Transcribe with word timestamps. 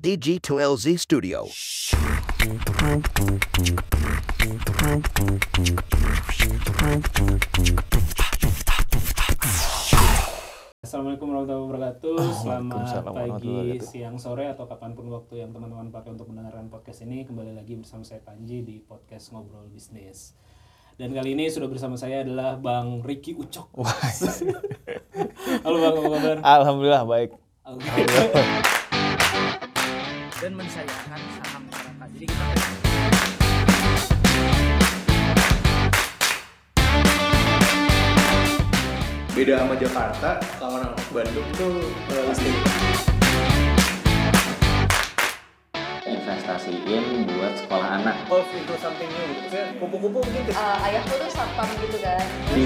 DG2LZ 0.00 0.96
Studio. 0.96 1.44
Assalamualaikum 10.80 11.28
warahmatullahi 11.28 11.64
wabarakatuh. 11.68 12.16
Selamat 12.32 13.12
pagi, 13.12 13.76
siang, 13.84 14.16
sore 14.16 14.48
atau 14.48 14.64
kapan 14.64 14.96
pun 14.96 15.12
waktu 15.12 15.44
yang 15.44 15.52
teman-teman 15.52 15.92
pakai 15.92 16.16
untuk 16.16 16.32
mendengarkan 16.32 16.72
podcast 16.72 17.04
ini 17.04 17.28
kembali 17.28 17.52
lagi 17.52 17.76
bersama 17.76 18.00
saya 18.00 18.24
Panji 18.24 18.64
di 18.64 18.80
podcast 18.80 19.36
ngobrol 19.36 19.68
bisnis. 19.68 20.32
Dan 20.96 21.12
kali 21.12 21.36
ini 21.36 21.52
sudah 21.52 21.68
bersama 21.68 22.00
saya 22.00 22.24
adalah 22.24 22.56
Bang 22.56 23.04
Ricky 23.04 23.36
Ucok. 23.36 23.68
Halo 25.60 25.76
Bang, 25.76 25.92
apa 25.92 26.08
kabar? 26.08 26.36
Alhamdulillah 26.40 27.04
baik. 27.04 27.36
dan 30.40 30.52
mensayangkan 30.56 31.20
saham 31.44 31.62
masyarakat. 31.68 32.08
Jadi 32.16 32.26
kita 32.26 32.44
beda 39.30 39.54
sama 39.62 39.74
Jakarta 39.78 40.30
kalau 40.58 40.76
orang 40.82 40.92
Bandung 41.14 41.48
tuh 41.56 41.74
eh, 42.12 42.22
listing 42.28 42.56
investasiin 46.04 47.04
buat 47.24 47.52
sekolah 47.56 47.88
anak. 48.02 48.16
Golf 48.26 48.48
itu 48.52 48.74
something 48.82 49.08
new 49.08 49.26
gitu 49.46 49.58
kupu-kupu 49.78 50.18
mungkin 50.20 50.42
ke- 50.44 50.54
Eh, 50.54 50.86
ayahku 50.90 51.14
tuh 51.16 51.30
satpam 51.30 51.68
gitu 51.80 51.98
kan 52.02 52.24
di 52.52 52.64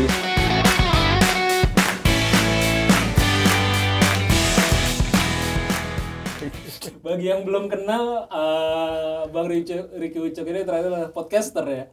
Bagi 7.00 7.26
yang 7.30 7.42
belum 7.44 7.68
kenal, 7.68 8.28
eh, 8.28 9.20
Bang 9.30 9.46
Ricky, 9.48 9.76
Ricky 9.96 10.18
Ucok 10.20 10.46
ini 10.48 10.60
ternyata 10.64 10.88
adalah 10.88 11.10
podcaster 11.12 11.64
ya. 11.68 11.84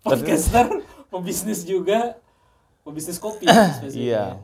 Podcaster, 0.00 0.82
pebisnis 1.12 1.66
juga, 1.66 2.16
pebisnis 2.86 3.18
kopi. 3.20 3.46
Iya. 3.92 4.40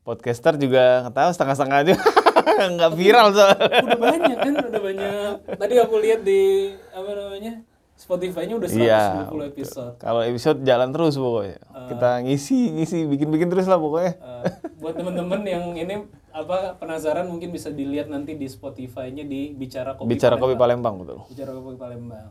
Podcaster 0.00 0.56
juga 0.56 1.06
nggak 1.06 1.14
tahu 1.14 1.30
setengah-setengah 1.36 1.78
aja. 1.84 1.94
nggak 2.76 2.92
viral 2.96 3.26
soalnya. 3.32 3.68
udah 3.84 4.00
banyak 4.00 4.36
kan 4.36 4.54
udah 4.68 4.82
banyak 4.82 5.34
tadi 5.60 5.74
aku 5.76 5.94
lihat 6.00 6.20
di 6.24 6.72
apa 6.92 7.10
namanya 7.12 7.52
Spotify-nya 8.00 8.56
udah 8.56 8.64
120 8.66 8.80
Iya. 8.80 9.04
episode 9.46 9.94
Kalau 9.96 10.20
episode 10.22 10.58
jalan 10.60 10.88
terus 10.88 11.14
pokoknya. 11.14 11.60
Kita 11.86 12.10
ngisi, 12.20 12.72
ngisi, 12.72 13.04
bikin-bikin 13.04 13.46
terus 13.46 13.66
lah 13.66 13.76
pokoknya. 13.76 14.16
Eh, 14.16 14.44
buat 14.80 14.94
temen-temen 14.94 15.40
yang 15.44 15.64
ini 15.74 15.94
apa 16.30 16.74
penasaran 16.74 17.26
mungkin 17.26 17.50
bisa 17.50 17.68
dilihat 17.68 18.06
nanti 18.06 18.32
di 18.32 18.46
Spotify-nya 18.46 19.22
di 19.22 19.52
bicara 19.52 19.92
kopi 19.92 20.08
Bicara 20.08 20.34
kopi 20.34 20.54
Palembang. 20.54 20.96
Palembang 20.96 21.18
betul. 21.18 21.18
bicara 21.28 21.50
kopi 21.52 21.76
Palembang 21.76 22.30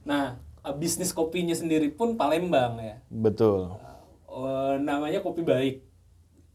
nah 0.00 0.22
eh, 0.62 0.72
bisnis 0.72 1.10
kopinya 1.10 1.52
sendiri 1.52 1.90
pun 1.90 2.14
Palembang 2.14 2.78
ya 2.78 2.96
Betul. 3.06 3.74
Eh, 4.24 4.74
namanya 4.80 5.20
kopi 5.20 5.42
baik 5.42 5.82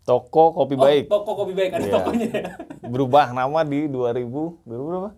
Toko 0.02 0.56
kopi 0.56 0.74
Oh, 0.74 0.82
baik. 0.82 1.04
toko 1.06 1.32
kopi 1.36 1.54
baik 1.54 1.72
ada 1.74 1.84
Iya. 1.84 1.94
tokonya 1.94 2.28
ya 2.32 2.46
Berubah 2.82 3.30
nama 3.30 3.62
di 3.62 3.86
2000, 3.86 4.64
2000 4.64 4.64
berapa? 4.88 5.10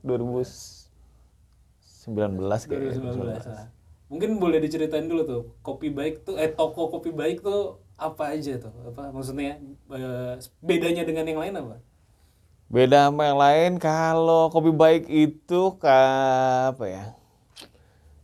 2019 2.07 2.71
kayaknya. 2.71 2.91
2019 3.03 3.51
nah. 3.51 3.67
mungkin 4.07 4.29
boleh 4.39 4.59
diceritain 4.63 5.05
dulu 5.05 5.21
tuh 5.27 5.41
kopi 5.59 5.91
baik 5.91 6.23
tuh 6.23 6.39
eh 6.39 6.49
toko 6.49 6.87
kopi 6.87 7.11
baik 7.11 7.43
tuh 7.43 7.83
apa 7.99 8.31
aja 8.31 8.55
tuh 8.57 8.73
apa 8.87 9.11
maksudnya 9.11 9.59
eh, 9.91 10.33
bedanya 10.63 11.03
dengan 11.03 11.27
yang 11.27 11.41
lain 11.43 11.55
apa 11.59 11.77
Beda 12.67 13.07
sama 13.07 13.31
yang 13.31 13.39
lain 13.39 13.71
kalau 13.79 14.51
kopi 14.51 14.75
baik 14.75 15.07
itu 15.07 15.79
ka, 15.79 16.03
apa 16.75 16.83
ya? 16.83 17.15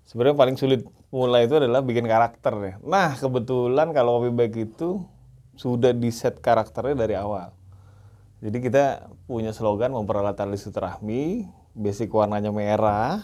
Sebenarnya 0.04 0.36
paling 0.36 0.60
sulit 0.60 0.84
mulai 1.16 1.48
itu 1.48 1.56
adalah 1.56 1.80
bikin 1.80 2.04
karakter 2.04 2.52
ya. 2.60 2.76
Nah, 2.84 3.16
kebetulan 3.16 3.96
kalau 3.96 4.20
kopi 4.20 4.36
baik 4.36 4.54
itu 4.68 5.00
sudah 5.56 5.96
di 5.96 6.12
set 6.12 6.44
karakternya 6.44 7.08
dari 7.08 7.16
awal. 7.16 7.56
Jadi 8.44 8.58
kita 8.60 9.08
punya 9.32 9.56
slogan 9.56 9.96
memperalat 9.96 10.36
tali 10.36 10.60
silaturahmi, 10.60 11.48
basic 11.72 12.12
warnanya 12.12 12.52
merah. 12.52 13.24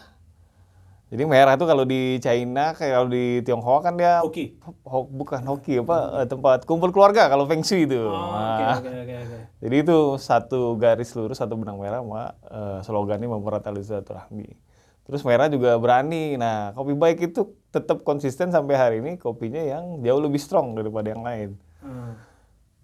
Jadi 1.09 1.23
merah 1.25 1.57
itu 1.57 1.65
kalau 1.65 1.89
di 1.89 2.21
China 2.21 2.77
kayak 2.77 2.93
kalau 3.01 3.09
di 3.09 3.41
Tionghoa 3.41 3.81
kan 3.81 3.97
dia 3.97 4.21
Hoki. 4.21 4.53
ho- 4.85 5.09
bukan 5.09 5.41
hoki 5.41 5.81
apa 5.81 6.21
eh, 6.21 6.27
tempat 6.29 6.69
kumpul 6.69 6.93
keluarga 6.93 7.25
kalau 7.33 7.49
feng 7.49 7.65
shui 7.65 7.89
itu. 7.89 7.97
oh 7.97 8.29
Nah, 8.29 8.77
oke 8.77 8.89
oke 8.93 9.13
oke 9.25 9.37
jadi 9.57 9.75
itu 9.81 9.97
satu 10.21 10.77
garis 10.77 11.09
lurus 11.17 11.41
satu 11.41 11.57
benang 11.57 11.81
merah 11.81 12.05
sama 12.05 12.23
eh, 12.45 12.79
slogannya 12.85 13.25
mempererat 13.25 13.65
tali 13.65 13.81
silaturahmi. 13.81 14.49
Terus 15.09 15.25
merah 15.25 15.49
juga 15.49 15.73
berani. 15.81 16.37
Nah, 16.37 16.77
kopi 16.77 16.93
baik 16.93 17.33
itu 17.33 17.57
tetap 17.73 18.05
konsisten 18.05 18.53
sampai 18.53 18.75
hari 18.77 18.95
ini 19.01 19.17
kopinya 19.17 19.57
yang 19.57 20.05
jauh 20.05 20.21
lebih 20.21 20.37
strong 20.37 20.77
daripada 20.77 21.09
yang 21.09 21.25
lain. 21.25 21.57
Hmm. 21.81 22.13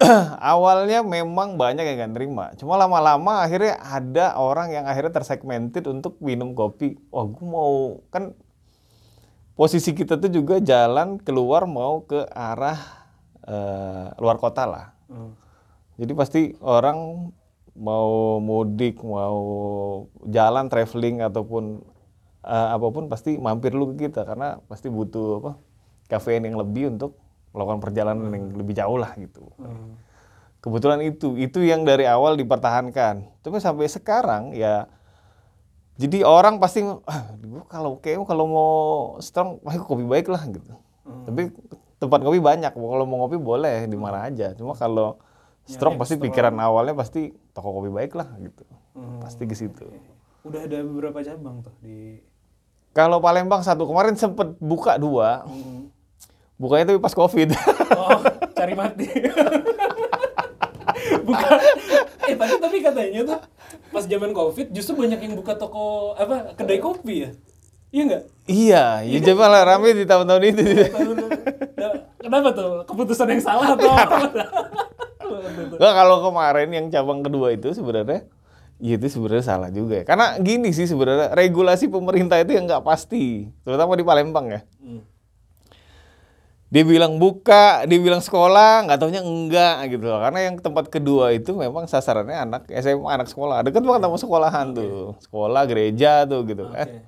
Awalnya 0.53 1.01
memang 1.01 1.57
banyak 1.57 1.83
yang 1.83 1.97
gak 2.01 2.13
terima. 2.15 2.45
Cuma 2.59 2.77
lama-lama 2.77 3.41
akhirnya 3.41 3.79
ada 3.81 4.37
orang 4.37 4.71
yang 4.71 4.85
akhirnya 4.85 5.13
tersegmented 5.15 5.85
untuk 5.89 6.19
minum 6.21 6.53
kopi. 6.53 6.99
Wah, 7.09 7.25
gue 7.25 7.45
mau 7.45 7.99
kan 8.13 8.33
posisi 9.55 9.95
kita 9.95 10.19
tuh 10.19 10.29
juga 10.29 10.59
jalan 10.59 11.17
keluar 11.19 11.65
mau 11.65 12.03
ke 12.03 12.27
arah 12.31 12.79
eh, 13.47 14.07
luar 14.19 14.37
kota 14.37 14.63
lah. 14.67 14.85
Hmm. 15.07 15.33
Jadi 15.95 16.11
pasti 16.11 16.41
orang 16.59 17.31
mau 17.75 18.39
mudik, 18.39 19.03
mau 19.03 19.39
jalan 20.27 20.67
traveling 20.67 21.23
ataupun 21.23 21.83
eh, 22.45 22.69
apa 22.75 22.87
pun 22.91 23.07
pasti 23.07 23.39
mampir 23.39 23.71
dulu 23.73 23.95
ke 23.95 24.07
kita 24.11 24.23
karena 24.27 24.59
pasti 24.69 24.87
butuh 24.91 25.43
apa 25.43 25.51
kafein 26.05 26.45
yang 26.45 26.59
lebih 26.59 26.93
untuk 26.93 27.17
melakukan 27.55 27.79
perjalanan 27.79 28.27
yang 28.35 28.51
lebih 28.51 28.75
jauh 28.75 28.99
lah 28.99 29.15
gitu. 29.15 29.47
Hmm. 29.55 29.95
Kebetulan 30.59 30.99
itu 31.07 31.39
itu 31.39 31.63
yang 31.63 31.87
dari 31.87 32.03
awal 32.03 32.35
dipertahankan. 32.35 33.23
Tapi 33.39 33.57
sampai 33.63 33.87
sekarang 33.87 34.51
ya 34.51 34.91
jadi 35.95 36.27
orang 36.27 36.59
pasti 36.59 36.83
ah, 36.83 37.23
kalau 37.71 38.03
kayak 38.03 38.27
kalau 38.27 38.45
mau 38.51 38.73
strong 39.23 39.63
wah 39.63 39.75
kopi 39.79 40.03
baik 40.03 40.27
lah 40.27 40.43
gitu. 40.51 40.75
Tapi 41.23 41.55
tempat 41.95 42.19
kopi 42.19 42.39
banyak. 42.43 42.75
Kalau 42.75 43.05
mau 43.07 43.23
ngopi 43.23 43.39
boleh 43.39 43.87
di 43.87 43.95
mana 43.95 44.27
aja. 44.27 44.51
Cuma 44.59 44.75
kalau 44.75 45.15
strong 45.63 45.95
pasti 45.95 46.19
pikiran 46.19 46.51
awalnya 46.59 46.91
pasti 46.93 47.31
toko 47.55 47.79
kopi 47.79 47.89
baik 47.95 48.11
lah 48.11 48.27
gitu. 48.43 48.63
Pasti 49.23 49.43
ke 49.47 49.55
situ. 49.55 49.87
udah 50.45 50.61
ada 50.61 50.77
beberapa 50.85 51.25
cabang 51.25 51.65
tuh 51.65 51.73
di 51.81 52.21
Kalau 52.93 53.17
Palembang 53.17 53.65
satu 53.65 53.89
kemarin 53.89 54.13
sempet 54.13 54.53
buka 54.61 55.01
dua. 55.01 55.41
Bukanya 56.55 56.93
tapi 56.93 56.99
pas 57.03 57.11
covid. 57.11 57.51
oh 57.99 58.19
cari 58.55 58.73
mati. 58.73 59.07
Buka 61.25 61.47
eh 62.25 62.35
tapi 62.37 62.53
tapi 62.57 62.77
katanya 62.81 63.21
tuh 63.27 63.39
pas 63.93 64.03
zaman 64.05 64.31
covid 64.33 64.73
justru 64.73 64.97
banyak 64.97 65.19
yang 65.21 65.33
buka 65.37 65.53
toko 65.57 66.15
apa 66.17 66.55
kedai 66.57 66.79
kopi 66.81 67.15
ya? 67.27 67.29
Iya 67.95 68.01
nggak? 68.11 68.23
Iya, 68.51 68.83
ya 69.07 69.19
coba 69.31 69.45
lah 69.47 69.61
rame 69.63 69.95
di 69.95 70.03
tahun-tahun 70.03 70.43
itu. 70.51 70.63
Nah, 71.79 71.91
kenapa 72.19 72.51
tuh? 72.51 72.83
Keputusan 72.83 73.31
yang 73.31 73.39
salah 73.39 73.71
atau 73.71 73.87
apa? 73.87 74.19
Nggak, 75.79 75.93
kalau 75.95 76.17
kemarin 76.27 76.69
yang 76.75 76.85
cabang 76.91 77.23
kedua 77.23 77.55
itu 77.55 77.71
sebenarnya 77.71 78.27
ya 78.83 78.99
itu 78.99 79.07
sebenarnya 79.07 79.45
salah 79.47 79.69
juga 79.71 80.03
ya. 80.03 80.05
Karena 80.05 80.35
gini 80.43 80.75
sih 80.75 80.91
sebenarnya 80.91 81.31
regulasi 81.31 81.87
pemerintah 81.87 82.35
itu 82.43 82.51
yang 82.51 82.67
nggak 82.67 82.83
pasti, 82.83 83.47
terutama 83.63 83.95
di 83.95 84.03
Palembang 84.03 84.51
ya. 84.51 84.61
Dia 84.83 85.14
bilang 86.81 87.21
buka, 87.21 87.85
dia 87.85 88.01
bilang 88.01 88.25
sekolah, 88.25 88.89
nggak 88.89 88.97
taunya 88.97 89.21
enggak 89.21 89.85
gitu 89.93 90.09
loh. 90.09 90.17
Karena 90.17 90.39
yang 90.49 90.55
tempat 90.57 90.89
kedua 90.89 91.29
itu 91.31 91.53
memang 91.53 91.85
sasarannya 91.85 92.35
anak 92.35 92.61
SMA, 92.73 93.05
anak 93.05 93.29
sekolah. 93.29 93.61
Dekat 93.61 93.85
banget 93.85 94.01
sama 94.09 94.17
sekolahan 94.17 94.73
tuh. 94.73 95.13
Sekolah, 95.21 95.61
gereja 95.69 96.25
tuh 96.25 96.41
gitu 96.49 96.65
kan. 96.73 97.05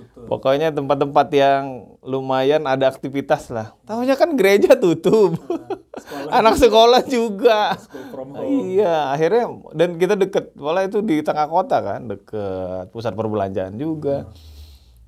Tutup. 0.00 0.26
Pokoknya 0.32 0.72
tempat-tempat 0.72 1.28
yang 1.36 1.84
lumayan 2.00 2.64
ada 2.64 2.88
aktivitas 2.88 3.52
lah. 3.52 3.76
Tahunya 3.84 4.16
kan 4.16 4.32
gereja 4.32 4.72
tutup. 4.78 5.36
Anak 6.38 6.56
sekolah 6.56 7.04
juga. 7.04 7.76
from 8.08 8.32
Iya, 8.40 9.12
akhirnya 9.12 9.44
dan 9.76 10.00
kita 10.00 10.16
deket, 10.16 10.56
malah 10.56 10.88
itu 10.88 11.04
di 11.04 11.20
tengah 11.20 11.44
kota 11.50 11.84
kan, 11.84 12.08
deket 12.08 12.88
pusat 12.94 13.12
perbelanjaan 13.12 13.76
juga. 13.76 14.30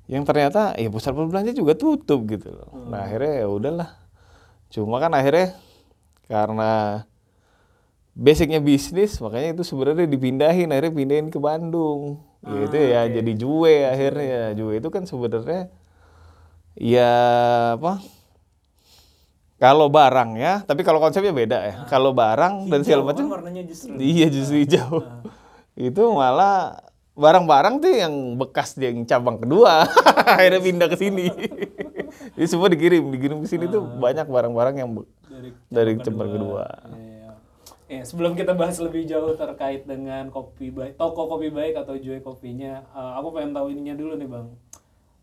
Yang 0.05 0.23
ternyata 0.29 0.75
ya 0.77 0.91
pusat 0.91 1.15
perbelanjaan 1.15 1.57
juga 1.57 1.73
tutup 1.73 2.27
gitu 2.29 2.53
loh. 2.53 2.69
Nah, 2.91 3.07
akhirnya 3.07 3.33
ya 3.41 3.47
udahlah. 3.49 4.02
Cuma 4.73 4.97
kan 4.97 5.13
akhirnya 5.13 5.53
karena 6.25 7.05
basicnya 8.17 8.57
bisnis, 8.57 9.21
makanya 9.21 9.53
itu 9.53 9.63
sebenarnya 9.65 10.09
dipindahin, 10.09 10.73
akhirnya 10.73 10.93
pindahin 10.93 11.29
ke 11.29 11.37
Bandung. 11.37 12.25
Gitu 12.41 12.75
ya, 12.75 13.05
jadi 13.05 13.31
Jue 13.37 13.85
akhirnya. 13.85 14.57
Jue 14.57 14.81
itu 14.81 14.89
kan 14.89 15.05
sebenarnya 15.05 15.69
ya 16.73 17.13
apa? 17.77 18.01
Kalau 19.61 19.87
barang 19.87 20.35
ya, 20.35 20.65
tapi 20.65 20.81
kalau 20.83 20.99
konsepnya 20.99 21.31
beda 21.31 21.57
ya. 21.63 21.75
Kalau 21.87 22.11
barang 22.11 22.67
dan 22.67 22.81
segala 22.83 23.05
Hijau 23.05 23.07
kan 23.07 23.15
macam 23.15 23.25
warnanya 23.31 23.63
justru 23.63 23.95
Iya 23.95 24.27
justru 24.27 24.57
hijau. 24.59 25.05
itu 25.73 26.03
malah 26.13 26.83
barang-barang 27.17 27.81
tuh 27.81 27.89
yang 27.89 28.13
bekas 28.37 28.77
yang 28.77 29.05
cabang 29.09 29.41
kedua 29.41 29.85
akhirnya 30.37 30.61
pindah 30.61 30.87
ke 30.89 30.97
sini. 30.97 31.29
Jadi 32.33 32.47
semua 32.49 32.67
dikirim, 32.69 33.03
dikirim 33.13 33.37
ke 33.45 33.47
sini 33.47 33.69
tuh 33.69 33.85
banyak 33.85 34.25
barang-barang 34.25 34.75
yang 34.81 34.89
dari 35.69 35.93
cabang 36.01 36.29
kedua. 36.33 36.65
Iya. 36.89 37.13
Eh, 37.93 38.01
sebelum 38.01 38.33
kita 38.33 38.57
bahas 38.57 38.81
lebih 38.81 39.05
jauh 39.05 39.37
terkait 39.37 39.85
dengan 39.85 40.33
kopi 40.33 40.73
baik, 40.73 40.97
toko 40.97 41.29
kopi 41.29 41.53
baik 41.53 41.77
atau 41.77 41.93
Joy 41.93 42.25
kopinya, 42.25 42.81
eh, 42.89 43.11
aku 43.21 43.37
pengen 43.37 43.53
tahu 43.53 43.69
ininya 43.69 43.93
dulu 43.93 44.17
nih 44.17 44.29
bang. 44.29 44.47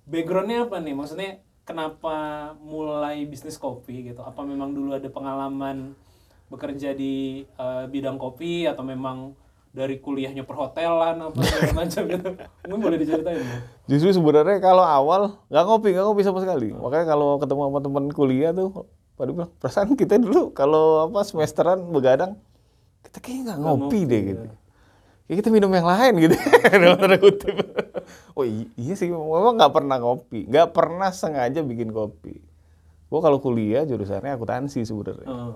Backgroundnya 0.06 0.70
apa 0.70 0.78
nih? 0.78 0.94
Maksudnya 0.94 1.30
kenapa 1.66 2.16
mulai 2.62 3.26
bisnis 3.26 3.58
kopi 3.58 4.14
gitu? 4.14 4.22
Apa 4.22 4.46
memang 4.46 4.70
dulu 4.70 4.94
ada 4.94 5.10
pengalaman 5.10 5.98
bekerja 6.46 6.94
di 6.94 7.42
eh, 7.42 7.84
bidang 7.90 8.22
kopi 8.22 8.70
atau 8.70 8.86
memang 8.86 9.34
dari 9.70 10.02
kuliahnya 10.02 10.42
perhotelan 10.42 11.30
apa 11.30 11.38
segala 11.46 11.86
macam 11.86 12.02
gitu? 12.10 12.28
Mungkin 12.66 12.80
boleh 12.82 12.98
diceritain 12.98 13.38
ya? 13.38 13.58
Justru 13.86 14.10
sebenarnya 14.18 14.58
kalau 14.58 14.82
awal 14.82 15.38
nggak 15.46 15.64
ngopi, 15.66 15.88
nggak 15.94 16.04
ngopi 16.10 16.22
sama 16.26 16.38
sekali. 16.42 16.74
Makanya 16.74 17.06
kalau 17.06 17.38
ketemu 17.38 17.60
sama 17.70 17.80
teman 17.82 18.04
kuliah 18.10 18.50
tuh, 18.50 18.90
pada 19.14 19.30
bilang 19.30 19.50
perasaan 19.62 19.94
kita 19.94 20.18
dulu 20.18 20.50
kalau 20.50 21.06
apa 21.06 21.22
semesteran 21.22 21.86
begadang, 21.94 22.34
kita 23.06 23.22
kayaknya 23.22 23.42
nggak 23.54 23.58
ngopi, 23.62 24.00
deh 24.10 24.22
gitu. 24.34 24.46
Ya 25.30 25.32
kita 25.38 25.48
minum 25.54 25.70
yang 25.70 25.86
lain 25.86 26.12
gitu, 26.26 26.34
dalam 26.82 26.98
tanda 26.98 27.14
kutip. 27.22 27.54
oh 28.34 28.42
iya 28.74 28.94
sih, 28.98 29.06
memang 29.06 29.54
nggak 29.54 29.70
pernah 29.70 30.02
ngopi, 30.02 30.50
nggak 30.50 30.74
pernah 30.74 31.14
sengaja 31.14 31.62
bikin 31.62 31.94
kopi. 31.94 32.42
Gue 33.06 33.20
kalau 33.22 33.38
kuliah 33.38 33.86
jurusannya 33.86 34.34
akuntansi 34.34 34.82
sebenarnya. 34.82 35.26
Eh, 35.30 35.54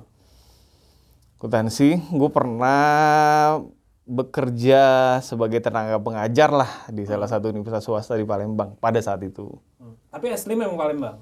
Akuntansi, 1.38 1.98
gue 2.14 2.30
pernah 2.30 3.58
bekerja 4.04 4.82
sebagai 5.24 5.64
tenaga 5.64 5.96
pengajar 5.96 6.52
lah 6.52 6.70
di 6.92 7.08
salah 7.08 7.24
satu 7.24 7.48
universitas 7.48 7.88
swasta 7.88 8.20
di 8.20 8.28
Palembang 8.28 8.76
pada 8.76 9.00
saat 9.00 9.24
itu. 9.24 9.48
hmm. 9.80 10.12
Tapi 10.12 10.26
asli 10.30 10.52
memang 10.52 10.76
Palembang. 10.76 11.16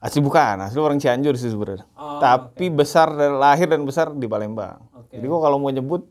Asli 0.00 0.20
bukan, 0.20 0.60
asli 0.60 0.80
orang 0.80 1.00
Cianjur 1.00 1.36
sih 1.36 1.48
sebenarnya. 1.52 1.88
Oh, 1.96 2.20
Tapi 2.20 2.68
besar 2.68 3.12
dan 3.16 3.40
lahir 3.40 3.68
dan 3.68 3.84
besar 3.88 4.12
di 4.12 4.28
Palembang. 4.28 4.80
Oke. 4.92 5.16
Jadi 5.16 5.24
gua 5.24 5.40
kalau 5.40 5.56
mau 5.56 5.72
nyebut, 5.72 6.04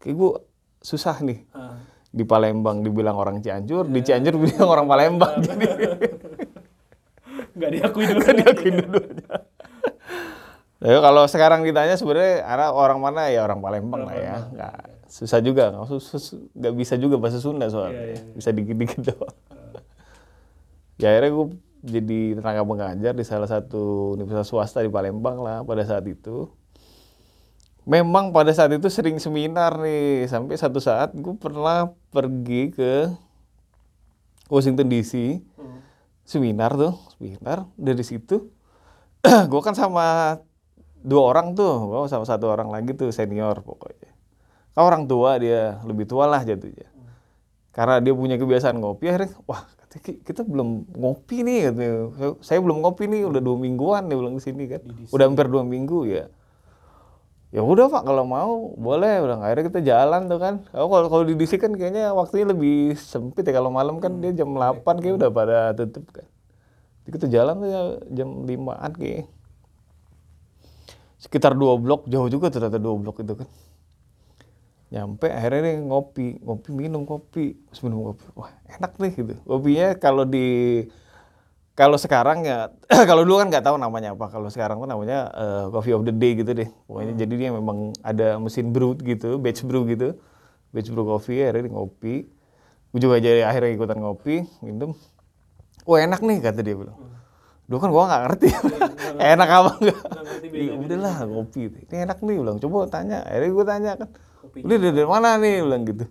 kayak 0.00 0.16
susah 0.80 1.20
nih. 1.20 1.44
Ah. 1.52 1.76
Di 2.08 2.24
Palembang 2.24 2.80
dibilang 2.80 3.16
orang 3.16 3.44
Cianjur, 3.44 3.88
di 3.92 4.00
Cianjur 4.00 4.40
dibilang 4.40 4.68
orang 4.72 4.86
Palembang. 4.88 5.36
Jadi 5.44 5.64
Nggak 7.56 7.70
diakui 7.72 8.04
dulu. 8.04 8.20
diakuin 8.20 8.74
dua-duanya. 8.84 9.36
Ya, 10.76 11.00
kalau 11.00 11.24
sekarang 11.24 11.64
ditanya 11.64 11.96
sebenarnya 11.96 12.44
orang 12.68 13.00
mana 13.00 13.32
ya 13.32 13.48
orang 13.48 13.64
Palembang 13.64 14.04
lah 14.04 14.16
ya. 14.16 14.34
Nggak, 14.52 14.74
susah 15.08 15.40
juga, 15.42 15.70
nggak, 15.72 15.86
sus- 15.90 16.08
sus- 16.12 16.38
nggak 16.54 16.74
bisa 16.76 16.94
juga 16.98 17.16
bahasa 17.20 17.38
Sunda 17.38 17.66
soalnya. 17.70 18.18
Bisa 18.34 18.50
dikit-dikit 18.52 19.00
doang. 19.12 19.36
ya 20.96 21.12
akhirnya 21.12 21.30
gue 21.36 21.46
jadi 21.86 22.20
tenaga 22.40 22.62
pengajar 22.64 23.12
di 23.12 23.24
salah 23.24 23.44
satu 23.46 24.16
universitas 24.16 24.48
swasta 24.48 24.80
di 24.80 24.88
Palembang 24.88 25.38
lah 25.44 25.60
pada 25.62 25.84
saat 25.84 26.04
itu. 26.08 26.48
Memang 27.86 28.34
pada 28.34 28.50
saat 28.50 28.74
itu 28.74 28.90
sering 28.90 29.22
seminar 29.22 29.78
nih, 29.78 30.26
sampai 30.26 30.58
satu 30.58 30.82
saat 30.82 31.14
gue 31.14 31.34
pernah 31.38 31.94
pergi 32.10 32.74
ke 32.74 33.14
Washington 34.50 34.90
DC, 34.90 35.38
seminar 36.26 36.74
tuh, 36.74 36.98
seminar 37.14 37.70
dari 37.78 38.02
situ 38.02 38.50
gue 39.50 39.60
kan 39.62 39.74
sama 39.74 40.38
dua 41.02 41.22
orang 41.34 41.54
tuh, 41.54 41.86
gue 41.86 42.10
sama 42.10 42.26
satu 42.26 42.50
orang 42.50 42.70
lagi 42.70 42.94
tuh 42.94 43.10
senior 43.14 43.62
pokoknya. 43.62 44.05
Kan 44.76 44.82
orang 44.84 45.08
tua 45.08 45.40
dia, 45.40 45.80
lebih 45.88 46.04
tua 46.04 46.28
lah 46.28 46.44
jatuhnya. 46.44 46.92
Karena 47.72 47.96
dia 48.04 48.12
punya 48.12 48.36
kebiasaan 48.36 48.76
ngopi, 48.76 49.08
akhirnya 49.08 49.32
wah 49.48 49.64
kita 50.04 50.44
belum 50.44 50.92
ngopi 50.92 51.40
nih 51.40 51.72
katanya. 51.72 51.92
Saya- 52.44 52.60
belum 52.60 52.84
ngopi 52.84 53.08
nih, 53.08 53.24
udah 53.24 53.40
dua 53.40 53.56
mingguan 53.56 54.12
dia 54.12 54.16
bilang 54.20 54.36
di 54.36 54.44
sini 54.44 54.68
kan. 54.68 54.84
Udah 55.08 55.24
hampir 55.24 55.48
dua 55.48 55.64
minggu 55.64 56.04
ya. 56.04 56.28
Ya 57.56 57.64
udah 57.64 57.88
pak 57.88 58.04
kalau 58.04 58.28
mau 58.28 58.76
boleh 58.76 59.22
udah 59.24 59.40
akhirnya 59.40 59.64
kita 59.72 59.80
jalan 59.80 60.28
tuh 60.28 60.36
kan. 60.36 60.54
Oh, 60.76 60.92
kalau 60.92 61.08
kalau 61.08 61.24
di 61.24 61.32
DC 61.40 61.56
kan 61.56 61.72
kayaknya 61.72 62.12
waktunya 62.12 62.52
lebih 62.52 62.92
sempit 63.00 63.48
ya 63.48 63.56
kalau 63.56 63.72
malam 63.72 63.96
kan 63.96 64.12
dia 64.20 64.36
jam 64.36 64.52
8 64.52 65.00
kayak 65.00 65.16
udah 65.16 65.30
pada 65.32 65.72
tutup 65.72 66.04
kan. 66.12 66.28
Jadi 67.06 67.10
kita 67.16 67.26
jalan 67.32 67.54
tuh 67.62 67.68
ya 67.72 67.82
jam 68.12 68.44
5-an 68.44 68.92
kayak. 68.92 69.24
Sekitar 71.16 71.56
dua 71.56 71.80
blok, 71.80 72.04
jauh 72.04 72.28
juga 72.28 72.52
ternyata 72.52 72.76
dua 72.76 72.92
blok 73.00 73.24
itu 73.24 73.32
kan. 73.32 73.48
Nyampe 74.86 75.26
akhirnya 75.26 75.60
nih 75.66 75.76
ngopi, 75.82 76.38
ngopi 76.38 76.70
minum 76.70 77.02
kopi, 77.02 77.58
terus 77.66 77.82
minum 77.82 78.12
kopi. 78.12 78.22
Wah, 78.38 78.54
enak 78.70 78.94
nih 79.02 79.12
gitu. 79.18 79.34
Kopinya 79.42 79.88
kalau 79.98 80.22
di 80.22 80.46
kalau 81.76 81.98
sekarang 82.00 82.46
ya 82.46 82.72
kalau 83.10 83.26
dulu 83.26 83.42
kan 83.42 83.50
nggak 83.50 83.66
tahu 83.66 83.76
namanya 83.76 84.14
apa. 84.14 84.30
Kalau 84.30 84.46
sekarang 84.46 84.78
kan 84.78 84.88
namanya 84.88 85.28
eh, 85.34 85.64
coffee 85.74 85.94
of 85.94 86.06
the 86.06 86.14
day 86.14 86.38
gitu 86.38 86.54
deh. 86.54 86.70
Pokoknya 86.86 87.12
jadi 87.18 87.34
dia 87.34 87.50
memang 87.50 87.98
ada 88.06 88.38
mesin 88.38 88.70
brew 88.70 88.94
gitu, 89.02 89.42
batch 89.42 89.66
brew 89.66 89.82
gitu. 89.90 90.14
Batch 90.70 90.88
brew 90.94 91.02
coffee 91.02 91.42
akhirnya 91.42 91.66
dia 91.66 91.74
ngopi. 91.74 92.14
Gue 92.94 93.00
juga 93.02 93.18
jadi 93.18 93.42
akhirnya 93.42 93.74
ikutan 93.74 93.98
ngopi, 93.98 94.46
minum. 94.62 94.94
Wah 95.82 95.98
enak 96.02 96.22
nih 96.22 96.38
kata 96.38 96.62
dia 96.62 96.78
bilang. 96.78 96.96
Dulu 97.66 97.78
kan 97.82 97.90
gua 97.90 98.02
nggak 98.06 98.22
ngerti. 98.30 98.48
enak 99.34 99.48
apa 99.50 99.70
enggak? 99.82 100.00
Ya, 100.54 100.72
udahlah 100.78 101.14
ngopi. 101.26 101.62
Ini 101.66 101.96
enak 102.06 102.18
nih 102.22 102.36
bilang. 102.38 102.56
Coba 102.62 102.86
tanya. 102.86 103.26
Akhirnya 103.26 103.50
gue 103.50 103.64
tanya 103.66 103.90
kan. 103.98 104.08
Udah 104.52 104.78
dari, 104.78 105.06
mana 105.08 105.40
nih 105.40 105.64
bilang 105.64 105.82
gitu. 105.88 106.06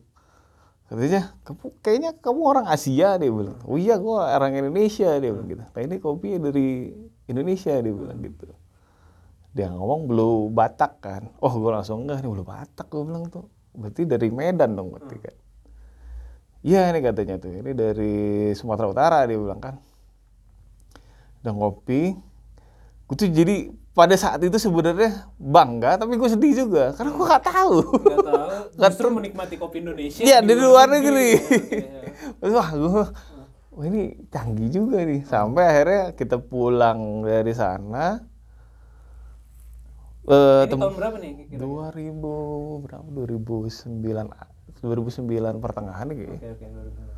Katanya, 0.85 1.33
kamu 1.41 1.65
kayaknya 1.81 2.11
kamu 2.21 2.41
orang 2.45 2.65
Asia 2.69 3.17
dia 3.17 3.31
bilang. 3.33 3.57
Oh 3.65 3.79
iya 3.79 3.97
gua 3.97 4.37
orang 4.37 4.53
Indonesia 4.53 5.17
dia 5.17 5.31
bilang 5.33 5.49
gitu. 5.49 5.63
Nah 5.65 5.81
ini 5.81 5.95
kopi 5.97 6.37
dari 6.37 6.93
Indonesia 7.25 7.73
dia 7.73 7.93
bilang 7.93 8.21
gitu. 8.21 8.45
Dia 9.55 9.71
ngomong 9.71 10.11
belum 10.11 10.51
Batak 10.51 10.93
kan. 10.99 11.31
Oh 11.39 11.55
gue 11.55 11.71
langsung 11.71 12.03
enggak 12.03 12.21
nih 12.21 12.29
belum 12.29 12.43
Batak 12.43 12.91
gue 12.91 13.03
bilang 13.07 13.23
tuh. 13.31 13.47
Berarti 13.71 14.03
dari 14.03 14.27
Medan 14.27 14.75
dong 14.75 14.91
berarti 14.91 15.15
kan. 15.15 15.35
Iya 16.59 16.91
ini 16.91 16.99
katanya 16.99 17.35
tuh. 17.39 17.55
Ini 17.55 17.71
dari 17.71 18.15
Sumatera 18.51 18.91
Utara 18.91 19.23
dia 19.23 19.39
bilang 19.39 19.63
kan. 19.63 19.79
Dan 21.39 21.55
ngopi. 21.55 22.13
Gue 23.07 23.15
tuh 23.15 23.31
jadi 23.31 23.71
pada 23.95 24.11
saat 24.13 24.43
itu 24.43 24.59
sebenarnya 24.59 25.23
bangga 25.35 25.95
tapi 25.95 26.13
gue 26.13 26.27
sedih 26.27 26.53
juga 26.57 26.91
karena 26.91 27.11
gue 27.11 27.25
nggak 27.25 27.45
tahu. 27.45 27.75
Nggak 27.95 28.19
tahu. 28.21 28.49
Justru 28.83 29.07
menikmati 29.09 29.55
kopi 29.55 29.79
Indonesia. 29.79 30.19
Iya 30.19 30.43
di 30.43 30.53
luar 30.53 30.91
negeri. 30.91 31.29
Iya. 31.31 32.01
Wah 32.51 32.69
gue, 32.69 33.03
wah 33.71 33.85
ini 33.85 34.03
canggih 34.27 34.67
juga 34.69 34.99
nih. 34.99 35.23
Sampai 35.23 35.63
akhirnya 35.63 36.03
kita 36.11 36.37
pulang 36.37 37.23
dari 37.23 37.51
sana. 37.51 38.19
Eh, 40.25 40.63
Ini 40.65 40.73
tahun 40.73 40.95
berapa 40.95 41.15
nih? 41.15 41.31
kira-kira? 41.47 41.59
2000 41.61 42.83
berapa? 42.83 43.07
2009 43.07 44.27
2009 44.81 45.63
pertengahan 45.63 46.05
nih 46.05 46.17
kayaknya. 46.17 46.35
Oke 46.35 46.49
oke. 46.51 46.65
baru- 46.67 46.93
baru. 46.93 47.13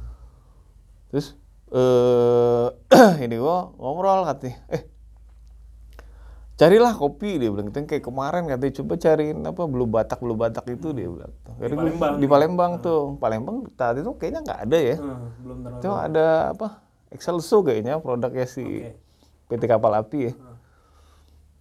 Terus 1.08 1.28
eh 1.68 2.68
ini 3.25 3.36
gua 3.38 3.72
ngobrol 3.74 4.24
katanya, 4.24 4.60
eh 4.70 4.84
carilah 6.58 6.90
kopi 6.92 7.38
dia 7.38 7.48
bilang 7.48 7.70
gitu 7.70 7.86
kayak 7.86 8.02
kemarin 8.02 8.44
katanya 8.46 8.74
coba 8.76 8.94
cariin 8.98 9.40
apa 9.40 9.62
belu 9.64 9.86
batak 9.86 10.18
belu 10.18 10.34
batak 10.34 10.66
itu 10.68 10.90
dia 10.90 11.06
bilang 11.06 11.30
tuh. 11.40 11.54
Gua- 11.54 11.70
Palembang 11.70 12.14
di. 12.18 12.26
Palembang 12.26 12.72
tuh 12.80 13.00
Palembang 13.16 13.58
saat 13.72 13.96
itu 13.96 14.10
kayaknya 14.12 14.42
nggak 14.42 14.60
ada 14.66 14.78
ya 14.80 14.96
Hmm, 14.98 15.30
belum 15.40 15.58
itu 15.72 15.90
ada 15.92 16.26
apa 16.52 16.68
Excelso 17.08 17.62
kayaknya 17.62 17.98
produknya 17.98 18.44
si 18.44 18.66
Oke. 18.66 18.98
PT 19.48 19.64
Kapal 19.64 19.94
Api 19.96 20.20
ya 20.20 20.34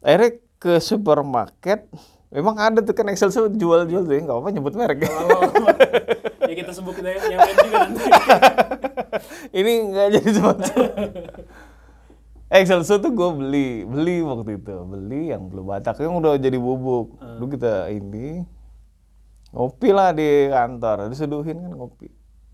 akhirnya 0.00 0.30
ke 0.56 0.72
supermarket 0.80 1.92
memang 2.28 2.56
ada 2.56 2.80
tuh 2.80 2.90
kan 2.90 3.06
Excelso 3.06 3.46
jual-jual 3.46 4.02
tuh 4.02 4.10
ya 4.10 4.22
nggak 4.22 4.38
apa 4.38 4.48
nyebut 4.50 4.74
merek 4.74 4.98
ya. 5.02 5.10
Ya 6.40 6.54
kita 6.54 6.70
sebut 6.70 6.94
kita 6.94 7.10
yang 7.10 7.36
lain 7.36 7.56
juga 7.58 7.76
nanti. 7.80 8.00
ini 9.58 9.72
nggak 9.84 10.06
jadi 10.10 10.30
sponsor. 10.30 10.78
Excelso 12.46 13.02
tuh 13.02 13.10
gue 13.10 13.30
beli, 13.34 13.68
beli 13.82 14.22
waktu 14.22 14.54
itu, 14.54 14.76
beli 14.86 15.34
yang 15.34 15.50
belum 15.50 15.66
batak 15.66 15.98
yang 15.98 16.14
udah 16.14 16.38
jadi 16.38 16.54
bubuk. 16.54 17.18
Dulu 17.18 17.46
kita 17.58 17.90
ini 17.90 18.46
ngopi 19.50 19.90
lah 19.90 20.14
di 20.14 20.46
kantor, 20.46 21.10
diseduhin 21.10 21.58
kan 21.58 21.72
ngopi. 21.74 22.06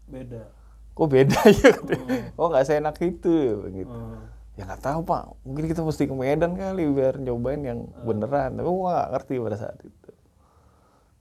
Beda. 0.08 0.48
Kok 0.96 1.08
beda 1.08 1.40
ya? 1.60 1.70
katanya. 1.76 2.32
Oh 2.40 2.48
nggak 2.48 2.64
seenak 2.64 2.96
itu 3.04 3.68
gitu. 3.68 3.92
Hmm. 3.92 4.32
Ya 4.56 4.64
nggak 4.68 4.80
tahu 4.80 5.00
pak, 5.04 5.32
mungkin 5.44 5.64
kita 5.68 5.80
mesti 5.80 6.04
ke 6.08 6.14
Medan 6.16 6.52
kali 6.56 6.84
biar 6.88 7.20
nyobain 7.20 7.60
yang 7.60 7.88
beneran. 8.04 8.56
Tapi 8.56 8.68
gue 8.68 8.88
nggak 8.88 9.08
ngerti 9.12 9.34
pada 9.44 9.56
saat 9.60 9.78
itu. 9.80 10.10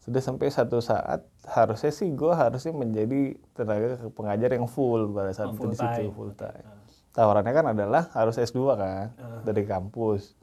Sudah 0.02 0.22
sampai 0.24 0.48
satu 0.48 0.80
saat 0.80 1.28
harusnya 1.44 1.92
sih 1.92 2.08
gue 2.12 2.32
harusnya 2.34 2.72
menjadi 2.72 3.36
tenaga 3.52 4.00
pengajar 4.16 4.50
yang 4.56 4.68
full 4.68 5.12
pada 5.12 5.32
saat 5.36 5.52
Oh, 5.52 5.60
itu 5.60 5.68
di 5.72 5.78
situ 5.80 6.12
full 6.16 6.32
time. 6.40 6.81
Tawarannya 7.12 7.52
kan 7.52 7.66
adalah 7.76 8.04
harus 8.16 8.40
S2 8.40 8.60
kan 8.80 9.12
dari 9.44 9.68
kampus. 9.68 10.36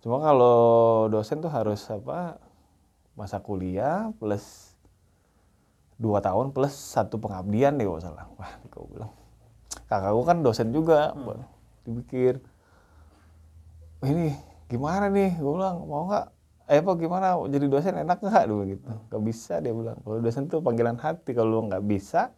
Cuma 0.00 0.20
kalau 0.20 1.08
dosen 1.08 1.40
tuh 1.40 1.52
harus 1.52 1.80
apa 1.88 2.36
masa 3.16 3.40
kuliah 3.40 4.12
plus 4.16 4.72
dua 6.00 6.24
tahun 6.24 6.56
plus 6.56 6.72
satu 6.72 7.20
pengabdian 7.20 7.76
deh 7.76 7.84
kalau 7.84 8.00
salah. 8.00 8.24
Wah 8.36 8.52
gue 8.64 8.84
bilang. 8.92 9.12
Kakak 9.88 10.12
gue 10.16 10.24
kan 10.24 10.38
dosen 10.40 10.68
juga 10.72 11.12
dipikir. 11.84 12.40
"Wah, 14.00 14.08
ini 14.08 14.32
gimana 14.68 15.12
nih? 15.12 15.36
Gue 15.36 15.52
bilang 15.60 15.84
mau 15.84 16.08
nggak? 16.08 16.26
Eh 16.70 16.80
apa 16.80 16.92
gimana? 16.96 17.36
Jadi 17.48 17.66
dosen 17.68 17.94
enak 18.00 18.18
nggak? 18.20 18.44
Dulu 18.48 18.62
gitu. 18.68 18.88
Nggak 19.12 19.22
bisa 19.28 19.54
dia 19.60 19.72
bilang. 19.76 19.96
Kalau 20.00 20.20
dosen 20.24 20.44
tuh 20.48 20.60
panggilan 20.64 20.96
hati. 20.96 21.36
Kalau 21.36 21.60
lu 21.60 21.60
nggak 21.68 21.84
bisa 21.84 22.32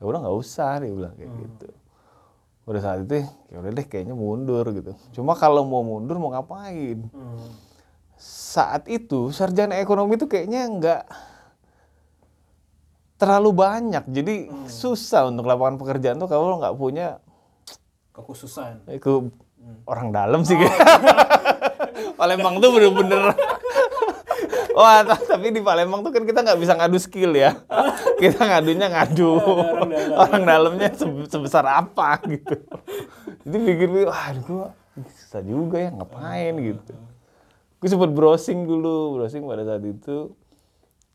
ya 0.00 0.04
udah 0.08 0.20
nggak 0.24 0.36
usah 0.40 0.80
dia 0.80 0.92
bilang 0.96 1.12
kayak 1.12 1.28
gitu 1.36 1.68
udah 2.70 2.78
saat 2.78 3.02
itu 3.02 3.26
ya 3.50 3.56
udah 3.58 3.70
deh 3.74 3.86
kayaknya 3.90 4.14
mundur 4.14 4.62
gitu. 4.70 4.94
Cuma 5.10 5.34
kalau 5.34 5.66
mau 5.66 5.82
mundur 5.82 6.22
mau 6.22 6.30
ngapain? 6.30 7.02
Saat 8.14 8.86
itu 8.86 9.34
sarjana 9.34 9.82
ekonomi 9.82 10.14
itu 10.14 10.30
kayaknya 10.30 10.70
nggak 10.70 11.02
terlalu 13.18 13.50
banyak. 13.50 14.06
Jadi 14.06 14.34
susah 14.70 15.26
untuk 15.26 15.50
lapangan 15.50 15.82
pekerjaan 15.82 16.22
tuh 16.22 16.30
kalau 16.30 16.62
nggak 16.62 16.78
punya 16.78 17.18
Kekhususan. 18.14 18.86
ke 18.86 19.12
orang 19.90 20.14
dalam 20.14 20.46
sih. 20.46 20.54
Kayak 20.54 20.78
Palembang 22.18 22.62
tuh 22.62 22.70
bener-bener 22.70 23.34
Wah, 24.80 25.04
ta- 25.04 25.20
tapi 25.36 25.52
di 25.52 25.60
Palembang 25.60 26.00
tuh 26.00 26.08
kan 26.08 26.24
kita 26.24 26.40
nggak 26.40 26.56
bisa 26.56 26.72
ngadu 26.72 26.96
skill 26.96 27.36
ya. 27.36 27.52
Kita 28.20 28.40
ngadunya 28.40 28.88
ngadu 28.88 29.36
orang 30.12 30.42
dalamnya 30.44 30.88
se- 30.92 31.28
sebesar 31.28 31.64
apa 31.64 32.16
gitu. 32.24 32.56
Jadi 33.44 33.56
pikir, 33.60 33.88
wah, 34.08 34.32
gue 34.32 34.66
susah 35.20 35.40
juga 35.44 35.76
ya 35.80 35.90
ngapain 35.92 36.56
gitu. 36.56 36.92
Gue 37.76 37.88
sempet 37.88 38.12
browsing 38.12 38.64
dulu, 38.64 39.20
browsing 39.20 39.44
pada 39.44 39.64
saat 39.64 39.84
itu 39.84 40.32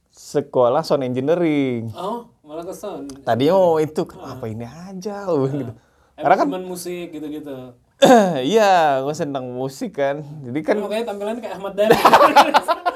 sekolah 0.09 0.81
sound 0.81 1.03
engineering. 1.03 1.89
Oh, 1.93 2.29
malah 2.41 2.65
ke 2.65 2.73
sound. 2.73 3.21
Tadinya 3.21 3.53
mau 3.53 3.77
itu, 3.77 4.01
apa 4.17 4.45
ini 4.45 4.65
aja 4.65 5.25
loh 5.25 5.49
gitu. 5.49 5.73
Karena 6.15 6.35
kan 6.37 6.47
musik 6.63 7.11
gitu-gitu. 7.11 7.75
iya, 8.43 8.99
gue 9.01 9.15
senang 9.15 9.51
musik 9.51 9.95
kan. 9.95 10.19
Jadi 10.41 10.59
kan 10.63 10.75
Kan 10.75 10.83
makanya 10.85 11.05
tampilannya 11.13 11.41
kayak 11.41 11.55
Ahmad 11.57 11.73
Dhani. 11.73 11.95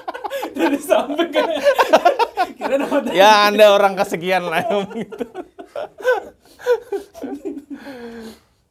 Samping 0.80 1.32
kayak 1.32 1.63
kira 2.60 2.75
ya 3.16 3.48
anda 3.48 3.72
orang 3.72 3.96
kesekian 3.96 4.48
lah 4.48 4.63
gitu. 4.94 5.25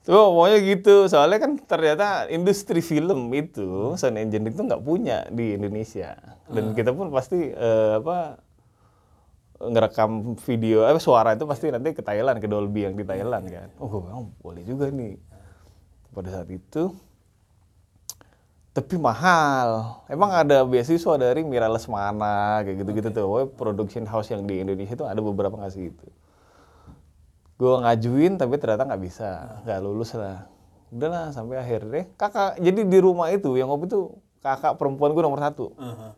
Tuh 0.09 0.33
maunya 0.33 0.57
gitu, 0.64 1.04
soalnya 1.04 1.37
kan 1.45 1.61
ternyata 1.61 2.33
industri 2.33 2.80
film 2.80 3.28
itu 3.37 3.92
sound 4.00 4.16
engineering 4.16 4.57
itu 4.57 4.62
nggak 4.64 4.80
punya 4.80 5.28
di 5.28 5.52
Indonesia 5.57 6.16
dan 6.49 6.73
kita 6.73 6.97
pun 6.97 7.12
pasti 7.12 7.52
eh, 7.52 7.92
apa 8.00 8.40
ngerekam 9.59 10.38
video, 10.38 10.87
eh 10.87 11.02
suara 11.02 11.35
itu 11.35 11.45
pasti 11.45 11.68
nanti 11.68 11.90
ke 11.90 12.00
Thailand, 12.00 12.38
ke 12.38 12.47
Dolby 12.47 12.87
yang 12.87 12.95
di 12.95 13.02
Thailand 13.02 13.45
kan. 13.50 13.68
Oh, 13.83 13.90
gue 13.90 14.00
bilang 14.07 14.30
boleh 14.38 14.62
juga 14.62 14.87
nih. 14.87 15.18
Pada 16.14 16.30
saat 16.30 16.49
itu, 16.49 16.95
tapi 18.78 18.94
mahal. 18.94 19.99
Emang 20.06 20.30
ada 20.30 20.62
beasiswa 20.62 21.18
dari 21.18 21.42
Mira 21.42 21.66
Lesmana 21.66 22.62
kayak 22.62 22.87
gitu-gitu 22.87 23.08
tuh. 23.11 23.25
Pokoknya 23.26 23.49
production 23.58 24.04
house 24.06 24.30
yang 24.30 24.47
di 24.47 24.62
Indonesia 24.62 24.94
itu 24.94 25.02
ada 25.02 25.18
beberapa 25.18 25.58
ngasih 25.58 25.90
itu. 25.90 26.06
Gue 27.58 27.75
ngajuin 27.82 28.38
tapi 28.38 28.54
ternyata 28.62 28.87
nggak 28.87 29.02
bisa, 29.02 29.58
nggak 29.66 29.78
lulus 29.82 30.14
lah. 30.14 30.47
Udahlah 30.94 31.35
sampai 31.35 31.58
akhirnya 31.58 32.06
kakak. 32.14 32.62
Jadi 32.62 32.87
di 32.87 32.99
rumah 33.02 33.35
itu 33.35 33.58
yang 33.58 33.66
ngopi 33.66 33.90
tuh 33.90 34.23
kakak 34.38 34.78
perempuan 34.78 35.11
gue 35.11 35.23
nomor 35.26 35.42
satu. 35.42 35.75
Aha. 35.75 36.14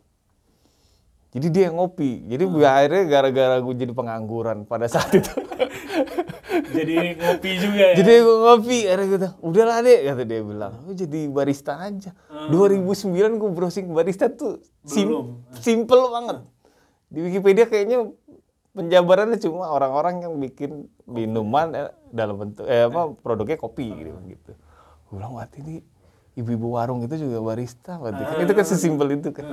Jadi 1.33 1.47
dia 1.49 1.63
yang 1.71 1.81
ngopi. 1.81 2.29
Jadi 2.29 2.43
akhirnya 2.61 3.03
gara-gara 3.09 3.55
gue 3.57 3.73
jadi 3.73 3.93
pengangguran 3.95 4.69
pada 4.69 4.85
saat 4.85 5.09
itu. 5.17 5.33
Jadi 6.51 6.95
ngopi 7.15 7.51
juga 7.57 7.83
ya. 7.91 7.95
Jadi 7.99 8.13
gue 8.19 8.37
ngopi, 8.43 8.77
gue 8.85 9.07
bilang, 9.17 9.35
udahlah 9.39 9.77
deh, 9.83 9.99
kata 10.11 10.23
dia 10.27 10.41
bilang, 10.43 10.73
lu 10.83 10.91
jadi 10.91 11.19
barista 11.31 11.79
aja. 11.79 12.11
2009 12.51 13.39
gue 13.39 13.49
browsing 13.53 13.87
barista 13.91 14.27
tuh 14.27 14.59
sim 14.83 15.07
Belum. 15.07 15.27
simple 15.61 16.03
banget. 16.11 16.37
Di 17.11 17.19
Wikipedia 17.23 17.65
kayaknya 17.67 18.11
penjabarannya 18.71 19.37
cuma 19.39 19.67
orang-orang 19.67 20.23
yang 20.23 20.33
bikin 20.39 20.87
minuman 21.07 21.75
eh, 21.75 21.91
dalam 22.11 22.39
bentuk, 22.39 22.63
eh 22.67 22.87
apa, 22.87 23.15
produknya 23.19 23.57
kopi 23.59 23.87
gitu. 23.91 24.11
gitu. 24.27 24.51
Gue 25.07 25.13
bilang, 25.19 25.35
wah 25.35 25.47
ini 25.59 25.83
ibu-ibu 26.39 26.67
warung 26.79 27.03
itu 27.03 27.15
juga 27.19 27.43
barista, 27.43 27.99
berarti 27.99 28.23
kan 28.23 28.37
itu 28.43 28.53
kan 28.55 28.65
sesimpel 28.67 29.07
itu 29.15 29.29
kan. 29.35 29.45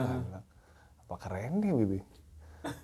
Apa 1.06 1.14
keren 1.18 1.62
nih 1.62 1.70
gitu. 1.74 2.17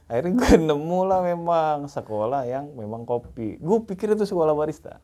Akhirnya 0.08 0.32
gue 0.36 0.52
nemu 0.70 1.00
lah 1.06 1.20
memang 1.24 1.88
sekolah 1.88 2.44
yang 2.44 2.72
memang 2.76 3.06
kopi. 3.08 3.56
Gue 3.58 3.82
pikir 3.84 4.12
itu 4.12 4.24
sekolah 4.28 4.52
barista. 4.52 5.00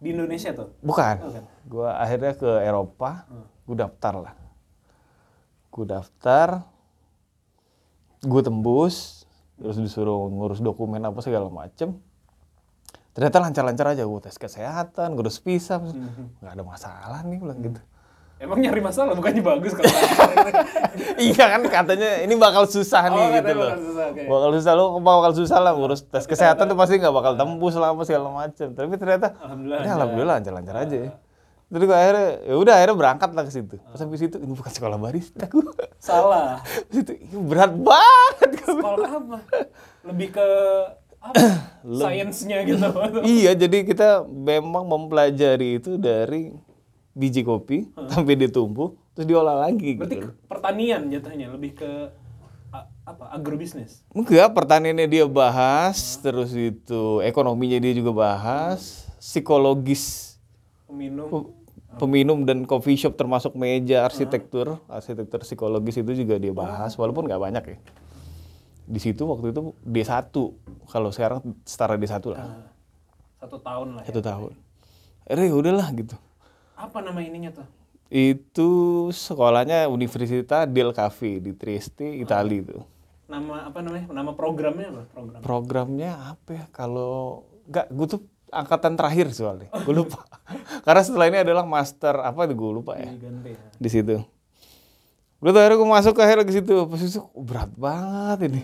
Di 0.00 0.08
Indonesia 0.16 0.50
tuh. 0.56 0.72
Bukan. 0.80 1.14
Bukan. 1.20 1.44
Gue 1.68 1.88
akhirnya 1.88 2.32
ke 2.32 2.50
Eropa, 2.64 3.28
gue 3.68 3.76
daftar 3.76 4.14
lah. 4.16 4.34
Gue 5.70 5.84
daftar, 5.86 6.64
gue 8.24 8.42
tembus, 8.42 9.28
terus 9.60 9.76
disuruh 9.76 10.26
ngurus 10.32 10.64
dokumen 10.64 11.04
apa 11.04 11.20
segala 11.20 11.52
macem. 11.52 11.94
Ternyata 13.10 13.42
lancar-lancar 13.42 13.86
aja, 13.92 14.02
gue 14.06 14.20
tes 14.22 14.38
kesehatan, 14.38 15.18
gue 15.18 15.22
urus 15.26 15.42
visa, 15.42 15.82
nggak 16.40 16.52
ada 16.54 16.64
masalah 16.64 17.20
nih, 17.26 17.38
bilang 17.42 17.58
gitu. 17.60 17.80
Emang 18.40 18.56
nyari 18.56 18.80
masalah 18.80 19.12
bukannya 19.12 19.44
bagus 19.44 19.72
kalau 19.72 19.84
iya 21.20 21.44
kan 21.46 21.60
katanya 21.62 22.24
ini 22.24 22.34
bakal 22.34 22.64
susah 22.64 23.06
nih 23.06 23.20
Oh, 23.20 23.28
gitu 23.36 23.52
loh. 23.52 23.68
bakal 23.68 23.80
susah, 23.84 24.04
oke. 24.08 24.22
Bakal 24.24 24.50
susah 24.56 24.72
lo 24.72 24.84
bakal 24.98 25.32
susah 25.36 25.58
lah 25.60 25.72
ngurus 25.72 26.00
tes 26.02 26.24
kesehatan 26.24 26.64
tuh 26.64 26.74
pasti 26.74 26.96
nggak 26.96 27.12
bakal 27.12 27.32
tembus 27.34 27.76
lah 27.76 27.92
apa 27.92 28.00
segala 28.02 28.32
macem. 28.32 28.72
Tapi 28.72 28.96
ternyata 28.96 29.36
Alhamdulillah 29.38 29.78
ya, 29.78 29.92
alhamdulillah 29.94 30.34
lancar-lancar 30.36 30.76
aja 30.78 30.96
ya. 30.98 31.12
Terus 31.68 31.84
gue 31.84 31.94
akhirnya 31.94 32.28
ya 32.42 32.54
udah 32.56 32.74
akhirnya 32.74 32.96
berangkat 32.96 33.30
lah 33.30 33.44
ke 33.44 33.52
situ. 33.52 33.76
Pas 33.78 33.94
sampai 33.94 34.16
situ 34.16 34.36
ini 34.36 34.52
bukan 34.52 34.72
sekolah 34.72 34.96
barista 34.96 35.44
gue. 35.46 35.70
salah. 36.00 36.64
Situ 36.88 37.12
berat 37.44 37.70
banget. 37.70 38.50
Sekolah 38.64 39.10
apa? 39.20 39.38
Lebih 40.02 40.28
ke 40.32 40.46
apa? 41.20 41.36
Sainsnya 42.00 42.64
gitu. 42.64 42.88
iya, 43.22 43.52
jadi 43.52 43.84
kita 43.84 44.24
memang 44.24 44.82
mempelajari 44.82 45.76
itu 45.76 45.94
dari 45.94 46.56
biji 47.20 47.44
kopi 47.44 47.84
sampai 48.08 48.32
ditumbuh 48.34 48.96
terus 49.12 49.28
diolah 49.28 49.60
lagi 49.60 50.00
Berarti 50.00 50.16
gitu. 50.16 50.32
pertanian 50.48 51.06
jatuhnya 51.06 51.52
lebih 51.52 51.76
ke 51.76 51.90
a- 52.70 52.88
apa? 53.04 53.24
Agrobisnis. 53.30 54.00
Enggak, 54.10 54.54
pertaniannya 54.54 55.04
dia 55.04 55.26
bahas, 55.26 56.16
terus 56.16 56.50
itu 56.52 57.02
ekonominya 57.20 57.76
dia 57.76 57.92
juga 57.92 58.16
bahas, 58.16 59.04
psikologis 59.20 60.34
Peminum. 60.86 61.50
peminum 61.96 62.38
dan 62.42 62.64
coffee 62.64 62.96
shop 62.96 63.14
termasuk 63.14 63.52
meja 63.52 64.02
arsitektur, 64.02 64.80
arsitektur 64.86 65.42
psikologis 65.42 65.98
itu 65.98 66.16
juga 66.16 66.34
dia 66.34 66.50
bahas, 66.50 66.94
walaupun 66.94 67.26
nggak 67.26 67.42
banyak 67.42 67.64
ya. 67.66 67.78
Di 68.86 68.98
situ 68.98 69.22
waktu 69.22 69.50
itu 69.50 69.60
D1, 69.80 70.32
kalau 70.86 71.10
sekarang 71.10 71.42
setara 71.62 71.94
D1 71.94 72.22
lah, 72.26 72.66
Satu 73.36 73.58
tahun 73.58 73.88
lah 73.94 74.02
ya. 74.02 74.08
satu 74.08 74.20
tahun. 74.20 74.52
Eh, 75.26 75.50
udahlah 75.50 75.86
gitu. 75.92 76.14
Apa 76.80 77.04
nama 77.04 77.20
ininya 77.20 77.52
tuh? 77.52 77.68
Itu 78.08 78.70
sekolahnya 79.12 79.86
Università 79.92 80.64
del 80.64 80.96
Cafe 80.96 81.38
di 81.38 81.52
Trieste, 81.52 82.08
Italia 82.08 82.64
itu. 82.64 82.80
Nama 83.28 83.68
apa 83.68 83.78
namanya? 83.84 84.08
Nama 84.10 84.32
programnya 84.32 84.88
apa? 84.88 85.02
Program. 85.12 85.40
programnya 85.44 86.10
apa 86.34 86.50
ya 86.56 86.64
kalau 86.72 87.44
nggak 87.68 87.86
gue 87.92 88.06
tuh 88.16 88.20
angkatan 88.50 88.98
terakhir 88.98 89.30
soalnya 89.30 89.70
gue 89.70 89.94
lupa 89.94 90.26
karena 90.86 91.02
setelah 91.06 91.26
ini 91.30 91.38
adalah 91.46 91.62
master 91.62 92.18
apa 92.18 92.50
itu 92.50 92.58
gue 92.58 92.70
lupa 92.82 92.98
ya 92.98 93.14
Diganti 93.14 93.54
ya. 93.54 93.62
di 93.78 93.88
situ 93.88 94.16
udah 95.38 95.50
tuh 95.54 95.60
akhirnya 95.62 95.78
gue 95.78 95.88
masuk 95.88 96.12
ke 96.18 96.20
akhirnya 96.26 96.44
ke 96.44 96.54
situ 96.58 96.74
pas 96.90 96.98
itu 96.98 97.22
oh, 97.22 97.42
berat 97.46 97.70
banget 97.78 98.50
ini 98.50 98.62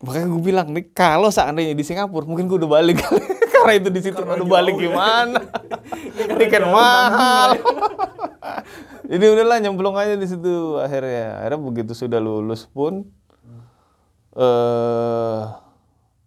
makanya 0.00 0.26
gue 0.32 0.42
bilang 0.42 0.68
nih 0.72 0.88
kalau 0.96 1.28
seandainya 1.28 1.76
di 1.76 1.84
Singapura 1.84 2.24
mungkin 2.24 2.48
gue 2.48 2.56
udah 2.64 2.70
balik 2.80 2.96
karena 3.62 3.74
itu 3.76 3.88
di 3.92 4.00
situ 4.02 4.20
udah 4.20 4.46
balik 4.48 4.76
gimana? 4.76 5.40
Tiket 6.40 6.64
mahal. 6.74 7.60
jadi 9.06 9.24
udahlah 9.36 9.58
nyemplung 9.60 9.96
aja 10.00 10.16
di 10.16 10.26
situ 10.26 10.80
akhirnya. 10.80 11.40
Akhirnya 11.42 11.60
begitu 11.60 11.92
sudah 11.92 12.20
lulus 12.22 12.64
pun 12.68 13.06
eh 14.36 15.40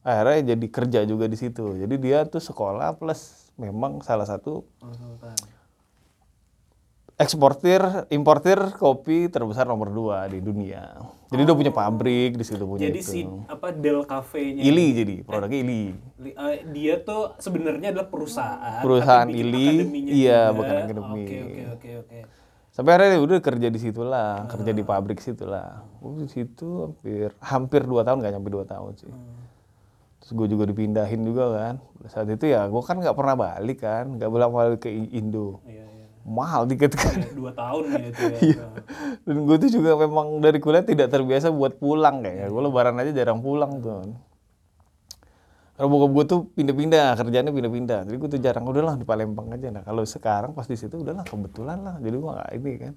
akhirnya 0.02 0.54
jadi 0.56 0.68
kerja 0.70 1.00
juga 1.06 1.26
di 1.26 1.38
situ. 1.38 1.78
Jadi 1.78 1.96
dia 1.98 2.26
tuh 2.26 2.42
sekolah 2.42 2.98
plus 2.98 3.52
memang 3.60 4.00
salah 4.06 4.26
satu 4.26 4.64
Konsultan. 4.80 5.36
Eksportir 7.20 8.08
importir 8.10 8.58
kopi 8.80 9.28
terbesar 9.28 9.68
nomor 9.68 9.92
dua 9.92 10.26
di 10.32 10.40
dunia 10.40 10.96
jadi 11.30 11.46
dia 11.46 11.54
punya 11.56 11.70
pabrik 11.70 12.42
di 12.42 12.46
situ 12.46 12.66
punya 12.66 12.90
Jadi 12.90 13.00
itu 13.06 13.14
si 13.14 13.22
apa 13.46 13.70
Del 13.70 14.02
Cafe-nya. 14.02 14.66
Ili 14.66 14.88
jadi 14.98 15.16
produknya 15.22 15.60
Ili 15.62 15.84
Li- 16.26 16.34
eh, 16.34 16.58
dia 16.74 16.98
tuh 17.06 17.38
sebenarnya 17.38 17.94
adalah 17.94 18.10
perusahaan. 18.10 18.82
Perusahaan 18.82 19.30
Ili, 19.30 19.86
iya, 20.10 20.50
juga. 20.50 20.58
bukan 20.58 20.76
akademi. 20.82 21.22
Oke 21.22 21.38
oke 21.46 21.62
oke 21.70 21.90
oke. 22.02 22.20
Sampai 22.74 22.92
akhirnya 22.98 23.22
udah 23.22 23.38
kerja 23.46 23.68
di 23.70 23.80
situ 23.82 24.02
lah, 24.02 24.50
kerja 24.50 24.72
di 24.74 24.82
pabrik 24.82 25.22
situ 25.22 25.46
lah. 25.46 25.86
Gue 26.02 26.26
di 26.26 26.30
situ 26.34 26.90
hampir 26.90 27.30
hampir 27.46 27.82
dua 27.86 28.02
tahun 28.02 28.26
nggak 28.26 28.34
nyampe 28.34 28.50
dua 28.50 28.66
tahun 28.66 28.98
sih. 28.98 29.14
Terus 30.26 30.32
gue 30.34 30.48
juga 30.50 30.66
dipindahin 30.66 31.22
juga 31.22 31.46
kan. 31.54 31.76
Saat 32.10 32.34
itu 32.34 32.50
ya 32.50 32.66
gue 32.66 32.82
kan 32.82 32.98
nggak 32.98 33.14
pernah 33.14 33.38
balik 33.38 33.86
kan, 33.86 34.18
nggak 34.18 34.30
bolak 34.34 34.50
balik 34.50 34.80
ke 34.82 34.90
Indo. 34.90 35.62
Iya. 35.70 35.86
Mahal 36.28 36.68
tiket 36.70 36.94
kan. 36.94 37.16
Dua 37.34 37.52
tahun 37.56 37.84
ya 37.96 38.06
itu 38.12 38.24
ya. 38.34 38.40
Iya. 38.44 38.66
Dan 39.24 39.36
gue 39.48 39.58
tuh 39.58 39.70
juga 39.72 39.92
memang 39.98 40.44
dari 40.44 40.60
kuliah 40.62 40.84
tidak 40.84 41.10
terbiasa 41.10 41.50
buat 41.50 41.80
pulang 41.80 42.22
kayaknya. 42.22 42.48
Gue 42.52 42.62
lebaran 42.62 42.96
aja 43.00 43.12
jarang 43.16 43.40
pulang 43.40 43.80
tuh. 43.80 44.14
Kalau 45.80 45.88
bokap 45.96 46.12
gue 46.12 46.26
tuh 46.28 46.40
pindah-pindah, 46.60 47.16
kerjanya 47.16 47.56
pindah-pindah. 47.56 48.00
Jadi 48.04 48.16
gue 48.20 48.30
tuh 48.36 48.42
jarang, 48.44 48.68
udahlah 48.68 49.00
di 49.00 49.08
Palembang 49.08 49.48
aja. 49.56 49.72
Nah 49.72 49.80
kalau 49.88 50.04
sekarang 50.04 50.52
pas 50.52 50.68
di 50.68 50.76
situ 50.76 51.00
udahlah 51.00 51.24
kebetulan 51.24 51.80
lah. 51.80 51.96
Jadi 52.04 52.16
gue 52.20 52.32
gak 52.36 52.52
ini 52.60 52.74
kan. 52.76 52.94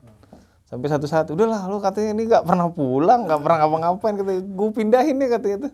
Sampai 0.67 0.88
satu 0.91 1.07
saat, 1.07 1.31
udahlah 1.31 1.71
lu 1.71 1.79
katanya 1.79 2.11
ini 2.11 2.26
gak 2.26 2.43
pernah 2.43 2.67
pulang, 2.75 3.31
gak 3.31 3.38
pernah 3.38 3.57
ngapa-ngapain. 3.62 4.14
Katanya, 4.19 4.43
gue 4.43 4.69
pindahin 4.75 5.14
nih 5.14 5.29
katanya 5.31 5.57
tuh. 5.71 5.73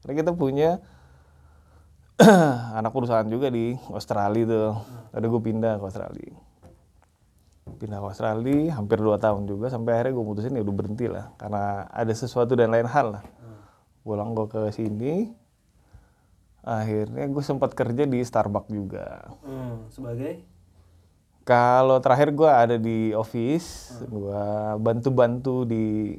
Karena 0.00 0.14
kita 0.16 0.32
punya 0.32 0.70
anak 2.80 2.88
perusahaan 2.88 3.28
juga 3.28 3.52
di 3.52 3.76
Australia 3.92 4.48
tuh. 4.48 4.72
Tadi 5.12 5.26
gue 5.28 5.42
pindah 5.44 5.76
ke 5.76 5.84
Australia 5.84 6.45
pindah 7.66 7.98
ke 7.98 8.06
Australia 8.14 8.78
hampir 8.78 9.02
2 9.02 9.18
tahun 9.18 9.42
juga 9.50 9.66
sampai 9.66 9.98
akhirnya 9.98 10.14
gue 10.14 10.24
mutusin 10.24 10.54
ya 10.54 10.62
udah 10.62 10.76
berhenti 10.78 11.06
lah. 11.10 11.34
Karena 11.34 11.90
ada 11.90 12.12
sesuatu 12.14 12.54
dan 12.54 12.70
lain 12.70 12.86
hal 12.86 13.18
lah. 13.18 13.24
Pulang 14.06 14.38
gue 14.38 14.46
ke 14.46 14.62
sini 14.70 15.34
akhirnya 16.66 17.30
gue 17.30 17.42
sempat 17.42 17.74
kerja 17.74 18.06
di 18.06 18.18
Starbucks 18.22 18.70
juga. 18.70 19.30
Hmm, 19.42 19.86
sebagai? 19.90 20.42
Kalau 21.46 22.02
terakhir 22.02 22.34
gue 22.34 22.50
ada 22.50 22.74
di 22.74 23.14
office 23.14 23.98
gue 24.02 24.42
bantu-bantu 24.82 25.62
di 25.62 26.14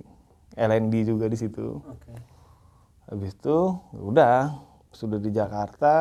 LND 0.55 1.03
juga 1.03 1.27
di 1.27 1.35
situ. 1.35 1.79
Oke. 1.83 2.15
habis 3.07 3.31
itu 3.39 3.71
udah 3.95 4.51
sudah 4.91 5.15
di 5.15 5.31
Jakarta 5.31 5.95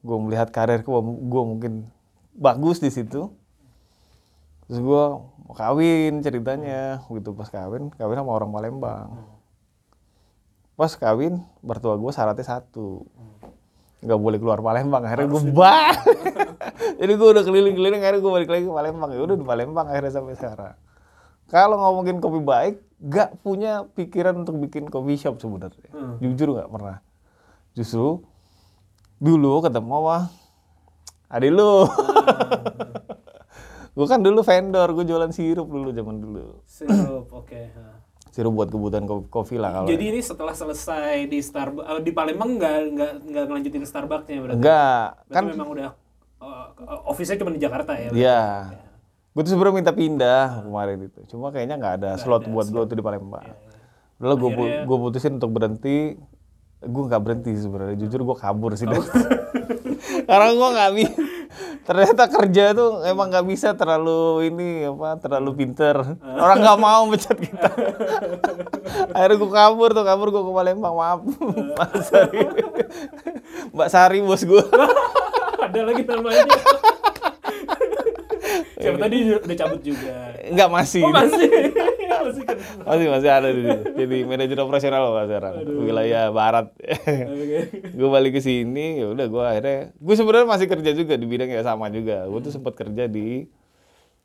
gue 0.00 0.16
melihat 0.24 0.48
karirku 0.48 0.88
gue 1.04 1.42
mungkin 1.44 1.72
bagus 2.32 2.80
di 2.80 2.88
situ 2.88 3.28
terus 4.72 4.80
gue 4.80 5.04
mau 5.20 5.52
kawin 5.52 6.24
ceritanya. 6.24 7.04
Gitu 7.12 7.36
pas 7.36 7.52
kawin 7.52 7.92
kawin 7.92 8.16
sama 8.16 8.32
orang 8.32 8.48
Palembang. 8.48 9.12
Pas 10.80 10.96
kawin 10.96 11.44
mertua 11.60 12.00
gue 12.00 12.08
syaratnya 12.08 12.40
satu. 12.40 13.04
Nggak 14.00 14.16
boleh 14.16 14.38
keluar 14.40 14.64
Palembang 14.64 15.04
akhirnya 15.04 15.28
gue 15.28 15.42
bah 15.52 15.92
jadi 17.04 17.12
gue 17.12 17.28
udah 17.36 17.44
keliling-keliling 17.44 18.00
akhirnya 18.00 18.24
gue 18.24 18.32
balik 18.32 18.48
lagi 18.48 18.64
ke 18.64 18.72
Palembang. 18.72 19.10
Ya 19.12 19.20
udah 19.20 19.36
di 19.36 19.44
Palembang 19.44 19.86
akhirnya 19.92 20.12
sampai 20.16 20.40
sekarang. 20.40 20.74
Kalau 21.52 21.76
ngomongin 21.76 22.16
kopi 22.24 22.40
baik 22.40 22.80
nggak 22.96 23.44
punya 23.44 23.84
pikiran 23.92 24.40
untuk 24.40 24.56
bikin 24.56 24.88
coffee 24.88 25.20
shop 25.20 25.36
sebenarnya. 25.36 25.92
Jujur 26.24 26.56
nggak 26.56 26.72
pernah. 26.72 27.04
Justru 27.76 28.24
dulu 29.20 29.60
ketemu 29.60 29.92
sama 30.00 30.18
adik 31.28 31.52
lu 31.52 31.84
gue 33.92 34.06
kan 34.06 34.18
dulu 34.18 34.40
vendor 34.40 34.88
gue 34.90 35.04
jualan 35.04 35.28
sirup 35.28 35.66
dulu 35.66 35.88
zaman 35.90 36.16
dulu 36.16 36.64
Sirup, 36.64 37.28
oke. 37.28 37.60
ha. 37.70 38.00
sirup 38.28 38.48
buat 38.50 38.66
kebutuhan 38.66 39.04
ko- 39.04 39.28
kopi 39.28 39.56
lah 39.56 39.70
kalau 39.74 39.86
Jadi 39.86 40.04
ini 40.08 40.20
setelah 40.20 40.52
selesai 40.52 41.26
di 41.26 41.38
Starbucks 41.38 42.00
di 42.00 42.10
Palembang 42.10 42.56
nggak 42.56 42.76
nggak 42.90 43.12
nggak 43.22 43.44
ngelanjutin 43.44 43.82
Starbucksnya 43.82 44.38
berarti? 44.40 44.56
enggak 44.56 45.06
Berarti 45.20 45.28
kan 45.30 45.42
memang 45.46 45.68
udah 45.70 45.88
uh, 46.38 46.66
office-nya 47.06 47.36
cuma 47.36 47.50
di 47.50 47.60
Jakarta 47.60 47.92
ya? 47.92 48.08
Iya. 48.10 48.40
Gue 49.30 49.42
tuh 49.42 49.52
sebenarnya 49.52 49.76
minta 49.78 49.92
pindah 49.92 50.44
kemarin 50.62 50.98
itu. 51.02 51.20
Cuma 51.26 51.48
kayaknya 51.48 51.76
nggak 51.76 51.94
ada 51.98 52.10
slot 52.16 52.44
buat 52.46 52.64
gue 52.66 52.82
tuh 52.82 52.92
di 52.92 53.00
Palembang. 53.00 53.44
Lalu 54.16 54.34
gue 54.38 54.50
gue 54.82 54.98
putusin 54.98 55.36
untuk 55.36 55.50
berhenti. 55.50 56.16
Gue 56.78 57.02
nggak 57.06 57.20
berhenti 57.20 57.52
sebenarnya. 57.54 57.96
Jujur 57.98 58.20
gue 58.22 58.36
kabur 58.38 58.72
sih. 58.74 58.84
dari- 58.84 59.00
Karena 60.28 60.48
gue 60.50 60.68
nggak 60.70 60.90
bisa. 60.94 61.12
Ternyata 61.82 62.30
kerja 62.30 62.64
tuh 62.78 63.02
emang 63.02 63.26
nggak 63.26 63.46
bisa 63.50 63.74
terlalu 63.74 64.46
ini 64.46 64.86
apa 64.86 65.18
terlalu 65.18 65.50
pinter. 65.58 65.98
Orang 66.22 66.62
nggak 66.62 66.78
mau 66.78 67.02
mecat 67.10 67.34
kita. 67.34 67.70
Akhirnya 69.14 69.36
gue 69.42 69.50
kabur 69.50 69.90
tuh 69.90 70.04
kabur 70.06 70.28
gue 70.30 70.42
ke 70.46 70.52
Palembang 70.54 70.94
maaf. 70.94 71.20
Mbak 71.42 71.92
Sari. 72.06 72.42
Mbak 73.74 73.88
Sari 73.90 74.18
bos 74.22 74.42
gue. 74.46 74.64
ada 75.58 75.80
lagi 75.82 76.02
namanya. 76.06 76.46
Siapa 78.82 78.98
tadi 78.98 79.16
udah 79.30 79.56
cabut 79.56 79.80
juga. 79.80 80.12
Nggak 80.50 80.68
masih. 80.68 81.02
Oh 81.06 81.12
masih, 81.14 81.48
masih 82.22 82.44
masih 82.82 83.06
masih 83.08 83.30
ada 83.30 83.48
di 83.50 83.62
situ. 83.62 83.82
Jadi 83.94 84.16
manajer 84.26 84.58
operasional 84.62 85.00
pak 85.14 85.24
sekarang 85.30 85.54
wilayah 85.78 86.24
barat. 86.34 86.66
Gue 87.98 88.08
balik 88.10 88.38
ke 88.38 88.40
sini 88.42 89.02
ya 89.02 89.06
udah 89.14 89.26
gue 89.26 89.44
akhirnya 89.44 89.78
gue 89.94 90.14
sebenarnya 90.14 90.48
masih 90.48 90.66
kerja 90.66 90.90
juga 90.94 91.14
di 91.14 91.26
bidang 91.26 91.50
yang 91.50 91.64
sama 91.66 91.88
juga. 91.88 92.26
Gue 92.26 92.40
tuh 92.42 92.52
sempat 92.52 92.74
kerja 92.74 93.06
di 93.06 93.46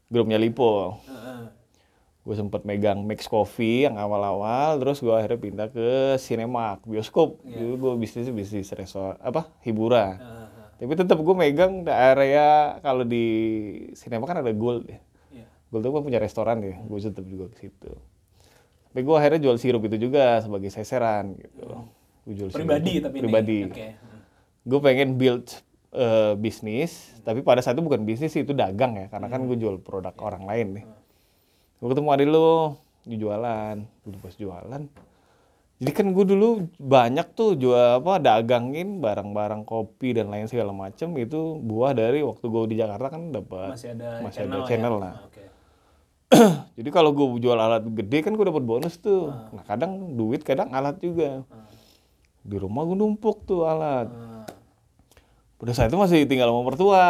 grupnya 0.09 0.39
Lipo. 0.39 0.97
Gue 2.27 2.35
sempat 2.35 2.67
megang 2.67 3.07
Max 3.07 3.23
Coffee 3.23 3.87
yang 3.87 3.95
awal-awal, 3.95 4.83
terus 4.83 4.99
gue 4.99 5.15
akhirnya 5.15 5.39
pindah 5.39 5.67
ke 5.71 6.19
Cinemark, 6.19 6.83
bioskop. 6.83 7.39
Dulu 7.39 7.73
gue 7.79 7.93
bisnis 8.03 8.27
bisnis 8.27 8.67
resor 8.75 9.15
apa 9.23 9.47
hiburan. 9.63 10.19
Tapi 10.77 10.93
tetap 10.93 11.17
gue 11.17 11.35
megang 11.35 11.81
area 11.89 12.77
kalau 12.85 13.01
di 13.01 13.25
Cinemark 13.97 14.29
kan 14.29 14.39
ada 14.45 14.53
Gold 14.53 14.85
ya. 14.85 14.99
Iya. 15.33 15.45
Gold 15.73 15.81
tuh 15.81 15.91
kan 15.97 16.03
punya 16.05 16.19
restoran 16.21 16.61
ya, 16.61 16.77
gue 16.77 16.99
tetap 17.01 17.25
juga 17.25 17.49
ke 17.49 17.65
situ. 17.65 17.91
Tapi 18.93 19.01
gue 19.01 19.15
akhirnya 19.17 19.41
jual 19.41 19.57
sirup 19.57 19.81
itu 19.89 19.97
juga 20.09 20.41
sebagai 20.41 20.69
seseran 20.69 21.33
gitu. 21.37 21.65
Gue 22.29 22.33
jual 22.37 22.49
sirup 22.53 22.61
Pribadi 22.65 22.91
itu. 22.97 23.03
tapi 23.09 23.15
ini. 23.17 23.23
pribadi. 23.25 23.59
Oke. 23.65 23.87
Gue 24.67 24.79
pengen 24.85 25.17
build 25.17 25.47
eh, 25.97 26.33
bisnis, 26.37 27.17
tapi 27.25 27.41
pada 27.41 27.61
saat 27.65 27.73
itu 27.73 27.81
bukan 27.81 28.05
bisnis 28.05 28.29
sih, 28.33 28.45
itu 28.45 28.53
dagang 28.53 29.01
ya, 29.01 29.05
karena 29.09 29.27
kan 29.33 29.49
gue 29.49 29.57
jual 29.57 29.81
produk 29.81 30.13
orang 30.21 30.45
lain 30.45 30.67
nih. 30.81 30.85
Gue 31.81 31.89
ketemu 31.93 32.09
adik 32.13 32.27
lu 32.29 32.49
di 33.07 33.15
jualan, 33.17 33.77
dulu 34.05 34.17
pas 34.21 34.35
jualan. 34.37 34.81
Jadi 35.77 35.91
kan 35.93 36.09
gue 36.09 36.25
dulu 36.25 36.65
banyak 36.81 37.37
tuh 37.37 37.53
jual 37.53 38.01
apa 38.01 38.17
dagangin 38.17 38.97
barang-barang 38.97 39.61
kopi 39.61 40.17
dan 40.17 40.33
lain 40.33 40.49
segala 40.49 40.73
macem 40.73 41.13
itu 41.21 41.61
buah 41.61 41.93
dari 41.93 42.25
waktu 42.25 42.45
gue 42.49 42.61
di 42.73 42.75
Jakarta 42.81 43.13
kan 43.13 43.29
dapat 43.29 43.77
Masih 43.77 43.93
ada 43.93 44.09
masih 44.25 44.37
channel, 44.41 44.57
ada 44.57 44.65
channel 44.65 44.95
ya? 44.97 45.03
lah. 45.05 45.15
Oke. 45.29 45.43
Jadi 46.81 46.89
kalau 46.89 47.13
gue 47.13 47.25
jual 47.37 47.53
alat 47.53 47.85
gede 47.93 48.25
kan 48.25 48.33
gue 48.33 48.45
dapat 48.49 48.63
bonus 48.65 48.97
tuh. 48.97 49.29
Nah 49.29 49.63
kadang 49.69 50.17
duit, 50.17 50.41
kadang 50.41 50.73
alat 50.73 50.97
juga. 50.97 51.45
Di 52.41 52.57
rumah 52.57 52.81
gue 52.81 52.97
numpuk 52.97 53.45
tuh 53.45 53.69
alat. 53.69 54.09
Pada 55.61 55.71
saat 55.77 55.93
itu 55.93 55.97
masih 56.01 56.25
tinggal 56.25 56.49
sama 56.49 56.61
mertua. 56.65 57.05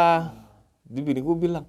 Jadi 0.88 1.00
bini 1.04 1.20
gue 1.24 1.36
bilang, 1.36 1.64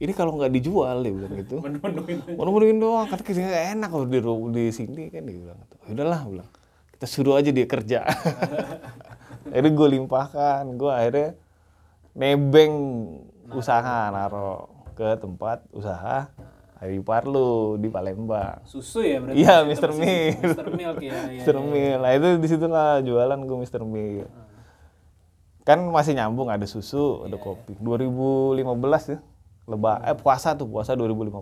ini 0.00 0.12
kalau 0.16 0.32
nggak 0.40 0.52
dijual 0.56 1.04
dia 1.04 1.12
bilang 1.12 1.34
gitu. 1.36 1.60
Menu-menuin. 1.60 2.18
Menuin 2.32 2.78
doang, 2.80 3.06
kata 3.06 3.20
kita 3.20 3.44
enak 3.76 3.88
kalau 3.92 4.08
di 4.08 4.18
di 4.56 4.64
sini 4.72 5.12
kan 5.12 5.22
dia 5.28 5.36
bilang. 5.36 5.58
gitu. 5.60 5.74
"Ya 5.84 5.90
Udahlah, 5.92 6.20
bilang 6.24 6.48
kita 6.96 7.06
suruh 7.08 7.36
aja 7.36 7.48
dia 7.52 7.64
kerja. 7.68 8.04
akhirnya 9.52 9.72
gue 9.72 9.88
limpahkan, 10.00 10.62
gue 10.76 10.90
akhirnya 10.92 11.28
nebeng 12.16 12.74
usaha 13.52 14.08
naro 14.12 14.68
ke 14.96 15.16
tempat 15.16 15.64
usaha 15.72 16.28
Ayu 16.80 17.04
Parlu 17.04 17.76
di 17.76 17.92
Palembang. 17.92 18.64
Susu 18.64 19.04
ya 19.04 19.20
berarti? 19.20 19.36
Iya, 19.36 19.68
masih- 19.68 20.00
Milk. 20.00 20.36
Mr. 20.40 20.66
Milk 20.72 20.98
ya. 21.04 21.12
ya, 21.12 21.40
Mr. 21.44 21.56
ya. 21.56 21.60
Mil. 21.60 21.98
Nah 22.00 22.10
itu 22.16 22.28
di 22.40 22.48
situlah 22.48 23.04
jualan 23.04 23.36
gue 23.36 23.56
Mr. 23.60 23.82
Mil. 23.84 24.24
Kan 25.60 25.84
masih 25.92 26.16
nyambung 26.16 26.48
ada 26.48 26.64
susu, 26.64 27.28
ada 27.28 27.36
kopi. 27.36 27.76
2015 27.76 28.64
ya. 29.12 29.18
Leba 29.64 30.00
eh 30.02 30.14
puasa 30.14 30.52
tuh, 30.52 30.64
puasa 30.64 30.92
2015. 30.92 31.40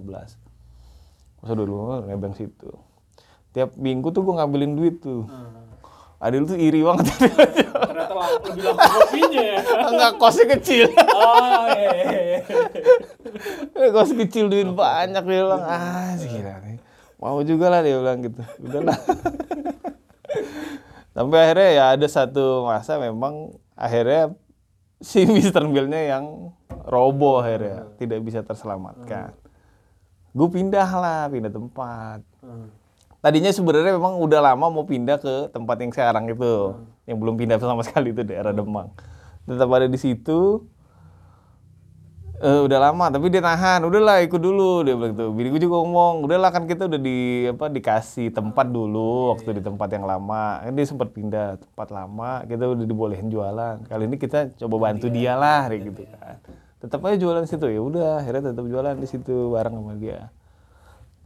Puasa 1.38 1.52
2015 1.52 2.06
nebeng 2.06 2.32
situ. 2.32 2.70
Tiap 3.50 3.74
minggu 3.74 4.10
tuh 4.10 4.22
gue 4.22 4.34
ngambilin 4.34 4.74
duit 4.74 4.98
tuh. 4.98 5.26
Adil 6.18 6.42
tuh 6.44 6.54
iri 6.54 6.82
banget. 6.82 7.06
Ternyata 7.14 8.12
lah- 8.12 8.42
lebih 8.42 8.62
laku 8.66 8.82
kopinya 8.82 9.40
ya. 9.40 9.58
Enggak 9.86 10.10
kosnya 10.18 10.44
kecil. 10.50 10.90
Oh 10.90 11.64
iya, 11.70 11.90
iya, 11.94 12.10
iya. 12.20 12.38
Eh, 13.78 13.88
Kos 13.88 14.10
kecil 14.12 14.50
duit 14.50 14.66
banyak 14.66 15.22
dia 15.22 15.38
bilang. 15.38 15.62
Ah, 15.62 16.10
gila 16.18 16.58
nih. 16.66 16.76
Mau 17.18 17.38
juga 17.42 17.66
lah 17.70 17.80
dia 17.80 17.96
bilang 17.96 18.18
gitu. 18.20 18.42
Udahlah. 18.58 18.98
Sampai 21.14 21.38
akhirnya 21.40 21.68
ya 21.70 21.84
ada 21.94 22.06
satu 22.06 22.62
masa 22.62 22.98
memang 22.98 23.54
akhirnya 23.74 24.34
si 24.98 25.24
Mr. 25.30 25.66
Bill-nya 25.66 26.18
yang 26.18 26.54
roboh 26.86 27.42
akhirnya 27.42 27.90
tidak 27.98 28.18
bisa 28.22 28.40
terselamatkan. 28.42 29.34
Gue 30.34 30.48
pindah 30.52 30.88
lah, 30.94 31.22
pindah 31.26 31.50
tempat. 31.50 32.20
Tadinya 33.18 33.50
sebenarnya 33.50 33.98
memang 33.98 34.22
udah 34.22 34.40
lama 34.52 34.66
mau 34.70 34.86
pindah 34.86 35.18
ke 35.18 35.50
tempat 35.50 35.76
yang 35.82 35.90
sekarang 35.90 36.30
itu, 36.30 36.78
yang 37.10 37.18
belum 37.18 37.34
pindah 37.34 37.58
sama 37.58 37.82
sekali 37.88 38.14
itu 38.14 38.22
daerah 38.22 38.54
Demang. 38.54 38.94
Tetap 39.48 39.68
ada 39.72 39.90
di 39.90 39.98
situ. 39.98 40.62
Eh, 42.38 42.60
udah 42.70 42.78
lama 42.78 43.10
tapi 43.10 43.34
dia 43.34 43.42
nahan. 43.42 43.82
Udahlah 43.82 44.22
ikut 44.22 44.38
dulu 44.38 44.86
dia 44.86 44.94
bilang 44.94 45.10
gitu. 45.10 45.34
Bini 45.34 45.50
gue 45.50 45.62
juga 45.66 45.82
ngomong 45.82 46.22
udahlah 46.22 46.54
kan 46.54 46.70
kita 46.70 46.86
udah 46.86 47.00
di 47.02 47.50
apa 47.50 47.66
dikasih 47.66 48.30
tempat 48.30 48.70
dulu 48.70 49.34
waktu 49.34 49.58
di 49.58 49.62
tempat 49.66 49.90
yang 49.90 50.06
lama 50.06 50.62
kan 50.62 50.70
dia 50.70 50.86
sempat 50.86 51.10
pindah 51.10 51.58
tempat 51.58 51.88
lama 51.90 52.46
kita 52.46 52.62
udah 52.70 52.86
dibolehin 52.86 53.26
jualan. 53.26 53.82
Kali 53.90 54.06
ini 54.06 54.16
kita 54.22 54.54
coba 54.54 54.86
bantu 54.86 55.10
dia 55.10 55.34
lah 55.34 55.66
kayak 55.66 55.82
gitu 55.90 56.02
kan. 56.14 56.38
Tetap 56.78 57.02
aja 57.10 57.16
jualan 57.18 57.42
situ. 57.42 57.66
Ya 57.74 57.82
udah 57.82 58.22
akhirnya 58.22 58.54
tetap 58.54 58.64
jualan 58.70 58.94
di 58.94 59.08
situ 59.10 59.34
bareng 59.50 59.74
sama 59.74 59.92
dia. 59.98 60.30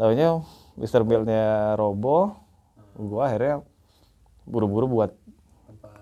Tahunya 0.01 0.29
Mr. 0.81 1.05
Bellnya 1.05 1.77
roboh 1.77 2.41
gua 2.97 3.29
akhirnya 3.29 3.61
buru-buru 4.49 4.89
buat 4.89 5.13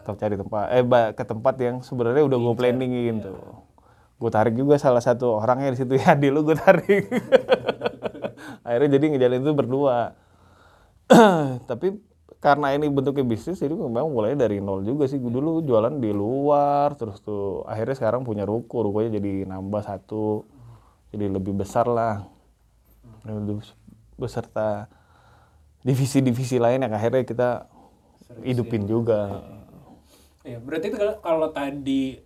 tetap 0.06 0.22
cari 0.22 0.38
tempat 0.38 0.64
eh 0.70 0.82
ke 1.18 1.24
tempat 1.26 1.54
yang 1.58 1.76
sebenarnya 1.82 2.22
udah 2.24 2.38
gue 2.40 2.54
planningin 2.56 3.20
tuh 3.20 3.69
gue 4.20 4.30
tarik 4.30 4.52
juga 4.52 4.76
salah 4.76 5.00
satu 5.00 5.40
orangnya 5.40 5.72
di 5.72 5.78
situ 5.80 5.96
ya 6.02 6.12
di 6.12 6.28
lu 6.28 6.44
gue 6.44 6.54
tarik. 6.54 7.08
Akhirnya 8.66 9.00
jadi 9.00 9.04
ngejalin 9.16 9.40
itu 9.40 9.52
berdua. 9.56 10.12
Tapi 11.70 11.96
karena 12.40 12.72
ini 12.72 12.88
bentuknya 12.88 13.24
bisnis 13.24 13.60
jadi 13.60 13.72
memang 13.72 14.12
mulai 14.12 14.36
dari 14.36 14.60
nol 14.60 14.84
juga 14.84 15.08
sih. 15.08 15.16
Gue 15.16 15.32
dulu 15.32 15.64
jualan 15.64 15.96
di 15.96 16.12
luar 16.12 16.92
terus 17.00 17.24
tuh 17.24 17.64
akhirnya 17.64 17.96
sekarang 17.96 18.22
punya 18.22 18.44
ruko. 18.44 18.84
Rukonya 18.84 19.16
jadi 19.16 19.48
nambah 19.48 19.82
satu 19.82 20.44
jadi 21.16 21.32
lebih 21.32 21.56
besar 21.56 21.88
lah. 21.88 22.28
Lebih 23.24 23.64
beserta 24.20 24.92
divisi-divisi 25.80 26.60
lain 26.60 26.84
yang 26.84 26.92
akhirnya 26.92 27.24
kita 27.24 27.48
hidupin 28.44 28.84
juga. 28.84 29.40
Ya, 30.40 30.56
berarti 30.56 30.88
itu 30.88 30.96
kalau, 31.20 31.48
tadi 31.52 32.20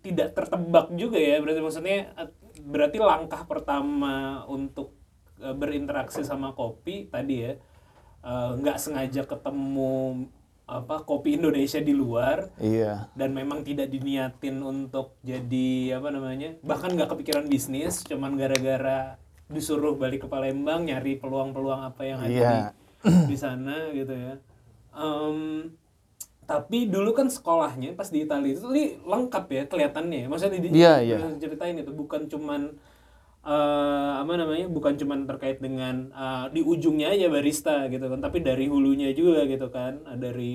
tidak 0.00 0.32
tertebak 0.32 0.90
juga 0.94 1.18
ya, 1.18 1.38
berarti 1.38 1.60
maksudnya 1.60 1.98
eh, 2.14 2.30
berarti 2.60 2.98
langkah 2.98 3.42
pertama 3.44 4.16
untuk 4.46 4.94
eh, 5.38 5.52
berinteraksi 5.52 6.22
sama 6.22 6.52
kopi 6.52 7.06
tadi 7.06 7.34
ya 7.40 7.52
eh, 8.20 8.50
nggak 8.56 8.78
sengaja 8.78 9.22
ketemu 9.22 10.26
apa 10.64 11.04
kopi 11.04 11.36
Indonesia 11.36 11.76
di 11.76 11.92
luar 11.92 12.48
iya 12.56 13.12
dan 13.12 13.36
memang 13.36 13.60
tidak 13.60 13.84
diniatin 13.86 14.64
untuk 14.64 15.12
jadi 15.20 16.00
apa 16.00 16.08
namanya 16.08 16.56
bahkan 16.64 16.88
nggak 16.88 17.12
kepikiran 17.12 17.44
bisnis 17.44 18.00
cuman 18.00 18.32
gara-gara 18.34 19.20
disuruh 19.44 19.92
balik 19.92 20.24
ke 20.24 20.28
Palembang 20.28 20.88
nyari 20.88 21.20
peluang-peluang 21.20 21.84
apa 21.84 22.02
yang 22.08 22.16
ada 22.16 22.32
Iya. 22.32 22.52
di, 23.04 23.28
di 23.28 23.36
sana 23.36 23.92
gitu 23.92 24.16
ya 24.16 24.40
Em, 24.94 25.68
tapi 26.44 26.86
dulu 26.88 27.12
kan 27.12 27.28
sekolahnya 27.28 27.96
pas 27.96 28.08
di 28.08 28.24
Italia 28.24 28.52
itu 28.54 28.68
lengkap 29.02 29.44
ya 29.48 29.62
kelihatannya 29.64 30.28
maksudnya 30.28 30.60
di, 30.60 30.68
iya. 30.76 31.00
di- 31.00 31.40
ceritain 31.40 31.76
itu 31.76 31.92
bukan 31.92 32.28
cuman 32.28 32.76
eh, 33.44 34.12
apa 34.20 34.32
namanya 34.36 34.66
bukan 34.68 34.96
cuman 34.96 35.24
terkait 35.28 35.60
dengan 35.60 36.08
eh, 36.12 36.46
di 36.52 36.60
ujungnya 36.60 37.12
aja 37.12 37.28
barista 37.28 37.88
gitu 37.88 38.06
kan 38.08 38.20
tapi 38.20 38.40
dari 38.40 38.68
hulunya 38.68 39.12
juga 39.12 39.44
gitu 39.44 39.68
kan 39.68 40.00
Eh, 40.08 40.18
dari 40.20 40.52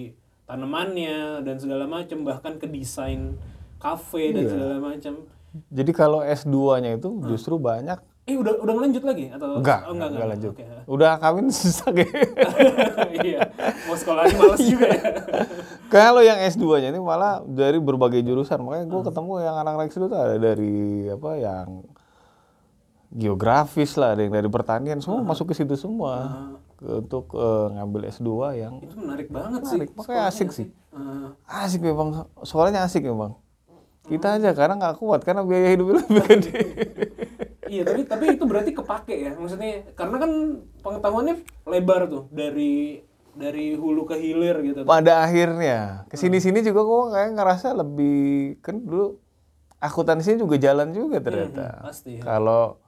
tanamannya 0.49 1.45
dan 1.45 1.55
segala 1.61 1.85
macam 1.85 2.25
bahkan 2.25 2.57
ke 2.57 2.65
desain 2.65 3.37
kafe 3.77 4.33
dan 4.33 4.43
Iya. 4.45 4.51
segala 4.53 4.75
macam 4.81 5.13
jadi 5.69 5.91
kalau 5.93 6.21
S2-nya 6.21 6.97
itu 6.97 7.09
justru 7.25 7.57
banyak 7.57 7.97
eh 8.29 8.37
udah 8.37 8.53
udah 8.61 8.73
ngelanjut 8.77 9.01
lagi 9.01 9.25
atau 9.33 9.57
enggak 9.57 9.79
oh, 9.83 9.93
enggak, 9.97 10.09
enggak 10.13 10.27
lanjut 10.29 10.53
Oke. 10.53 10.65
udah 10.85 11.11
kawin 11.17 11.49
susah 11.49 11.89
ya 11.89 12.05
iya 13.25 13.41
mau 13.89 13.97
sekolahnya 13.97 14.35
males 14.37 14.61
juga 14.61 14.87
ya 14.87 15.01
Kalau 15.89 16.21
yang 16.21 16.37
S2-nya 16.37 16.93
ini 16.93 17.01
malah 17.01 17.41
dari 17.41 17.81
berbagai 17.81 18.21
jurusan. 18.21 18.61
Makanya 18.61 18.85
gue 18.85 19.01
ketemu 19.09 19.31
yang 19.41 19.57
anak-anak 19.57 19.89
S2 19.89 20.05
tuh 20.05 20.19
ada 20.21 20.37
dari 20.37 20.77
apa 21.09 21.31
yang 21.33 21.67
geografis 23.09 23.97
lah, 23.97 24.13
ada 24.13 24.21
yang 24.21 24.29
dari 24.29 24.45
pertanian, 24.45 25.01
semua 25.01 25.25
masuk 25.25 25.49
ke 25.49 25.57
situ 25.57 25.73
semua. 25.73 26.13
Ke- 26.77 27.01
Untuk 27.01 27.33
eh, 27.33 27.67
ngambil 27.73 28.05
S2 28.07 28.29
yang 28.55 28.73
itu 28.79 28.93
menarik 28.95 29.33
banget 29.33 29.61
sih 29.65 29.81
menarik. 29.81 29.97
Makanya 29.97 30.21
asik 30.29 30.49
sih. 30.53 30.67
Asik 31.49 31.81
memang, 31.81 32.29
soalnya 32.45 32.85
asik 32.85 33.01
memang. 33.01 33.41
Kita 34.05 34.37
aja 34.37 34.53
karena 34.53 34.77
nggak 34.77 34.97
kuat 34.97 35.25
karena 35.25 35.41
biaya 35.41 35.73
hidupnya 35.73 36.05
lebih 36.05 36.21
gede. 36.29 36.59
Iya 37.69 37.83
tapi 37.85 38.01
tapi 38.09 38.25
itu 38.33 38.43
berarti 38.49 38.71
kepake 38.73 39.15
ya 39.15 39.31
maksudnya 39.37 39.93
karena 39.93 40.17
kan 40.17 40.31
pengetahuannya 40.81 41.35
lebar 41.69 42.09
tuh 42.09 42.23
dari 42.33 43.05
dari 43.37 43.77
hulu 43.77 44.09
ke 44.09 44.17
hilir 44.17 44.57
gitu. 44.65 44.83
Pada 44.89 45.21
akhirnya 45.21 46.03
ke 46.09 46.17
sini-sini 46.17 46.65
juga 46.65 46.81
gue 46.81 47.01
kayak 47.13 47.29
ngerasa 47.37 47.77
lebih 47.77 48.57
kan 48.65 48.81
dulu 48.81 49.21
akuntansi 49.79 50.35
juga 50.35 50.57
jalan 50.59 50.91
juga 50.91 51.21
ternyata. 51.23 51.79
pasti 51.85 52.19
ya. 52.19 52.25
Kalau 52.25 52.81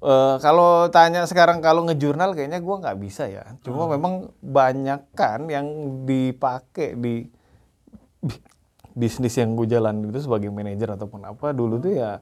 eh, 0.00 0.36
kalau 0.40 0.88
tanya 0.88 1.26
sekarang 1.28 1.58
kalau 1.60 1.84
ngejurnal 1.84 2.32
kayaknya 2.32 2.62
gua 2.64 2.80
nggak 2.80 2.98
bisa 3.02 3.28
ya. 3.28 3.44
Cuma 3.60 3.90
memang 3.90 4.32
banyak 4.40 5.10
kan 5.12 5.50
yang 5.50 5.66
dipakai 6.08 6.96
di 6.96 7.28
bi- 8.22 8.42
bisnis 9.00 9.36
yang 9.40 9.56
gue 9.56 9.64
jalan 9.64 10.04
itu 10.04 10.20
sebagai 10.20 10.52
manajer 10.52 10.84
ataupun 10.96 11.24
apa 11.24 11.56
dulu 11.56 11.80
tuh 11.80 11.96
ya 11.96 12.20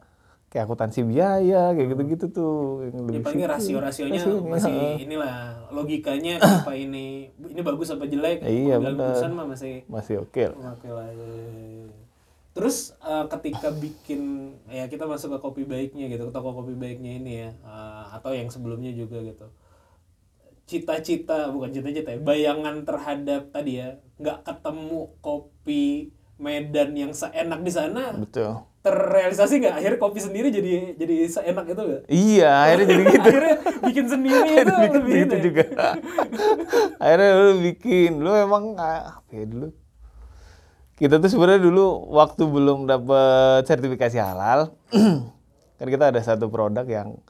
kayak 0.50 0.66
akuntansi 0.66 1.00
biaya 1.04 1.70
kayak 1.70 1.88
gitu-gitu 1.88 2.26
tuh 2.28 2.54
yang 2.84 2.94
Ya 3.00 3.06
lebih 3.08 3.22
palingnya 3.22 3.46
situ. 3.46 3.54
rasio-rasionya 3.78 4.18
Rasionya, 4.18 4.50
masih 4.50 4.72
heeh. 4.74 4.94
inilah 5.00 5.36
logikanya 5.70 6.34
apa 6.58 6.72
ini 6.74 7.06
ini 7.32 7.60
bagus 7.60 7.88
apa 7.88 8.04
jelek 8.04 8.42
Iya, 8.42 8.76
dalam 8.76 8.92
benar. 8.92 9.14
keputusan 9.14 9.30
mah 9.32 9.46
masih 9.46 9.74
masih 9.86 10.14
oke 10.20 10.42
lah. 10.44 10.74
oke 10.74 10.88
lah. 10.88 11.06
ya, 11.08 11.22
ya, 11.24 11.46
ya. 11.78 11.88
Terus 12.50 12.76
eh, 13.00 13.24
ketika 13.30 13.70
bikin 13.70 14.22
ya 14.66 14.84
kita 14.84 15.06
masuk 15.06 15.30
ke 15.30 15.38
kopi 15.38 15.62
baiknya 15.62 16.06
gitu 16.08 16.26
ke 16.26 16.32
toko 16.32 16.50
kopi 16.52 16.74
baiknya 16.74 17.12
ini 17.16 17.32
ya 17.40 17.50
eh, 17.54 18.04
atau 18.12 18.30
yang 18.30 18.50
sebelumnya 18.50 18.90
juga 18.90 19.22
gitu 19.22 19.46
cita-cita 20.66 21.50
bukan 21.50 21.70
cita-cita 21.70 22.10
ya, 22.10 22.18
bayangan 22.18 22.82
terhadap 22.82 23.50
tadi 23.50 23.78
ya 23.78 23.88
nggak 24.16 24.42
ketemu 24.42 25.00
kopi 25.20 26.10
Medan 26.36 26.96
yang 26.96 27.12
seenak 27.12 27.60
di 27.60 27.68
sana 27.68 28.16
Betul. 28.16 28.64
Terrealisasi 28.80 29.60
nggak 29.60 29.74
akhirnya 29.76 29.98
kopi 30.00 30.20
sendiri 30.24 30.48
jadi 30.48 30.96
jadi 30.96 31.14
seenak 31.28 31.68
itu 31.68 31.82
nggak 31.84 32.02
Iya, 32.08 32.50
akhirnya 32.64 32.86
jadi 32.88 33.02
gitu. 33.04 33.28
akhirnya 33.28 33.56
bikin 33.84 34.06
sendiri 34.08 34.48
itu 34.64 34.72
bikin 34.72 34.92
lebih 34.96 35.12
gitu 35.12 35.34
ya. 35.36 35.42
juga. 35.44 35.64
Akhirnya 37.04 37.30
lu 37.36 37.52
bikin, 37.60 38.10
lu 38.20 38.30
emang 38.32 38.64
ah, 38.80 39.20
apa 39.20 39.30
ya 39.32 39.44
dulu? 39.44 39.68
Kita 40.96 41.16
tuh 41.16 41.28
sebenarnya 41.28 41.60
dulu 41.60 41.84
waktu 42.12 42.42
belum 42.44 42.84
dapet 42.84 43.64
sertifikasi 43.64 44.16
halal, 44.16 44.72
kan 45.80 45.86
kita 45.88 46.12
ada 46.12 46.20
satu 46.20 46.48
produk 46.48 46.84
yang 46.84 47.20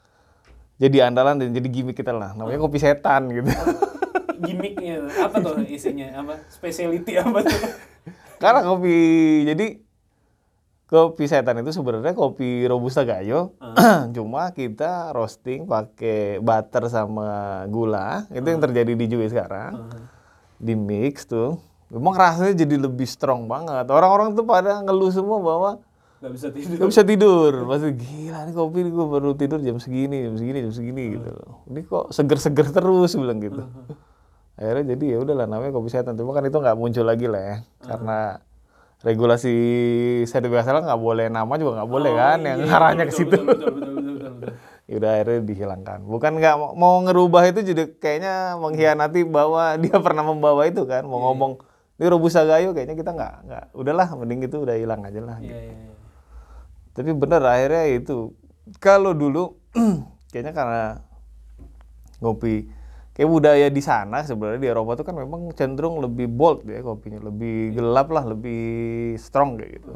jadi 0.78 1.10
andalan 1.10 1.38
dan 1.38 1.50
jadi 1.50 1.66
gimmick 1.66 1.98
kita 1.98 2.14
lah, 2.14 2.34
namanya 2.34 2.62
kopi 2.62 2.78
setan 2.78 3.26
gitu. 3.30 3.50
gimmicknya 4.46 5.04
apa 5.20 5.36
tuh 5.36 5.60
isinya 5.68 6.08
apa 6.16 6.40
specialty 6.48 7.12
apa 7.20 7.44
tuh 7.44 7.60
Karena 8.40 8.64
kopi 8.64 8.96
jadi 9.44 9.66
kopi 10.90 11.30
setan 11.30 11.62
itu 11.62 11.70
sebenarnya 11.70 12.12
kopi 12.18 12.66
robusta 12.66 13.06
gayo, 13.06 13.54
cuma 14.16 14.50
kita 14.50 15.14
roasting 15.14 15.64
pakai 15.70 16.42
butter 16.42 16.90
sama 16.90 17.62
gula, 17.70 18.26
itu 18.34 18.42
yang 18.42 18.58
terjadi 18.58 18.92
di 18.98 19.06
Jui 19.06 19.30
sekarang. 19.30 19.86
Di 20.58 20.74
mix 20.74 21.24
tuh, 21.24 21.62
memang 21.94 22.18
rasanya 22.18 22.66
jadi 22.66 22.76
lebih 22.76 23.06
strong 23.06 23.46
banget. 23.46 23.86
Orang-orang 23.86 24.34
tuh 24.34 24.42
pada 24.42 24.82
ngeluh 24.82 25.14
semua 25.14 25.38
bahwa 25.38 25.70
nggak 26.20 26.32
bisa 26.36 26.48
tidur 26.52 26.76
nggak 26.76 26.90
bisa 26.92 27.02
tidur. 27.06 27.52
Maksudnya 27.64 27.94
gila 27.96 28.38
nih 28.44 28.54
kopi 28.58 28.78
nih 28.84 28.92
gue 28.92 29.06
baru 29.08 29.30
tidur 29.38 29.58
jam 29.64 29.78
segini, 29.80 30.26
jam 30.26 30.34
segini, 30.36 30.58
jam 30.60 30.74
segini 30.74 31.04
gitu 31.16 31.28
loh. 31.32 31.64
Ini 31.70 31.80
kok 31.86 32.12
seger-seger 32.12 32.66
terus 32.76 33.16
bilang 33.16 33.40
gitu. 33.40 33.62
Akhirnya 34.60 34.92
jadi 34.92 35.04
ya 35.16 35.18
udahlah 35.24 35.46
namanya 35.48 35.72
kopi 35.72 35.88
setan. 35.88 36.18
Cuma 36.20 36.36
kan 36.36 36.44
itu 36.44 36.58
nggak 36.60 36.76
muncul 36.76 37.08
lagi 37.08 37.24
lah 37.24 37.40
ya, 37.40 37.56
karena 37.88 38.18
regulasi 39.00 39.54
sertifikasi 40.28 40.68
halal 40.68 40.84
nggak 40.84 41.00
boleh 41.00 41.26
nama 41.32 41.52
juga 41.56 41.80
nggak 41.80 41.90
boleh 41.90 42.12
kan, 42.12 42.38
yang 42.44 42.58
Iya, 42.64 42.74
arahnya 42.76 43.04
ke 43.08 43.14
situ. 43.14 43.36
Ya 44.90 44.98
udah 44.98 45.10
akhirnya 45.14 45.46
dihilangkan. 45.46 46.02
Bukan 46.02 46.42
nggak 46.42 46.54
mau- 46.58 46.74
mau 46.74 46.94
ngerubah 47.06 47.46
itu 47.46 47.62
jadi 47.62 47.94
kayaknya 47.94 48.58
mengkhianati 48.58 49.22
bahwa 49.22 49.74
dia 49.82 49.94
pernah 50.02 50.26
membawa 50.26 50.66
itu 50.66 50.82
kan, 50.82 51.06
mau 51.06 51.30
ngomong 51.30 51.62
ini 51.94 52.10
robusta 52.10 52.42
gayo 52.42 52.74
kayaknya 52.74 52.98
kita 52.98 53.14
nggak 53.14 53.34
nggak 53.46 53.64
udahlah 53.70 54.10
mending 54.18 54.50
itu 54.50 54.56
udah 54.58 54.74
hilang 54.74 55.06
aja 55.06 55.22
lah. 55.22 55.38
Iya, 55.38 55.62
iya, 55.62 55.74
iya. 55.78 55.94
Tapi 56.90 57.14
bener 57.14 57.38
akhirnya 57.38 57.86
itu 57.86 58.34
kalau 58.82 59.14
dulu 59.14 59.62
kayaknya 60.34 60.58
karena 60.58 60.84
ngopi 62.18 62.66
kayak 63.20 63.28
budaya 63.36 63.68
di 63.68 63.84
sana 63.84 64.24
sebenarnya 64.24 64.64
di 64.64 64.68
Eropa 64.72 64.96
tuh 64.96 65.04
kan 65.04 65.12
memang 65.12 65.52
cenderung 65.52 66.00
lebih 66.00 66.24
bold 66.24 66.64
ya 66.64 66.80
kopinya, 66.80 67.20
lebih 67.20 67.76
gelap 67.76 68.08
lah, 68.08 68.24
lebih 68.24 69.12
strong 69.20 69.60
kayak 69.60 69.76
gitu. 69.76 69.92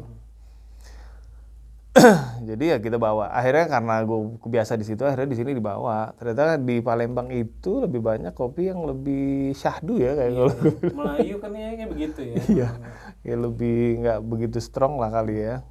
Jadi 2.53 2.69
ya 2.69 2.77
kita 2.77 3.01
bawa. 3.01 3.33
Akhirnya 3.33 3.65
karena 3.65 4.05
gue 4.05 4.37
kebiasa 4.45 4.77
di 4.77 4.85
situ, 4.85 5.01
akhirnya 5.01 5.33
di 5.33 5.41
sini 5.41 5.57
dibawa. 5.57 6.13
Ternyata 6.21 6.61
di 6.61 6.85
Palembang 6.85 7.33
itu 7.33 7.81
lebih 7.81 7.97
banyak 7.97 8.29
kopi 8.37 8.69
yang 8.69 8.85
lebih 8.85 9.57
syahdu 9.57 9.97
ya 9.97 10.13
kayak 10.13 10.31
kalau 10.37 10.51
gue 10.53 10.93
Melayu 11.01 11.35
kan 11.41 11.51
ya 11.57 11.69
kayak 11.81 11.89
begitu 11.89 12.19
ya 12.21 12.35
Iya, 12.45 12.69
ya 13.25 13.35
lebih 13.41 14.05
nggak 14.05 14.19
begitu 14.21 14.61
strong 14.61 15.01
lah 15.01 15.09
kali 15.09 15.49
ya. 15.49 15.65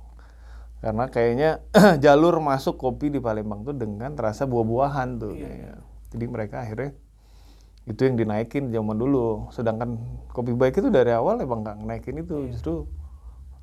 Karena 0.82 1.06
kayaknya 1.06 1.62
jalur 2.02 2.34
masuk 2.42 2.82
kopi 2.82 3.14
di 3.14 3.22
Palembang 3.22 3.62
tuh 3.62 3.78
dengan 3.78 4.10
rasa 4.18 4.42
buah-buahan 4.42 5.22
tuh. 5.22 5.38
kayaknya. 5.38 5.86
Jadi 6.10 6.24
mereka 6.26 6.66
akhirnya 6.66 6.98
itu 7.84 8.00
yang 8.00 8.16
dinaikin 8.16 8.72
zaman 8.72 8.96
dulu. 8.96 9.52
Sedangkan 9.52 10.00
kopi 10.32 10.56
baik 10.56 10.80
itu 10.80 10.88
dari 10.88 11.12
awal 11.12 11.40
emang 11.44 11.60
nggak 11.60 11.76
naikin 11.84 12.16
itu. 12.24 12.48
Justru 12.48 12.88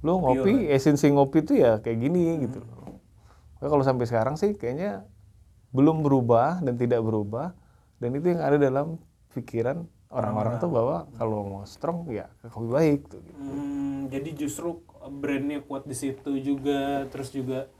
lu 0.01 0.17
ngopi, 0.17 0.69
esensi 0.69 1.09
ngopi 1.09 1.45
itu 1.45 1.61
ya 1.61 1.81
kayak 1.81 1.97
gini 1.97 2.45
gitu. 2.45 2.61
Nah, 3.61 3.67
kalau 3.69 3.85
sampai 3.85 4.05
sekarang 4.09 4.37
sih 4.37 4.57
kayaknya 4.57 5.05
belum 5.73 6.05
berubah 6.05 6.61
dan 6.61 6.77
tidak 6.77 7.01
berubah. 7.01 7.53
Dan 8.01 8.17
itu 8.17 8.33
yang 8.33 8.41
ada 8.41 8.57
dalam 8.57 8.97
pikiran 9.33 9.85
orang-orang 10.11 10.59
tuh 10.59 10.69
bahwa 10.69 11.07
kalau 11.15 11.37
mau 11.47 11.63
strong 11.63 12.09
ya 12.11 12.29
kopi 12.49 12.67
baik 12.69 13.01
tuh. 13.09 13.21
gitu. 13.23 13.41
Hmm, 13.41 14.09
jadi 14.11 14.29
justru 14.35 14.69
brandnya 15.21 15.63
kuat 15.65 15.87
di 15.87 15.95
situ 15.95 16.37
juga, 16.41 17.07
terus 17.09 17.31
juga 17.33 17.71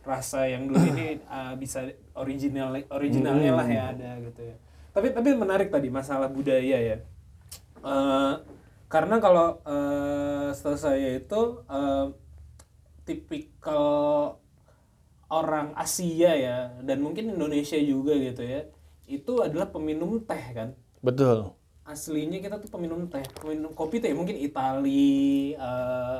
rasa 0.00 0.48
yang 0.48 0.64
dulu 0.64 0.80
ini 0.96 1.20
uh, 1.28 1.56
bisa 1.62 1.92
original 2.16 2.72
originalnya 2.88 3.52
lah 3.52 3.68
ya 3.68 3.82
ada 3.92 4.10
gitu 4.24 4.40
ya. 4.48 4.56
Tapi 4.90 5.14
tapi 5.14 5.34
menarik 5.38 5.70
tadi 5.70 5.88
masalah 5.88 6.26
budaya 6.26 6.78
ya. 6.78 6.96
Eh, 7.80 8.34
karena 8.90 9.16
kalau 9.22 9.62
eh, 9.64 10.48
setahu 10.52 10.76
saya 10.76 11.08
itu 11.16 11.40
eh, 11.70 12.06
tipikal 13.06 14.36
orang 15.30 15.72
Asia 15.78 16.34
ya 16.34 16.58
dan 16.82 16.98
mungkin 17.00 17.38
Indonesia 17.38 17.78
juga 17.78 18.18
gitu 18.18 18.42
ya 18.42 18.66
itu 19.06 19.32
adalah 19.42 19.70
peminum 19.70 20.22
teh 20.26 20.44
kan 20.54 20.74
Betul. 21.00 21.54
aslinya 21.86 22.38
kita 22.42 22.58
tuh 22.58 22.70
peminum 22.70 23.06
teh 23.06 23.22
peminum 23.38 23.70
kopi 23.74 24.02
teh 24.02 24.10
mungkin 24.10 24.36
Itali 24.36 25.54
eh, 25.54 26.18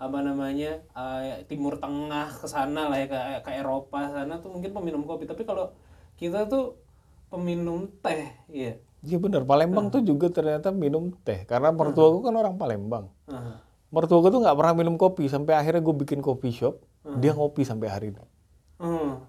apa 0.00 0.18
namanya 0.20 0.80
eh, 0.92 1.44
Timur 1.48 1.80
Tengah 1.80 2.28
ke 2.36 2.46
sana 2.48 2.92
lah 2.92 3.00
ya 3.00 3.08
ke, 3.08 3.18
ke 3.48 3.50
Eropa 3.56 4.12
sana 4.12 4.40
tuh 4.44 4.52
mungkin 4.52 4.76
peminum 4.76 5.08
kopi 5.08 5.24
tapi 5.24 5.48
kalau 5.48 5.72
kita 6.20 6.44
tuh 6.48 6.76
peminum 7.30 7.86
teh 8.02 8.34
ya 8.50 8.74
Iya 9.00 9.16
benar, 9.16 9.48
Palembang 9.48 9.88
tuh 9.88 10.04
juga 10.04 10.28
ternyata 10.28 10.68
minum 10.76 11.08
teh. 11.24 11.48
Karena 11.48 11.72
mertua 11.72 12.12
gue 12.12 12.20
kan 12.20 12.36
orang 12.36 12.60
Palembang. 12.60 13.08
Mertua 13.88 14.20
gue 14.20 14.30
tuh 14.30 14.40
nggak 14.44 14.56
pernah 14.60 14.74
minum 14.76 15.00
kopi 15.00 15.24
sampai 15.24 15.56
akhirnya 15.56 15.80
gue 15.80 15.94
bikin 16.04 16.20
kopi 16.20 16.52
shop, 16.52 16.84
dia 17.16 17.32
ngopi 17.32 17.64
sampai 17.64 17.88
hari 17.88 18.06
ini. 18.12 18.20
Hmm. 18.76 19.24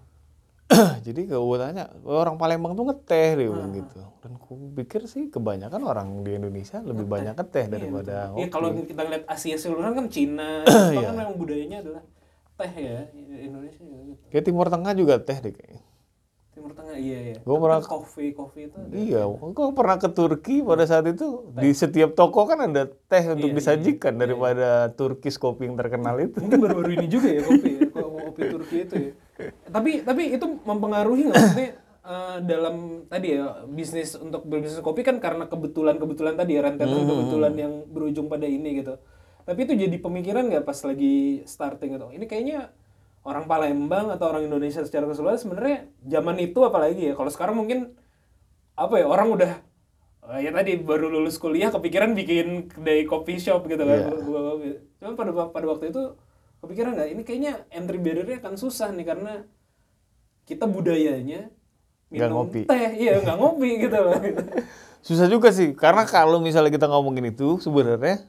Jadi 1.07 1.27
gue 1.27 1.57
tanya, 1.59 1.87
"Oh, 2.03 2.19
orang 2.19 2.35
Palembang 2.35 2.75
tuh 2.75 2.83
ngeteh 2.87 3.39
dia 3.39 3.47
bilang 3.47 3.71
gitu. 3.71 3.99
Dan 4.19 4.35
gue 4.39 4.55
pikir 4.83 5.07
sih 5.07 5.31
kebanyakan 5.31 5.81
orang 5.83 6.07
di 6.23 6.35
Indonesia 6.35 6.83
lebih 6.83 7.07
banyak 7.07 7.35
ngeteh 7.35 7.65
daripada 7.71 8.31
Ya 8.35 8.47
ngopi. 8.47 8.51
kalau 8.51 8.75
kita 8.75 9.03
lihat 9.07 9.23
Asia 9.27 9.55
seluruhan 9.55 9.95
kan 9.95 10.07
Cina, 10.11 10.63
itu 10.95 10.99
kan 10.99 11.15
memang 11.15 11.35
budayanya 11.39 11.79
adalah 11.79 12.03
teh 12.59 12.71
ya 12.75 13.07
Indonesia 13.15 13.83
gitu. 13.83 14.19
Kayak 14.31 14.43
Timur 14.51 14.67
Tengah 14.67 14.91
juga 14.99 15.15
teh 15.19 15.39
deh 15.39 15.55
kayaknya. 15.55 15.83
Timur 16.61 16.77
Tengah 16.77 16.93
iya 16.93 17.19
ya. 17.33 17.37
Gua 17.41 17.57
pernah- 17.57 17.81
kopi 17.81 18.25
kopi 18.31 18.69
itu 18.69 18.77
ada. 18.77 18.93
Iya, 18.93 19.21
gue 19.25 19.67
pernah 19.73 19.97
ke 19.97 20.09
Turki 20.13 20.61
pada 20.61 20.85
saat 20.85 21.09
itu 21.09 21.25
di 21.57 21.73
setiap 21.73 22.13
toko 22.13 22.45
kan 22.45 22.61
ada 22.61 22.85
teh 22.85 23.23
untuk 23.27 23.49
disajikan 23.49 24.13
daripada 24.13 24.93
Turkish 24.93 25.41
kopi 25.41 25.65
yang 25.65 25.73
terkenal 25.73 26.21
itu. 26.21 26.37
Mungkin 26.37 26.61
baru-baru 26.61 27.01
ini 27.01 27.07
juga 27.09 27.33
ya 27.33 27.41
kopi 27.41 27.69
ya, 27.73 27.79
ko- 27.89 28.13
kopi 28.29 28.41
Turki 28.45 28.77
itu 28.85 28.95
ya. 28.95 29.11
Tapi 29.73 30.05
tapi 30.05 30.23
itu 30.37 30.45
mempengaruhi 30.61 31.21
nggak 31.25 31.37
maksudnya 31.41 31.71
eh, 32.01 32.37
dalam 32.45 32.75
tadi 33.09 33.27
ya 33.33 33.65
bisnis 33.65 34.13
untuk 34.13 34.45
berbisnis 34.45 34.85
kopi 34.85 35.01
kan 35.01 35.17
karena 35.17 35.49
kebetulan-kebetulan 35.49 36.37
tadi 36.37 36.51
ya 36.53 36.61
rentetan 36.61 37.09
kebetulan 37.09 37.53
yang 37.57 37.73
berujung 37.89 38.29
pada 38.29 38.45
ini 38.45 38.85
gitu. 38.85 39.01
Tapi 39.41 39.65
itu 39.65 39.73
jadi 39.73 39.97
pemikiran 39.97 40.45
nggak 40.45 40.61
pas 40.61 40.77
lagi 40.85 41.41
starting 41.43 41.97
gitu. 41.97 42.07
Ini 42.13 42.25
kayaknya 42.29 42.69
orang 43.21 43.45
Palembang 43.45 44.09
atau 44.09 44.33
orang 44.33 44.49
Indonesia 44.49 44.81
secara 44.81 45.05
keseluruhan 45.05 45.37
sebenarnya 45.37 45.77
zaman 46.05 46.37
itu 46.41 46.59
apalagi 46.65 47.11
ya. 47.11 47.13
Kalau 47.13 47.29
sekarang 47.29 47.55
mungkin 47.57 47.93
apa 48.73 48.97
ya 48.97 49.05
orang 49.05 49.29
udah 49.29 49.51
eh, 50.33 50.39
ya 50.41 50.49
tadi 50.49 50.81
baru 50.81 51.11
lulus 51.13 51.37
kuliah 51.37 51.69
kepikiran 51.69 52.17
bikin 52.17 52.71
kedai 52.71 53.05
coffee 53.05 53.37
shop 53.37 53.69
gitu 53.69 53.83
kan 53.85 54.09
buka 54.25 54.41
kopi. 54.53 54.67
Cuman 54.97 55.13
pada 55.13 55.31
pada 55.53 55.65
waktu 55.69 55.93
itu 55.93 56.03
kepikiran 56.65 56.97
nggak 56.97 57.09
ini 57.13 57.21
kayaknya 57.25 57.53
entry 57.73 57.97
barrier-nya 57.97 58.37
akan 58.41 58.53
susah 58.57 58.93
nih 58.93 59.05
karena 59.05 59.33
kita 60.45 60.65
budayanya 60.69 61.49
minum 62.11 62.43
ngopi. 62.45 62.67
teh 62.67 62.91
iya 62.99 63.17
nggak 63.23 63.37
ngopi 63.39 63.69
gitu 63.87 63.97
loh 63.97 64.13
Susah 65.01 65.25
juga 65.25 65.49
sih, 65.49 65.73
karena 65.73 66.05
kalau 66.05 66.37
misalnya 66.37 66.69
kita 66.69 66.85
ngomongin 66.85 67.33
itu 67.33 67.57
sebenarnya 67.57 68.21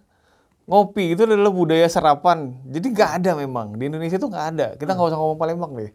ngopi 0.66 1.14
itu 1.14 1.22
adalah 1.27 1.53
budaya 1.53 1.87
sarapan. 1.90 2.57
Jadi 2.70 2.87
nggak 2.94 3.11
ada 3.22 3.31
memang 3.38 3.75
di 3.77 3.88
Indonesia 3.90 4.16
tuh 4.16 4.31
nggak 4.31 4.46
ada. 4.57 4.66
Kita 4.79 4.94
nggak 4.94 5.09
usah 5.12 5.18
ngomong 5.18 5.38
Palembang 5.38 5.72
deh. 5.75 5.90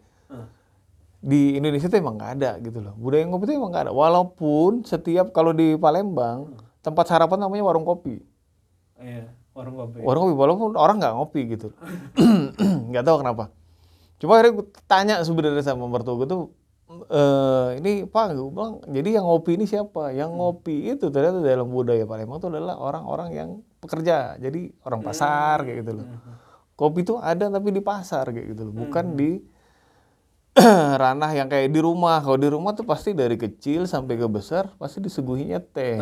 Di 1.18 1.58
Indonesia 1.58 1.90
tuh 1.90 1.98
emang 1.98 2.14
nggak 2.14 2.32
ada 2.38 2.50
gitu 2.62 2.78
loh. 2.78 2.94
Budaya 2.94 3.26
ngopi 3.26 3.44
itu 3.50 3.54
emang 3.58 3.70
nggak 3.74 3.84
ada. 3.90 3.92
Walaupun 3.92 4.86
setiap 4.86 5.34
kalau 5.34 5.50
di 5.50 5.74
Palembang 5.74 6.54
tempat 6.84 7.04
sarapan 7.10 7.42
namanya 7.42 7.64
warung 7.66 7.84
kopi. 7.84 8.22
iya 8.98 9.30
warung 9.54 9.74
kopi 9.74 9.98
Warung 10.02 10.22
kopi 10.30 10.34
walaupun 10.38 10.70
orang 10.78 10.96
nggak 11.02 11.14
ngopi 11.18 11.40
gitu. 11.58 11.68
Nggak 12.94 13.04
tahu 13.04 13.16
kenapa. 13.26 13.44
Cuma 14.18 14.38
akhirnya 14.38 14.62
gue 14.62 14.66
tanya 14.86 15.14
sebenarnya 15.22 15.62
sama 15.62 15.86
mertua 15.86 16.14
gue 16.18 16.28
tuh 16.30 16.42
eh 16.88 17.76
ini 17.84 18.08
Pak, 18.08 18.32
gue 18.32 18.48
bilang, 18.48 18.80
jadi 18.88 19.20
yang 19.20 19.28
ngopi 19.28 19.60
ini 19.60 19.68
siapa? 19.68 20.08
Yang 20.16 20.30
ngopi 20.32 20.76
itu 20.88 21.12
ternyata 21.12 21.44
dalam 21.44 21.68
budaya 21.68 22.08
Palembang 22.08 22.40
itu 22.40 22.48
adalah 22.48 22.80
orang-orang 22.80 23.28
yang 23.36 23.50
pekerja. 23.78 24.36
Jadi 24.38 24.70
orang 24.84 25.00
pasar 25.02 25.62
kayak 25.64 25.76
gitu 25.86 25.92
loh. 26.02 26.06
Kopi 26.78 27.02
itu 27.02 27.18
ada 27.18 27.50
tapi 27.50 27.74
di 27.74 27.82
pasar 27.82 28.30
kayak 28.30 28.54
gitu 28.54 28.70
loh, 28.70 28.74
bukan 28.86 29.18
di 29.18 29.42
ranah 31.02 31.30
yang 31.34 31.50
kayak 31.50 31.70
di 31.70 31.80
rumah. 31.82 32.22
Kalau 32.22 32.38
di 32.38 32.46
rumah 32.50 32.74
tuh 32.74 32.86
pasti 32.86 33.14
dari 33.14 33.34
kecil 33.34 33.86
sampai 33.86 34.14
ke 34.14 34.26
besar 34.30 34.74
pasti 34.78 35.02
disuguhinya 35.02 35.58
teh. 35.58 35.98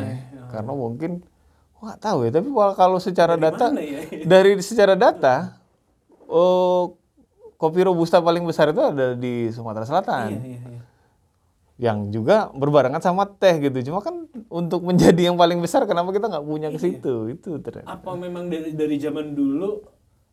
Karena 0.52 0.72
mungkin 0.72 1.24
Wah, 1.76 1.92
nggak 1.92 2.00
tahu 2.00 2.18
ya, 2.24 2.30
tapi 2.32 2.48
kalau 2.72 2.96
secara 2.96 3.36
data 3.36 3.68
mana 3.68 3.84
ya? 3.84 4.00
dari 4.32 4.56
secara 4.64 4.96
data 4.96 5.60
oh 6.24 6.96
kopi 7.60 7.84
robusta 7.84 8.16
paling 8.20 8.44
besar 8.48 8.72
itu 8.72 8.80
ada 8.80 9.12
di 9.12 9.52
Sumatera 9.52 9.84
Selatan. 9.84 10.32
iya 10.32 10.40
iya 10.56 10.60
Yang 11.76 11.98
juga 12.10 12.48
berbarengan 12.56 13.04
sama 13.04 13.28
teh 13.28 13.60
gitu. 13.60 13.92
Cuma 13.92 14.00
kan 14.00 14.24
untuk 14.48 14.80
menjadi 14.80 15.28
yang 15.28 15.36
paling 15.36 15.60
besar 15.60 15.84
kenapa 15.84 16.08
kita 16.08 16.32
nggak 16.32 16.44
punya 16.44 16.68
ke 16.72 16.80
situ? 16.80 17.28
Itu 17.36 17.60
ternyata. 17.60 18.00
apa 18.00 18.10
memang 18.16 18.48
dari 18.48 18.72
dari 18.72 18.96
zaman 18.96 19.36
dulu 19.36 19.84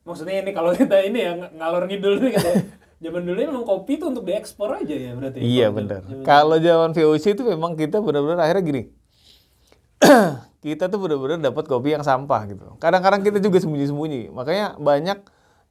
maksudnya 0.04 0.40
ini 0.40 0.52
kalau 0.52 0.72
kita 0.72 1.00
ini 1.04 1.20
ya 1.20 1.32
ng- 1.36 1.54
ngalor 1.60 1.88
ngidul 1.88 2.20
nih 2.20 2.32
gitu 2.36 2.48
ya. 2.48 2.60
zaman 3.04 3.24
dulu 3.24 3.38
memang 3.40 3.64
kopi 3.64 3.96
itu 4.00 4.06
untuk 4.08 4.24
diekspor 4.24 4.80
aja 4.80 4.96
ya 4.96 5.12
berarti 5.16 5.40
Iya 5.40 5.68
Kalau 5.68 5.76
benar. 5.76 6.02
Kalau 6.24 6.58
zaman 6.60 6.90
VOC 6.92 7.26
itu 7.36 7.44
memang 7.44 7.72
kita 7.76 8.00
benar-benar 8.00 8.40
akhirnya 8.40 8.64
gini. 8.64 8.82
kita 10.64 10.88
tuh 10.88 11.00
benar-benar 11.00 11.40
dapat 11.44 11.68
kopi 11.68 11.92
yang 11.92 12.04
sampah 12.04 12.42
gitu. 12.48 12.80
Kadang-kadang 12.80 13.20
kita 13.20 13.44
juga 13.44 13.60
sembunyi-sembunyi. 13.60 14.32
Makanya 14.32 14.80
banyak 14.80 15.20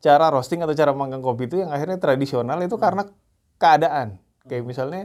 cara 0.03 0.29
roasting 0.29 0.61
atau 0.61 0.77
cara 0.77 0.93
manggang 0.93 1.25
kopi 1.25 1.49
itu 1.49 1.65
yang 1.65 1.73
akhirnya 1.73 1.97
tradisional 1.97 2.61
itu 2.61 2.77
karena 2.77 3.09
keadaan. 3.57 4.21
Kayak 4.45 4.65
misalnya 4.69 5.03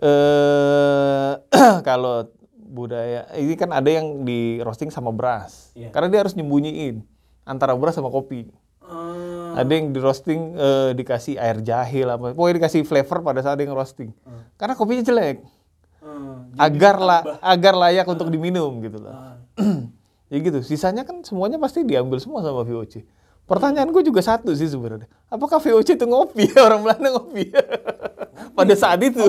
eh 0.00 1.32
kalau 1.88 2.28
budaya 2.70 3.26
ini 3.34 3.58
kan 3.58 3.74
ada 3.74 3.90
yang 3.90 4.22
di 4.22 4.62
roasting 4.62 4.88
sama 4.88 5.10
beras. 5.10 5.74
Iya. 5.74 5.90
Karena 5.90 6.08
dia 6.08 6.20
harus 6.22 6.34
nyembunyiin 6.38 7.02
antara 7.44 7.74
beras 7.74 7.98
sama 7.98 8.08
kopi. 8.08 8.46
Eh, 8.90 9.50
Ada 9.58 9.70
yang 9.70 9.90
di 9.90 9.98
roasting 9.98 10.54
eh, 10.54 10.90
dikasih 10.94 11.34
air 11.38 11.58
jahe 11.62 12.06
lah, 12.06 12.18
pokoknya 12.18 12.62
dikasih 12.62 12.86
flavor 12.86 13.22
pada 13.22 13.42
saat 13.42 13.58
dia 13.58 13.70
roasting. 13.70 14.14
Karena 14.54 14.78
kopinya 14.78 15.02
jelek, 15.02 15.42
eh, 15.42 16.38
agar 16.58 16.96
lah 17.02 17.20
agar 17.42 17.74
layak 17.74 18.06
untuk 18.06 18.30
diminum 18.30 18.78
gitu 18.82 19.02
loh. 19.02 19.14
Ah. 19.14 19.36
ya 20.32 20.38
gitu. 20.38 20.62
Sisanya 20.62 21.02
kan 21.02 21.22
semuanya 21.26 21.58
pasti 21.58 21.82
diambil 21.82 22.22
semua 22.22 22.42
sama 22.46 22.62
VOC. 22.62 23.02
Pertanyaanku 23.50 24.06
juga 24.06 24.22
satu 24.22 24.54
sih 24.54 24.70
sebenarnya. 24.70 25.10
Apakah 25.26 25.58
VOC 25.58 25.98
itu 25.98 26.06
ngopi? 26.06 26.46
Orang 26.66 26.86
Belanda 26.86 27.18
ngopi. 27.18 27.50
pada 28.50 28.74
saat 28.74 29.00
itu. 29.00 29.20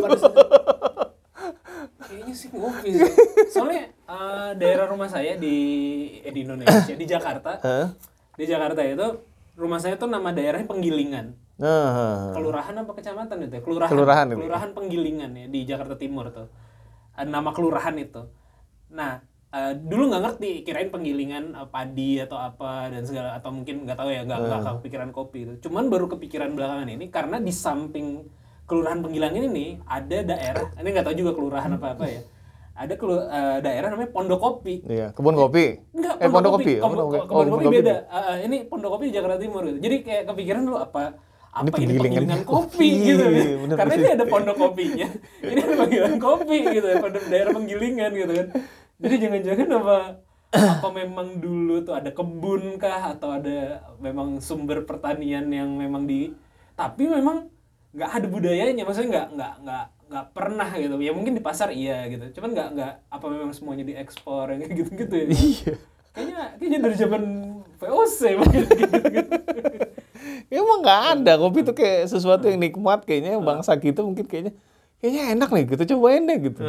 kayaknya 2.02 2.34
sih 2.34 2.50
ngopi 2.52 2.90
sih. 2.94 3.12
soalnya 3.50 3.88
eh, 3.88 4.52
daerah 4.56 4.86
rumah 4.86 5.08
saya 5.08 5.36
di 5.36 5.56
eh, 6.20 6.30
di 6.30 6.40
Indonesia 6.42 6.92
di 6.92 7.06
Jakarta 7.06 7.58
Hah? 7.58 7.88
di 8.34 8.46
Jakarta 8.46 8.82
itu 8.82 9.08
rumah 9.54 9.78
saya 9.78 9.96
tuh 9.96 10.08
nama 10.08 10.32
daerahnya 10.32 10.66
Penggilingan 10.66 11.28
Nah, 11.56 12.34
kelurahan 12.34 12.74
apa 12.74 12.90
kecamatan 12.92 13.38
itu 13.40 13.54
ya? 13.54 13.62
kelurahan 13.62 13.86
Kelurahan 13.88 14.26
itu. 14.28 14.38
kelurahan 14.42 14.70
Penggilingan 14.72 15.32
ya 15.32 15.46
di 15.46 15.60
Jakarta 15.62 15.94
Timur 15.94 16.26
tuh 16.28 16.50
Ada 17.14 17.30
nama 17.30 17.54
kelurahan 17.54 17.94
itu 17.96 18.26
nah 18.90 19.22
eh, 19.48 19.78
dulu 19.78 20.10
nggak 20.10 20.24
ngerti 20.26 20.66
kirain 20.66 20.90
penggilingan 20.90 21.54
eh, 21.54 21.68
padi 21.70 22.18
atau 22.18 22.36
apa 22.36 22.90
dan 22.90 23.06
segala 23.06 23.38
atau 23.38 23.54
mungkin 23.54 23.86
nggak 23.86 23.94
tahu 23.96 24.10
ya 24.10 24.26
nggak 24.26 24.40
nggak 24.42 24.60
Hmm. 24.60 24.76
kepikiran 24.76 25.10
kopi 25.12 25.40
itu 25.40 25.54
cuman 25.62 25.86
baru 25.88 26.10
kepikiran 26.10 26.52
belakangan 26.52 26.90
ini 26.90 27.06
karena 27.08 27.38
di 27.38 27.54
samping 27.54 28.26
kelurahan 28.72 29.04
Penggilingan 29.04 29.36
ini 29.36 29.48
nih 29.52 29.70
ada 29.84 30.18
daerah 30.24 30.66
ini 30.80 30.88
nggak 30.88 31.06
tahu 31.06 31.16
juga 31.20 31.32
kelurahan 31.36 31.72
apa 31.76 32.00
apa 32.00 32.06
ya 32.08 32.22
ada 32.72 32.94
kelu- 32.96 33.28
eh, 33.28 33.58
daerah 33.62 33.88
namanya 33.92 34.10
Pondokopi. 34.10 34.88
Iya, 34.88 35.12
kebun 35.14 35.36
kopi. 35.36 35.86
Enggak, 35.92 36.16
eh, 36.18 36.30
pondok 36.32 36.52
kopi. 36.58 36.74
Kebun, 36.80 36.88
Pondok 36.88 37.06
kopi. 37.06 37.20
kebun 37.20 37.36
Oh, 37.36 37.52
kopi 37.52 37.52
pondok 37.62 37.74
beda. 37.78 37.96
Ah, 38.10 38.36
ini 38.40 38.58
pondok 38.66 38.90
kopi 38.96 39.04
di 39.12 39.14
Jakarta 39.14 39.38
Timur 39.38 39.62
gitu. 39.68 39.80
Jadi 39.84 39.96
kayak 40.02 40.24
kepikiran 40.32 40.62
dulu 40.66 40.78
apa 40.80 41.04
apa 41.52 41.68
ini 41.68 41.70
penggilingan 41.70 42.02
penggilingan 42.02 42.42
kopi. 42.48 42.72
kopi 42.80 42.90
gitu 43.06 43.24
kan. 43.28 43.34
Bener, 43.36 43.76
Karena 43.76 43.92
bener. 43.92 44.02
ini 44.02 44.16
ada 44.16 44.26
pondok 44.26 44.56
kopinya. 44.58 45.08
ini 45.52 45.60
ada 45.60 45.76
panggilan 45.78 46.16
kopi 46.18 46.58
gitu 46.72 46.88
ya, 46.88 46.98
pada 46.98 47.20
daerah 47.28 47.52
penggilingan 47.52 48.12
gitu 48.16 48.34
kan. 48.34 48.48
Jadi 49.02 49.16
jangan-jangan 49.20 49.68
apa 49.78 49.98
apa 50.52 50.88
memang 50.92 51.28
dulu 51.38 51.76
tuh 51.84 51.96
ada 51.96 52.10
kebun 52.12 52.76
kah 52.76 53.14
atau 53.14 53.36
ada 53.36 53.84
memang 54.00 54.40
sumber 54.40 54.84
pertanian 54.84 55.48
yang 55.48 55.70
memang 55.76 56.04
di 56.04 56.32
tapi 56.76 57.08
memang 57.08 57.48
nggak 57.92 58.10
ada 58.10 58.28
budayanya 58.28 58.84
maksudnya 58.84 59.10
nggak 59.12 59.28
nggak 59.36 59.54
nggak 59.64 59.86
nggak 60.12 60.26
pernah 60.32 60.70
gitu 60.76 60.96
ya 61.00 61.12
mungkin 61.12 61.34
di 61.36 61.44
pasar 61.44 61.72
iya 61.72 62.08
gitu 62.08 62.40
cuman 62.40 62.50
nggak 62.52 62.68
nggak 62.76 62.94
apa 63.12 63.26
memang 63.28 63.52
semuanya 63.52 63.84
diekspor 63.84 64.52
yang 64.52 64.60
kayak 64.64 64.76
gitu 64.80 64.92
gitu 64.96 65.14
ya 65.16 65.26
Iya. 65.28 65.74
kayaknya 66.12 66.40
kayaknya 66.60 66.80
dari 66.84 66.96
zaman 66.96 67.24
VOC 67.80 68.20
mungkin 68.40 68.64
gitu, 68.68 68.98
gitu. 69.16 69.36
Emang 70.52 70.84
nggak 70.84 71.02
ada 71.16 71.34
kopi 71.40 71.64
tuh 71.64 71.72
kayak 71.72 72.12
sesuatu 72.12 72.52
yang 72.52 72.60
nikmat 72.60 73.08
kayaknya 73.08 73.40
bangsa 73.40 73.80
kita 73.80 74.04
mungkin 74.04 74.28
kayaknya 74.28 74.52
kayaknya 75.00 75.22
enak 75.32 75.50
nih 75.50 75.64
gitu 75.72 75.96
cobain 75.96 76.28
deh 76.28 76.38
gitu. 76.44 76.62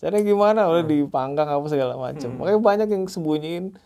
Caranya 0.00 0.24
gimana 0.24 0.60
udah 0.72 0.84
dipanggang 0.88 1.44
apa 1.44 1.66
segala 1.68 2.00
macam. 2.00 2.32
Makanya 2.40 2.60
banyak 2.64 2.88
yang 2.88 3.04
sembunyiin 3.04 3.76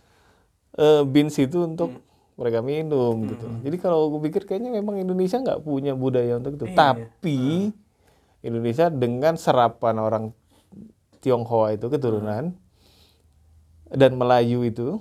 eh, 0.78 1.02
beans 1.02 1.34
itu 1.42 1.66
untuk 1.66 1.98
mereka 2.34 2.58
minum 2.66 3.30
gitu. 3.30 3.46
Jadi 3.62 3.76
kalau 3.78 4.10
gue 4.10 4.26
pikir 4.26 4.42
kayaknya 4.42 4.74
memang 4.74 4.98
Indonesia 4.98 5.38
nggak 5.38 5.62
punya 5.62 5.94
budaya 5.94 6.42
untuk 6.42 6.58
itu. 6.58 6.66
Tapi 6.74 7.70
Indonesia 8.42 8.90
dengan 8.90 9.38
serapan 9.38 9.96
orang 10.02 10.24
Tionghoa 11.22 11.72
itu 11.72 11.86
keturunan 11.88 12.52
dan 13.88 14.12
Melayu 14.18 14.66
itu, 14.66 14.98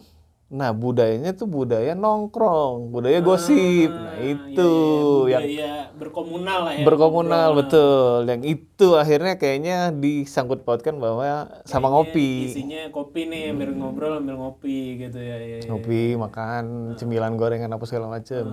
nah 0.53 0.69
budayanya 0.69 1.33
tuh 1.33 1.49
budaya 1.49 1.97
nongkrong, 1.97 2.93
budaya 2.93 3.25
gosip. 3.25 3.89
Nah 3.89 4.21
iya, 4.21 4.37
itu 4.37 4.71
iya, 5.25 5.33
yang 5.33 5.43
budaya 5.49 5.71
berkomunal 5.97 6.59
lah 6.61 6.73
ya 6.77 6.85
berkomunal 6.85 7.49
betul. 7.57 8.29
Yang 8.29 8.41
itu 8.45 8.87
akhirnya 8.93 9.33
kayaknya 9.41 9.89
disangkut 9.89 10.61
pautkan 10.61 11.01
bahwa 11.01 11.49
sama 11.65 11.89
Kayaknya 11.89 11.89
ngopi. 11.89 12.29
isinya 12.45 12.81
kopi 12.93 13.21
nih 13.25 13.49
ambil 13.49 13.69
ngobrol 13.73 14.13
ambil 14.21 14.35
ngopi 14.37 15.01
gitu 15.01 15.17
ya, 15.17 15.41
ya, 15.41 15.57
ya. 15.65 15.67
Ngopi, 15.73 16.21
makan, 16.21 16.93
cemilan 17.01 17.33
gorengan 17.33 17.73
apa 17.73 17.85
segala 17.89 18.13
macam. 18.13 18.45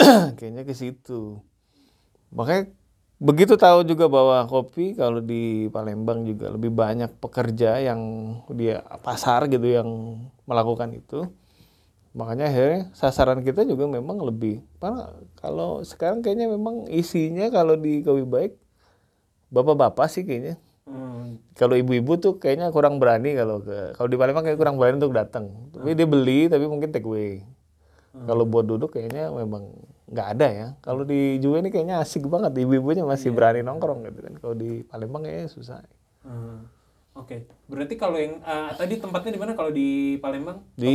Ah. 0.00 0.32
kayaknya 0.40 0.64
ke 0.64 0.72
situ. 0.72 1.44
Makanya 2.32 2.72
begitu 3.18 3.58
tahu 3.58 3.82
juga 3.82 4.06
bahwa 4.06 4.46
kopi 4.46 4.94
kalau 4.94 5.18
di 5.18 5.66
Palembang 5.74 6.22
juga 6.22 6.54
lebih 6.54 6.70
banyak 6.70 7.18
pekerja 7.18 7.82
yang 7.82 8.00
dia 8.54 8.82
pasar 9.02 9.50
gitu 9.50 9.66
yang 9.66 10.22
melakukan 10.46 10.94
itu. 10.94 11.26
Makanya 12.14 12.50
akhirnya 12.50 12.80
sasaran 12.96 13.42
kita 13.44 13.62
juga 13.68 13.86
memang 13.86 14.22
lebih 14.22 14.64
karena 14.82 15.12
kalau 15.38 15.82
sekarang 15.86 16.24
kayaknya 16.24 16.50
memang 16.50 16.88
isinya 16.90 17.46
kalau 17.52 17.78
di 17.78 18.02
Kopi 18.02 18.24
Baik 18.24 18.52
bapak-bapak 19.50 20.08
sih 20.08 20.22
kayaknya. 20.24 20.56
Hmm. 20.88 21.36
Kalau 21.52 21.76
ibu-ibu 21.76 22.16
tuh 22.16 22.40
kayaknya 22.40 22.72
kurang 22.72 22.96
berani 22.96 23.36
kalau 23.36 23.60
ke 23.60 23.92
kalau 23.98 24.08
di 24.08 24.16
Palembang 24.16 24.46
kayak 24.46 24.58
kurang 24.58 24.80
berani 24.80 24.98
untuk 25.02 25.14
datang. 25.14 25.68
Tapi 25.74 25.92
dia 25.92 26.08
beli 26.08 26.48
tapi 26.48 26.64
mungkin 26.64 26.94
take 26.94 27.04
away. 27.04 27.44
Kalau 28.18 28.48
buat 28.48 28.66
duduk 28.66 28.98
kayaknya 28.98 29.30
memang 29.30 29.68
nggak 30.08 30.28
ada 30.36 30.48
ya. 30.48 30.68
Kalau 30.80 31.04
di 31.04 31.36
Juwe 31.38 31.60
ini 31.60 31.68
kayaknya 31.68 32.00
asik 32.00 32.24
banget. 32.26 32.56
Ibu-ibunya 32.56 33.04
masih 33.04 33.30
berani 33.32 33.60
nongkrong 33.60 34.08
gitu 34.08 34.20
kan. 34.24 34.34
Kalau 34.40 34.54
di 34.56 34.82
Palembang 34.88 35.28
kayaknya 35.28 35.48
susah. 35.52 35.84
Hmm. 36.24 36.68
Oke, 37.18 37.50
berarti 37.66 37.98
kalau 37.98 38.14
yang 38.14 38.38
ah, 38.46 38.70
tadi 38.78 39.02
tempatnya 39.02 39.34
di 39.34 39.40
mana 39.42 39.58
kalau 39.58 39.74
di 39.74 40.22
Palembang? 40.22 40.62
Di. 40.78 40.94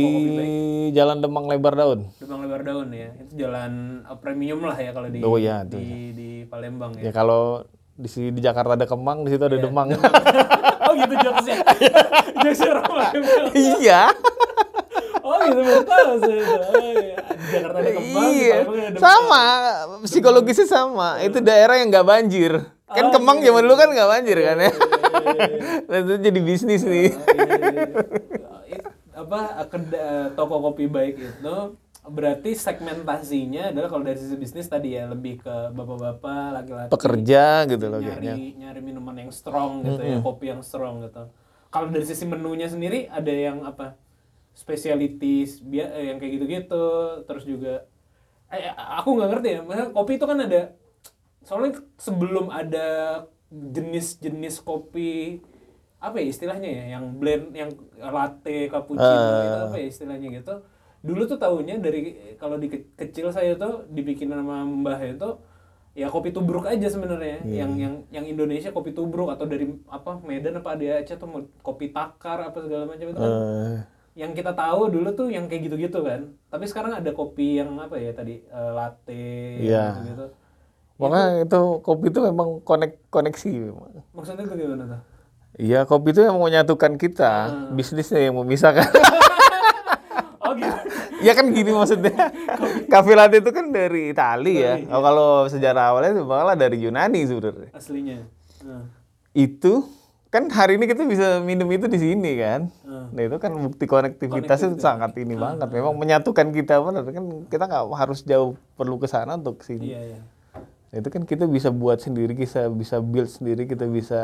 Jalan 0.96 1.20
Demang 1.20 1.44
Lebar 1.52 1.76
Daun. 1.76 2.08
Demang 2.16 2.40
Lebar 2.40 2.64
Daun 2.64 2.88
ya. 2.96 3.12
Itu 3.20 3.44
jalan 3.44 4.00
ah, 4.08 4.16
premium 4.16 4.64
lah 4.64 4.72
ya 4.80 4.96
kalau 4.96 5.12
di 5.12 5.20
Oh 5.20 5.36
iya, 5.36 5.68
di, 5.68 6.16
di 6.16 6.30
Palembang 6.48 6.96
Ya 6.96 7.08
ya. 7.08 7.12
kalau 7.12 7.68
di 7.94 8.08
sini 8.08 8.32
di 8.32 8.40
Jakarta 8.40 8.72
ada 8.72 8.88
Kemang, 8.88 9.28
di 9.28 9.36
situ 9.36 9.44
ada 9.44 9.60
Demang. 9.60 9.92
oh 10.88 10.92
gitu 10.96 11.14
jokesnya. 11.28 11.56
Jokesnya 12.40 12.72
iya. 13.52 14.02
Oh 15.44 15.50
gitu 15.50 15.60
baru 15.60 15.82
tahu 15.84 16.12
saya 16.18 16.34
itu. 16.34 16.54
Oh, 16.54 16.72
iya. 16.80 17.16
Jakarta 17.44 17.76
ada 17.76 17.90
kembang, 17.92 18.28
iya. 18.30 18.56
Ada 18.64 18.98
Sama, 18.98 19.44
psikologisnya 20.02 20.66
sama. 20.66 21.08
Itu 21.20 21.38
daerah 21.38 21.76
yang 21.76 21.88
nggak 21.88 22.06
banjir. 22.06 22.52
Kan 22.86 23.04
Oh, 23.04 23.12
Kemang 23.12 23.38
iya, 23.38 23.46
zaman 23.46 23.62
dulu 23.62 23.74
kan 23.74 23.88
nggak 23.90 24.10
banjir 24.10 24.38
kan 24.38 24.56
ya. 24.56 24.64
iya, 24.64 24.70
iya. 25.84 26.00
Itu 26.02 26.14
jadi 26.18 26.40
bisnis 26.40 26.82
nih. 26.82 27.08
Iya, 28.64 28.80
apa 29.14 29.38
keda- 29.66 30.04
toko 30.32 30.58
kopi 30.62 30.84
baik 30.86 31.14
itu 31.16 31.56
berarti 32.04 32.50
segmentasinya 32.52 33.70
adalah 33.70 33.88
kalau 33.88 34.02
dari 34.02 34.16
sisi 34.16 34.34
bisnis 34.34 34.66
tadi 34.66 34.92
ya 34.92 35.06
lebih 35.06 35.40
ke 35.40 35.54
bapak-bapak 35.70 36.46
laki-laki 36.52 36.90
Pekerja 36.90 37.44
gitu 37.64 37.86
loh 37.86 37.98
kayaknya. 37.98 38.34
nyari 38.34 38.46
nyari 38.58 38.80
minuman 38.82 39.16
yang 39.18 39.30
strong 39.30 39.80
gitu 39.82 40.02
ya 40.02 40.18
kopi 40.20 40.44
yang 40.46 40.60
strong 40.60 41.00
gitu 41.00 41.32
kalau 41.66 41.88
dari 41.88 42.04
sisi 42.04 42.24
menunya 42.24 42.66
sendiri 42.66 43.08
ada 43.08 43.32
yang 43.32 43.64
apa 43.64 43.96
spesialitis 44.54 45.60
bia- 45.60 45.90
eh, 45.92 46.08
yang 46.08 46.16
kayak 46.16 46.32
gitu-gitu 46.32 46.86
terus 47.22 47.44
juga 47.44 47.84
eh, 48.48 48.66
aku 48.70 49.08
nggak 49.12 49.30
ngerti 49.30 49.48
ya 49.50 49.60
maksudnya 49.60 49.88
kopi 49.90 50.12
itu 50.14 50.24
kan 50.24 50.38
ada 50.40 50.62
soalnya 51.40 51.70
sebelum 51.96 52.48
ada 52.48 52.88
jenis-jenis 53.50 54.58
kopi 54.60 55.42
apa 55.98 56.16
ya 56.16 56.26
istilahnya 56.26 56.70
ya 56.70 56.84
yang 56.94 57.04
blend 57.14 57.52
yang 57.52 57.70
latte 57.96 58.68
cappuccino 58.68 59.08
Ah. 59.24 59.42
itu 59.42 59.58
apa 59.64 59.76
ya 59.76 59.86
istilahnya 59.88 60.28
gitu 60.32 60.54
dulu 61.00 61.22
tuh 61.26 61.36
tahunya 61.36 61.78
dari 61.78 62.00
kalau 62.34 62.56
di 62.56 62.68
ke- 62.68 62.88
kecil 62.94 63.28
saya 63.28 63.54
tuh 63.54 63.84
dibikin 63.86 64.28
sama 64.28 64.64
mbah 64.64 65.00
itu 65.00 65.36
ya 65.92 66.08
kopi 66.08 66.28
tubruk 66.28 66.64
aja 66.64 66.88
sebenarnya 66.88 67.40
Iya. 67.42 67.56
yang 67.60 67.72
yang 67.76 67.94
yang 68.10 68.24
Indonesia 68.26 68.68
kopi 68.68 68.90
tubruk 68.90 69.28
atau 69.28 69.44
dari 69.44 69.68
apa 69.86 70.18
Medan 70.18 70.58
apa 70.58 70.74
ada 70.74 70.98
Aceh 70.98 71.14
tuh 71.14 71.28
kopi 71.60 71.88
takar 71.88 72.40
apa 72.42 72.58
segala 72.58 72.84
macam 72.84 73.06
itu 73.06 73.16
kan 73.16 73.32
Eh, 73.32 73.76
yang 74.14 74.30
kita 74.30 74.54
tahu 74.54 74.90
dulu 74.90 75.10
tuh 75.10 75.26
yang 75.26 75.50
kayak 75.50 75.66
gitu-gitu 75.66 75.98
kan 76.00 76.30
tapi 76.46 76.64
sekarang 76.64 76.94
ada 76.94 77.10
kopi 77.10 77.58
yang 77.58 77.74
apa 77.76 77.98
ya 77.98 78.14
tadi 78.14 78.40
eh, 78.40 78.70
latte 78.70 79.26
Iya. 79.58 79.86
gitu 80.06 80.26
makanya 80.94 81.42
itu 81.42 81.60
kopi 81.82 82.06
itu 82.06 82.20
memang 82.22 82.62
konek 82.62 83.02
koneksi 83.10 83.50
memang. 83.50 83.90
maksudnya 84.14 84.46
itu 84.46 84.54
gimana 84.54 84.84
tuh 84.86 85.02
Iya, 85.54 85.86
kopi 85.86 86.10
itu 86.10 86.18
yang 86.18 86.34
menyatukan 86.34 86.98
kita, 86.98 87.30
bisnisnya 87.70 88.26
yang 88.26 88.34
memisahkan. 88.34 88.90
oh 90.42 90.50
gitu 90.58 90.74
ya 91.22 91.30
kan 91.30 91.46
gini 91.46 91.70
maksudnya. 91.70 92.10
Cafe 92.90 93.14
latte 93.14 93.38
itu 93.38 93.54
kan 93.54 93.70
dari 93.70 94.10
Itali 94.10 94.58
ya. 94.58 94.82
Oh, 94.90 94.98
kalau 94.98 95.46
sejarah 95.46 95.94
awalnya 95.94 96.18
itu 96.18 96.26
malah 96.26 96.58
dari 96.58 96.82
Yunani 96.82 97.22
sebenarnya. 97.22 97.70
aslinya 97.70 98.26
Nah. 98.66 98.82
Itu 99.30 99.86
kan 100.34 100.50
hari 100.50 100.82
ini 100.82 100.90
kita 100.90 101.06
bisa 101.06 101.38
minum 101.38 101.70
itu 101.70 101.86
di 101.86 101.98
sini 102.02 102.34
kan. 102.42 102.66
Hmm. 102.82 103.14
Nah 103.14 103.22
itu 103.22 103.38
kan 103.38 103.54
bukti 103.54 103.86
konektivitas 103.86 104.66
itu 104.66 104.82
sangat 104.82 105.14
ini 105.14 105.38
banget. 105.38 105.70
Memang 105.70 105.94
menyatukan 105.94 106.50
kita 106.50 106.82
benar 106.82 107.06
kan 107.06 107.46
kita 107.46 107.64
nggak 107.70 107.84
harus 107.94 108.26
jauh 108.26 108.58
perlu 108.74 108.98
ke 108.98 109.06
sana 109.06 109.38
untuk 109.38 109.62
ke 109.62 109.70
sini. 109.70 109.94
iya 109.94 110.02
iya 110.02 110.20
Nah, 110.94 111.02
itu 111.02 111.10
kan 111.10 111.26
kita 111.26 111.50
bisa 111.50 111.74
buat 111.74 111.98
sendiri, 111.98 112.38
kita 112.38 112.70
bisa 112.70 113.02
build 113.02 113.26
sendiri, 113.26 113.66
kita 113.66 113.82
bisa 113.90 114.22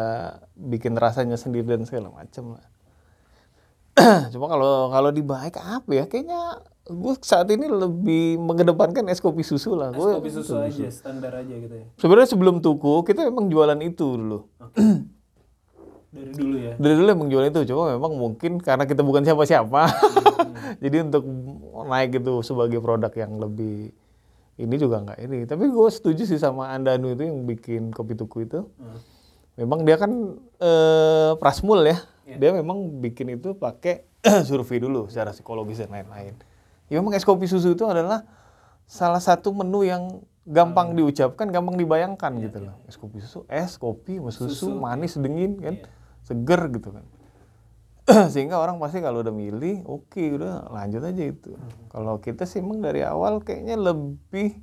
bikin 0.54 0.94
rasanya 0.94 1.34
sendiri 1.34 1.66
dan 1.66 1.82
segala 1.82 2.14
macam 2.14 2.54
lah. 2.54 2.66
Cuma 4.30 4.46
kalau 4.46 4.86
kalau 4.94 5.10
di 5.10 5.18
baik 5.18 5.58
apa 5.58 5.90
ya? 5.90 6.06
Kayaknya 6.06 6.62
gue 6.86 7.14
saat 7.26 7.50
ini 7.50 7.66
lebih 7.66 8.38
mengedepankan 8.38 9.02
es 9.10 9.18
kopi 9.18 9.42
susu 9.42 9.74
lah. 9.74 9.90
es 9.90 9.98
kopi 9.98 10.30
susu 10.30 10.62
aja 10.62 10.86
standar 10.94 11.42
aja 11.42 11.54
gitu 11.54 11.74
ya 11.74 11.86
sebenarnya 11.98 12.30
sebelum 12.34 12.62
tuku 12.62 13.02
kita 13.02 13.26
memang 13.26 13.50
jualan 13.50 13.78
itu 13.82 14.06
dulu. 14.14 14.46
dari 16.10 16.32
dulu 16.34 16.56
ya 16.58 16.74
Dari 16.74 16.94
dulu 16.98 17.08
emang 17.08 17.28
jualan 17.30 17.50
itu. 17.54 17.60
Cuma 17.70 17.94
memang 17.94 18.12
mungkin 18.18 18.58
karena 18.58 18.84
kita 18.84 19.06
bukan 19.06 19.22
siapa-siapa. 19.22 19.82
Jadi 20.82 20.96
untuk 21.06 21.22
naik 21.86 22.18
itu 22.18 22.42
sebagai 22.42 22.82
produk 22.82 23.12
yang 23.14 23.38
lebih 23.38 23.94
ini 24.60 24.74
juga 24.76 25.00
nggak 25.06 25.18
ini. 25.22 25.38
Tapi 25.46 25.70
gue 25.70 25.88
setuju 25.88 26.26
sih 26.26 26.36
sama 26.36 26.74
Andanu 26.74 27.14
itu 27.14 27.22
yang 27.24 27.46
bikin 27.46 27.94
kopi 27.94 28.18
tuku 28.18 28.44
itu. 28.50 28.66
Memang 29.54 29.86
dia 29.86 29.96
kan 29.96 30.10
eh, 30.58 31.32
prasmul 31.38 31.86
ya. 31.86 31.98
Dia 32.26 32.50
memang 32.54 33.02
bikin 33.02 33.38
itu 33.38 33.54
pakai 33.54 34.06
survei 34.48 34.82
dulu 34.82 35.06
secara 35.06 35.30
psikologis 35.30 35.80
dan 35.80 35.94
lain-lain. 35.94 36.34
Ya 36.90 36.98
memang 36.98 37.14
es 37.14 37.22
kopi 37.22 37.46
susu 37.46 37.78
itu 37.78 37.86
adalah 37.86 38.26
salah 38.90 39.22
satu 39.22 39.54
menu 39.54 39.86
yang 39.86 40.26
gampang 40.42 40.98
diucapkan, 40.98 41.46
gampang 41.54 41.78
dibayangkan 41.78 42.32
gitu 42.42 42.58
loh. 42.66 42.76
Es 42.90 42.98
kopi 42.98 43.22
susu, 43.22 43.46
es 43.46 43.78
kopi, 43.78 44.18
sama 44.18 44.30
susu, 44.34 44.68
manis, 44.74 45.14
dingin 45.14 45.54
kan, 45.62 45.74
seger 46.30 46.70
gitu 46.70 46.88
kan. 46.90 47.02
Sehingga 48.32 48.56
orang 48.56 48.78
pasti 48.78 48.98
kalau 48.98 49.20
udah 49.20 49.30
milih, 49.32 49.82
oke 49.84 50.22
udah 50.32 50.66
lanjut 50.68 51.02
aja 51.02 51.24
itu. 51.24 51.50
Kalau 51.88 52.18
kita 52.18 52.42
sih 52.42 52.58
emang 52.58 52.78
dari 52.78 53.02
awal 53.02 53.38
kayaknya 53.40 53.74
lebih 53.74 54.62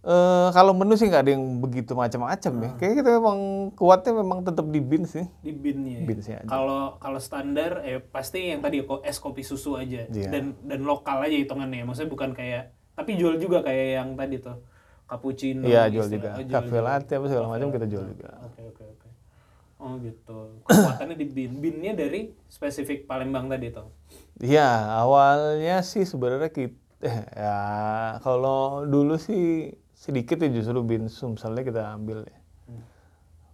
Eh 0.00 0.48
kalau 0.50 0.72
menu 0.72 0.96
sih 0.96 1.12
nggak 1.12 1.28
ada 1.28 1.32
yang 1.36 1.60
begitu 1.60 1.92
macam-macam 1.92 2.48
Hmm. 2.50 2.62
ya. 2.62 2.70
Kayaknya 2.74 2.96
kita 2.96 3.10
memang 3.20 3.38
kuatnya 3.76 4.12
memang 4.16 4.38
tetap 4.40 4.64
di 4.66 4.80
bin 4.80 5.04
sih. 5.04 5.28
di 5.38 5.52
binnya. 5.52 6.00
Beansnya 6.00 6.40
aja. 6.40 6.48
Kalau 6.48 6.96
kalau 6.96 7.20
standar 7.20 7.84
eh 7.84 8.00
pasti 8.00 8.48
yang 8.48 8.64
tadi 8.64 8.80
kok 8.80 9.04
es 9.04 9.20
kopi 9.20 9.44
susu 9.44 9.76
aja 9.76 10.08
Iya. 10.08 10.32
dan 10.32 10.56
dan 10.64 10.80
lokal 10.82 11.20
aja 11.20 11.36
hitungannya. 11.36 11.84
Maksudnya 11.84 12.08
bukan 12.08 12.32
kayak 12.32 12.72
tapi 12.96 13.20
jual 13.20 13.36
juga 13.36 13.60
kayak 13.60 13.86
yang 13.94 14.08
tadi 14.16 14.40
tuh 14.40 14.56
cappuccino. 15.04 15.68
Iya 15.68 15.92
jual 15.92 16.08
istilah- 16.08 16.16
juga. 16.16 16.28
oh, 16.32 16.40
jual 16.40 16.54
Cafe 16.56 16.76
latte 16.80 17.12
apa 17.12 17.26
segala 17.28 17.46
macam 17.50 17.68
kita 17.68 17.84
jual 17.84 18.04
juga. 18.08 18.28
Oke 18.40 18.60
oke 18.64 18.82
oke. 18.82 18.89
Oh 19.80 19.96
gitu. 19.98 20.60
Kekuatannya 20.62 21.16
di 21.16 21.26
bin. 21.26 21.56
Binnya 21.56 21.92
dari 21.92 22.36
spesifik 22.46 23.08
Palembang 23.08 23.48
tadi 23.48 23.72
tuh. 23.72 23.88
Iya 24.36 24.68
awalnya 24.98 25.80
sih 25.80 26.04
sebenarnya 26.04 26.48
kita 26.48 26.76
ya 27.32 27.58
kalau 28.20 28.84
dulu 28.84 29.16
sih 29.16 29.72
sedikit 29.90 30.36
ya 30.36 30.52
justru 30.52 30.80
bin 30.80 31.08
sumselnya 31.08 31.64
kita 31.64 31.82
ambil 31.90 32.24
ya. 32.24 32.38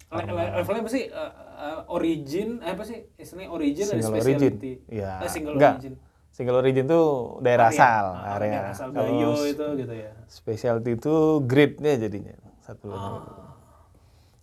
Le- 0.06 0.22
le- 0.24 0.52
levelnya 0.56 0.82
apa 0.82 0.90
sih? 0.90 1.04
Eh, 1.06 1.32
eh, 1.56 1.78
origin, 1.88 2.48
eh, 2.58 2.74
apa 2.74 2.82
sih? 2.82 3.06
Istilahnya 3.16 3.50
origin 3.50 3.84
ada 3.84 3.94
Single 3.96 4.10
origin. 4.12 4.34
specialty. 4.54 4.72
Iya. 4.86 5.12
Eh, 5.18 5.30
single 5.30 5.54
Enggak. 5.54 5.74
origin. 5.74 5.94
Single 6.30 6.56
origin 6.56 6.84
tuh 6.86 7.06
daerah 7.40 7.66
Area. 7.66 7.78
asal, 7.80 8.04
Ah, 8.12 8.34
area. 8.34 8.50
daerah 8.52 8.70
asal 8.70 8.88
s- 9.34 9.50
itu 9.50 9.66
gitu 9.78 9.94
ya. 9.94 10.10
Specialty 10.26 10.90
itu 10.92 11.14
grade-nya 11.42 11.92
jadinya 11.98 12.34
satu. 12.60 12.88
Ah. 12.90 13.22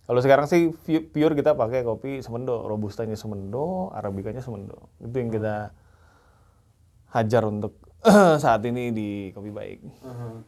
Kalau 0.04 0.20
sekarang 0.20 0.44
sih 0.44 0.68
pu- 0.68 1.08
pure 1.08 1.32
kita 1.32 1.56
pakai 1.56 1.80
kopi 1.80 2.20
semendo, 2.20 2.68
robustanya 2.68 3.16
semendo, 3.16 3.88
arabikanya 3.96 4.44
semendo. 4.44 4.92
Itu 5.00 5.16
yang 5.16 5.32
kita 5.32 5.72
hajar 7.16 7.42
untuk 7.48 7.80
saat 8.44 8.60
ini 8.68 8.92
di 8.92 9.08
kopi 9.32 9.48
baik. 9.48 9.78
Uh-huh. 10.04 10.44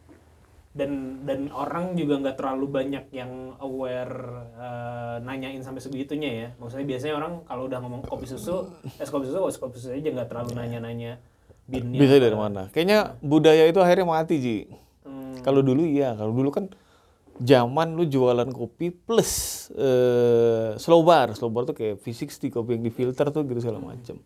Dan 0.77 1.25
dan 1.25 1.49
orang 1.49 1.97
juga 1.97 2.21
nggak 2.21 2.37
terlalu 2.37 2.69
banyak 2.69 3.09
yang 3.09 3.57
aware 3.57 4.45
eh, 4.61 5.15
nanyain 5.25 5.65
sampai 5.65 5.81
segitunya 5.81 6.29
ya. 6.29 6.47
Maksudnya 6.61 6.85
biasanya 6.85 7.15
orang 7.17 7.33
kalau 7.49 7.65
udah 7.65 7.79
ngomong 7.81 8.05
kopi 8.05 8.29
susu, 8.29 8.69
es 9.01 9.09
kopi 9.09 9.25
susu, 9.25 9.41
es 9.49 9.57
kopi 9.57 9.81
susu 9.81 9.89
aja 9.97 10.05
nggak 10.05 10.29
terlalu 10.29 10.53
nanya-nanya 10.53 11.17
binnya. 11.65 11.97
Bisa 11.97 12.21
dari 12.21 12.37
mana? 12.37 12.69
Kayaknya 12.69 13.17
budaya 13.25 13.65
itu 13.65 13.81
akhirnya 13.81 14.05
mati, 14.05 14.35
Ji. 14.37 14.57
Hmm. 15.01 15.41
Kalau 15.41 15.65
dulu 15.65 15.81
iya, 15.81 16.13
kalau 16.13 16.29
dulu 16.29 16.53
kan 16.53 16.69
zaman 17.41 17.93
lu 17.93 18.09
jualan 18.09 18.49
kopi 18.49 18.89
plus 18.89 19.65
eh, 19.75 20.73
slow 20.77 21.01
bar. 21.05 21.33
Slow 21.37 21.53
bar 21.53 21.69
tuh 21.69 21.77
kayak 21.77 22.01
V60 22.01 22.49
kopi 22.49 22.77
yang 22.79 22.83
difilter 22.85 23.29
tuh 23.29 23.45
gitu 23.45 23.59
segala 23.61 23.81
macam. 23.81 24.17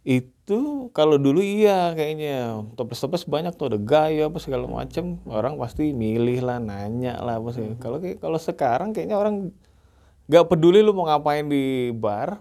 Itu 0.00 0.88
kalau 0.96 1.20
dulu 1.20 1.44
iya 1.44 1.92
kayaknya 1.92 2.64
toples-toples 2.72 3.28
banyak 3.28 3.52
tuh 3.52 3.74
ada 3.74 3.78
gaya 3.78 4.32
apa 4.32 4.38
segala 4.40 4.64
macam. 4.64 5.20
Orang 5.28 5.60
pasti 5.60 5.92
milih 5.92 6.40
lah, 6.40 6.56
nanya 6.56 7.20
lah 7.20 7.36
apa 7.36 7.52
sih. 7.52 7.76
Kalau 7.76 8.00
kayak 8.00 8.22
kalau 8.22 8.38
sekarang 8.40 8.96
kayaknya 8.96 9.20
orang 9.20 9.52
nggak 10.30 10.46
peduli 10.46 10.80
lu 10.80 10.96
mau 10.96 11.10
ngapain 11.10 11.44
di 11.44 11.92
bar. 11.92 12.40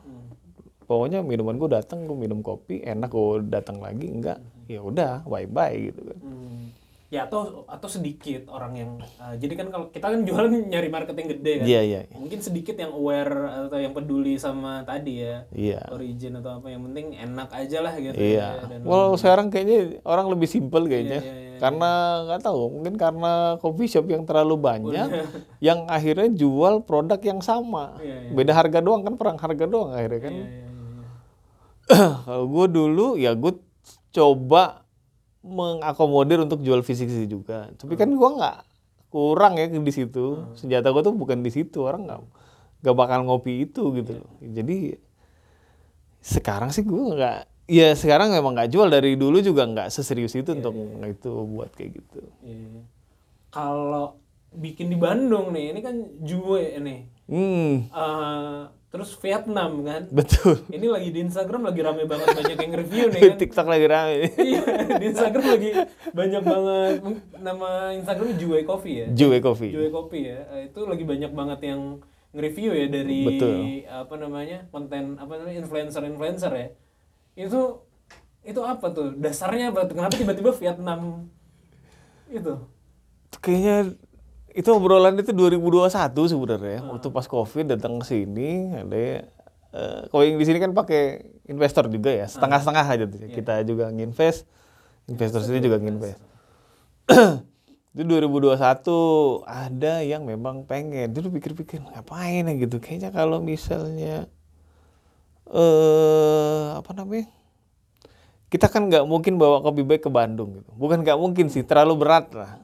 Pokoknya 0.90 1.22
minuman 1.22 1.54
gue 1.62 1.70
datang, 1.70 2.10
gue 2.10 2.18
minum 2.18 2.42
kopi, 2.42 2.82
enak 2.82 3.14
gue 3.14 3.46
datang 3.46 3.78
lagi, 3.78 4.10
enggak, 4.10 4.42
ya 4.66 4.82
udah, 4.82 5.22
bye 5.30 5.46
bye 5.46 5.78
gitu 5.78 6.02
kan. 6.02 6.18
Hmm. 6.18 6.74
Ya 7.10 7.26
atau 7.26 7.66
atau 7.66 7.90
sedikit 7.90 8.46
orang 8.54 8.74
yang 8.78 8.92
eh, 9.02 9.36
jadi 9.42 9.54
kan 9.58 9.68
kalau 9.74 9.86
kita 9.90 10.14
kan 10.14 10.22
jualan 10.22 10.54
nyari 10.72 10.90
market 10.94 11.18
yang 11.18 11.30
gede 11.34 11.54
kan. 11.58 11.66
Iya 11.66 11.82
iya 11.82 12.00
Mungkin 12.14 12.40
sedikit 12.40 12.78
yang 12.78 12.94
aware 12.94 13.66
atau 13.66 13.82
yang 13.82 13.98
peduli 13.98 14.38
sama 14.38 14.86
tadi 14.86 15.26
ya. 15.26 15.50
iya. 15.50 15.82
Origin 15.90 16.38
atau 16.38 16.62
apa 16.62 16.70
yang 16.70 16.86
penting 16.86 17.18
enak 17.18 17.50
aja 17.50 17.78
lah 17.82 17.94
gitu. 17.98 18.14
Iya. 18.14 18.48
ya. 18.62 18.66
Dan 18.70 18.80
Well 18.86 19.18
sekarang 19.18 19.50
kayaknya 19.50 20.06
orang 20.06 20.30
lebih 20.30 20.46
simpel 20.46 20.86
kayaknya. 20.86 21.26
Iya, 21.26 21.34
iya, 21.34 21.50
iya, 21.50 21.58
karena 21.60 21.92
nggak 22.30 22.42
tahu, 22.46 22.62
mungkin 22.78 22.96
karena 22.96 23.58
coffee 23.60 23.90
shop 23.92 24.08
yang 24.08 24.24
terlalu 24.24 24.56
banyak, 24.56 25.10
yang 25.60 25.90
akhirnya 25.92 26.32
jual 26.32 26.88
produk 26.88 27.20
yang 27.20 27.44
sama. 27.44 28.00
Iya, 28.00 28.30
iya. 28.30 28.32
Beda 28.32 28.54
harga 28.56 28.80
doang 28.80 29.02
kan, 29.04 29.18
perang 29.20 29.38
harga 29.42 29.66
doang 29.68 29.92
akhirnya 29.92 30.22
kan. 30.24 30.34
Iya, 30.38 30.46
iya, 30.46 30.64
iya. 30.64 30.68
Kalau 32.26 32.46
gue 32.46 32.66
dulu 32.70 33.08
ya 33.18 33.34
gue 33.34 33.54
coba 34.14 34.86
mengakomodir 35.46 36.44
untuk 36.44 36.60
jual 36.60 36.84
fisik 36.84 37.08
sih 37.08 37.26
juga. 37.26 37.72
Tapi 37.80 37.96
kan 37.96 38.12
gue 38.12 38.30
nggak 38.40 38.58
kurang 39.10 39.58
ya 39.58 39.68
di 39.68 39.94
situ. 39.94 40.46
Senjata 40.56 40.92
gue 40.92 41.02
tuh 41.02 41.16
bukan 41.16 41.40
di 41.42 41.52
situ. 41.52 41.84
Orang 41.84 42.08
nggak 42.08 42.20
nggak 42.84 42.96
bakal 42.96 43.20
ngopi 43.28 43.68
itu 43.68 43.92
gitu. 43.96 44.20
loh. 44.20 44.32
Jadi 44.44 44.96
sekarang 46.20 46.70
sih 46.70 46.84
gue 46.84 47.00
nggak. 47.16 47.40
Ya 47.70 47.94
sekarang 47.94 48.34
memang 48.34 48.58
nggak 48.58 48.74
jual 48.74 48.90
dari 48.90 49.14
dulu 49.14 49.46
juga 49.46 49.70
nggak 49.70 49.94
seserius 49.94 50.34
itu 50.34 50.58
untuk 50.58 50.74
itu 51.06 51.32
buat 51.46 51.70
kayak 51.72 52.02
gitu. 52.02 52.22
Iya. 52.42 52.82
Kalau 53.54 54.18
bikin 54.50 54.90
di 54.90 54.98
Bandung 54.98 55.54
nih, 55.54 55.74
ini 55.74 55.80
kan 55.86 55.96
Jue 56.26 56.74
nih. 56.82 57.00
Hmm, 57.30 57.86
Eh, 57.94 58.62
terus 58.90 59.14
Vietnam 59.18 59.86
kan. 59.86 60.10
betul. 60.10 60.66
Ini 60.68 60.88
lagi 60.90 61.10
di 61.10 61.22
Instagram 61.22 61.62
lagi 61.64 61.82
rame 61.82 62.04
banget 62.04 62.28
banyak 62.34 62.58
yang 62.58 62.74
review 62.74 63.06
nih 63.08 63.22
kan. 63.30 63.38
TikTok 63.38 63.68
lagi 63.70 63.86
rame. 63.86 64.18
Iya, 64.34 64.62
di 64.98 65.06
Instagram 65.08 65.46
lagi 65.46 65.70
banyak 66.10 66.42
banget 66.42 66.94
nama 67.38 67.70
Instagram 67.94 68.34
Jue 68.36 68.66
Coffee 68.66 68.96
ya. 69.06 69.08
Jue 69.14 69.38
Coffee. 69.40 69.70
Jue 69.70 69.88
Coffee 69.90 70.24
ya. 70.26 70.40
Eh, 70.52 70.62
Itu 70.68 70.90
lagi 70.90 71.06
banyak 71.06 71.32
banget 71.32 71.60
yang 71.64 72.02
nge-review 72.30 72.72
ya 72.74 72.86
dari 72.88 73.20
Betul. 73.26 73.58
apa 73.86 74.16
namanya? 74.16 74.58
konten 74.70 75.18
apa 75.18 75.34
namanya? 75.34 75.58
influencer-influencer 75.62 76.52
ya. 76.52 76.68
Itu 77.38 77.86
itu 78.42 78.62
apa 78.62 78.90
tuh? 78.90 79.14
Dasarnya 79.14 79.70
apa? 79.70 79.86
Kenapa 79.86 80.18
tiba-tiba 80.18 80.50
Vietnam 80.52 81.30
itu? 82.28 82.58
kayaknya 83.40 83.94
itu 84.56 84.70
obrolan 84.74 85.18
itu 85.20 85.32
2021 85.36 85.92
sebenarnya 86.14 86.80
waktu 86.90 87.08
pas 87.14 87.26
covid 87.30 87.66
datang 87.76 88.02
ke 88.02 88.06
sini 88.06 88.74
ada 88.74 89.30
kalau 90.10 90.24
yang 90.26 90.42
di 90.42 90.46
sini 90.50 90.58
kan 90.58 90.74
pakai 90.74 91.22
investor 91.46 91.86
juga 91.90 92.10
ya 92.10 92.26
setengah-setengah 92.26 92.86
aja 92.86 93.06
tuh. 93.06 93.20
Kita 93.30 93.62
juga 93.66 93.94
nginvest 93.94 94.50
investor 95.06 95.46
sini 95.46 95.62
juga 95.62 95.78
nginvest. 95.78 96.22
Itu 97.94 98.06
2021 98.06 98.58
ada 99.46 99.94
yang 100.02 100.26
memang 100.26 100.66
pengen. 100.66 101.14
Dulu 101.14 101.38
pikir-pikir 101.38 101.82
ngapain 101.86 102.46
ya 102.50 102.54
gitu? 102.58 102.82
Kayaknya 102.82 103.10
kalau 103.14 103.42
misalnya 103.42 104.26
eh 105.50 106.66
apa 106.78 106.94
namanya 106.94 107.26
kita 108.54 108.70
kan 108.70 108.86
nggak 108.86 109.06
mungkin 109.06 109.42
bawa 109.42 109.62
kopi 109.66 109.82
baik 109.86 110.06
ke 110.06 110.12
Bandung 110.14 110.62
gitu. 110.62 110.70
Bukan 110.74 111.06
nggak 111.06 111.18
mungkin 111.18 111.50
sih 111.54 111.62
terlalu 111.62 111.94
berat 112.06 112.34
lah 112.34 112.62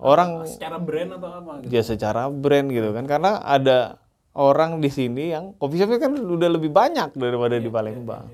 orang 0.00 0.48
Secara 0.48 0.80
brand 0.80 1.10
atau 1.20 1.28
apa 1.28 1.52
gitu? 1.62 1.70
ya 1.70 1.82
secara 1.84 2.26
brand 2.32 2.72
gitu 2.72 2.90
kan. 2.90 3.04
Karena 3.04 3.38
ada 3.44 4.00
orang 4.32 4.80
di 4.80 4.88
sini 4.88 5.30
yang 5.30 5.52
coffee 5.60 5.80
shopnya 5.84 6.00
kan 6.00 6.16
udah 6.16 6.48
lebih 6.48 6.72
banyak 6.72 7.12
daripada 7.14 7.60
di 7.60 7.68
Palembang. 7.68 8.26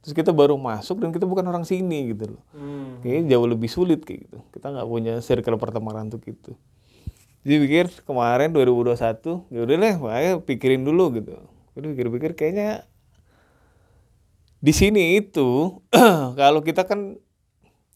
terus 0.00 0.16
kita 0.16 0.32
baru 0.32 0.56
masuk 0.56 0.96
dan 0.96 1.12
kita 1.12 1.28
bukan 1.28 1.44
orang 1.44 1.68
sini 1.68 2.16
gitu 2.16 2.32
loh. 2.32 2.42
Hmm. 2.56 3.04
kayaknya 3.04 3.36
jauh 3.36 3.44
lebih 3.44 3.68
sulit 3.68 4.00
kayak 4.00 4.32
gitu. 4.32 4.38
Kita 4.48 4.72
nggak 4.72 4.88
punya 4.88 5.14
circle 5.20 5.60
pertemanan 5.60 6.08
untuk 6.08 6.24
itu. 6.24 6.56
Jadi 7.44 7.56
pikir 7.68 7.84
kemarin 8.08 8.48
2021 8.52 8.96
ya 9.52 9.60
udah 9.60 9.76
deh 9.76 9.96
ayo 10.16 10.32
pikirin 10.40 10.88
dulu 10.88 11.20
gitu. 11.20 11.36
Jadi 11.76 11.86
pikir-pikir 11.92 12.32
kayaknya 12.32 12.88
di 14.60 14.72
sini 14.72 15.20
itu 15.20 15.80
kalau 16.40 16.60
kita 16.60 16.84
kan 16.88 17.20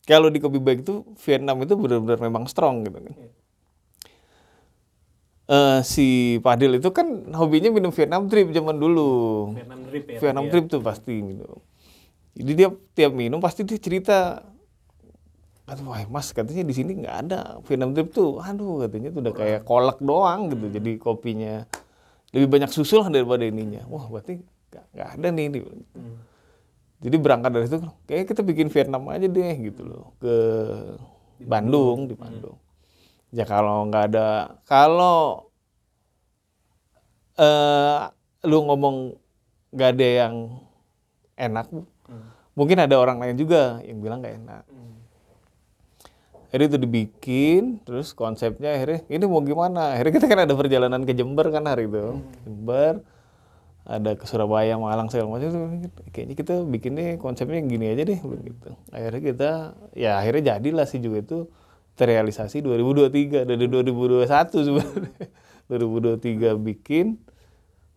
kalau 0.05 0.29
di 0.29 0.39
kopi 0.39 0.61
baik 0.61 0.85
itu 0.85 1.05
Vietnam 1.25 1.65
itu 1.65 1.75
benar-benar 1.77 2.21
memang 2.21 2.45
strong 2.49 2.85
gitu 2.85 3.01
kan 3.01 3.15
Eh, 5.45 5.81
si 5.85 6.41
Padil 6.41 6.81
itu 6.81 6.89
kan 6.89 7.05
hobinya 7.37 7.69
minum 7.69 7.93
Vietnam 7.93 8.33
Trip 8.33 8.49
zaman 8.49 8.81
dulu 8.81 9.53
Vietnam 9.53 9.81
drip 9.85 10.05
ya. 10.09 10.17
Vietnam 10.17 10.45
Trip 10.49 10.65
tuh 10.73 10.81
pasti 10.81 11.21
minum. 11.21 11.61
Jadi 12.33 12.53
dia 12.57 12.69
tiap 12.97 13.13
minum 13.13 13.45
pasti 13.45 13.61
dia 13.61 13.77
cerita, 13.77 14.41
aduh 15.69 15.85
wah 15.93 16.01
mas 16.09 16.33
katanya 16.33 16.65
di 16.65 16.73
sini 16.73 16.97
nggak 16.97 17.17
ada 17.29 17.61
Vietnam 17.69 17.93
Trip 17.93 18.09
tuh, 18.09 18.41
aduh 18.41 18.89
katanya 18.89 19.13
tuh 19.13 19.21
udah 19.21 19.35
kayak 19.37 19.61
kolak 19.69 20.01
doang 20.01 20.49
gitu. 20.49 20.67
Jadi 20.81 20.97
kopinya 20.97 21.69
lebih 22.33 22.49
banyak 22.49 22.73
susu 22.73 23.05
lah 23.05 23.13
daripada 23.13 23.45
ininya. 23.45 23.85
Wah 23.93 24.09
berarti 24.09 24.41
nggak 24.97 25.09
ada 25.21 25.29
nih. 25.29 25.61
Bilang 25.61 25.77
gitu. 25.77 25.99
Jadi 27.05 27.17
berangkat 27.21 27.53
dari 27.53 27.69
itu, 27.69 27.85
kayak 28.09 28.33
kita 28.33 28.41
bikin 28.41 28.73
Vietnam 28.73 29.05
aja 29.13 29.29
deh 29.29 29.55
gitu 29.61 29.85
loh 29.85 30.17
ke 30.25 30.37
Bandung 31.45 32.09
di 32.09 32.17
Bandung. 32.17 32.57
Ya 33.29 33.45
kalau 33.45 33.85
nggak 33.93 34.05
ada, 34.09 34.57
kalau 34.65 35.53
eh 37.37 38.09
lu 38.49 38.65
ngomong 38.65 39.21
nggak 39.69 39.91
ada 40.01 40.09
yang 40.25 40.35
enak, 41.37 41.69
mungkin 42.57 42.79
ada 42.81 42.97
orang 42.97 43.21
lain 43.21 43.37
juga 43.37 43.85
yang 43.85 44.01
bilang 44.01 44.25
nggak 44.25 44.37
enak. 44.41 44.65
Akhirnya 46.49 46.71
itu 46.71 46.79
dibikin, 46.87 47.83
terus 47.83 48.15
konsepnya 48.15 48.79
akhirnya 48.79 49.03
ini 49.11 49.27
mau 49.27 49.43
gimana? 49.43 49.93
Akhirnya 49.93 50.23
kita 50.23 50.27
kan 50.31 50.41
ada 50.47 50.55
perjalanan 50.55 51.03
ke 51.03 51.13
Jember 51.13 51.51
kan 51.51 51.67
hari 51.67 51.91
itu, 51.91 52.23
Jember, 52.47 53.03
ada 53.85 54.17
ke 54.17 54.25
Surabaya, 54.25 54.81
Malang 54.81 55.13
segala 55.13 55.37
macam. 55.37 55.49
Terus 55.53 55.57
Kayaknya 56.11 56.35
kita 56.41 56.55
bikinnya 56.65 57.21
konsepnya 57.21 57.61
gini 57.65 57.93
aja 57.93 58.03
deh, 58.09 58.21
gitu. 58.21 58.71
Akhirnya 58.91 59.23
kita, 59.23 59.51
ya 59.93 60.17
akhirnya 60.17 60.57
jadilah 60.57 60.89
sih 60.89 61.01
juga 61.05 61.21
itu 61.21 61.39
terrealisasi 61.95 62.59
2023 62.59 63.47
dari 63.47 63.67
2021 63.71 64.27
sebenarnya 64.51 65.27
2023 65.71 66.59
bikin 66.59 67.23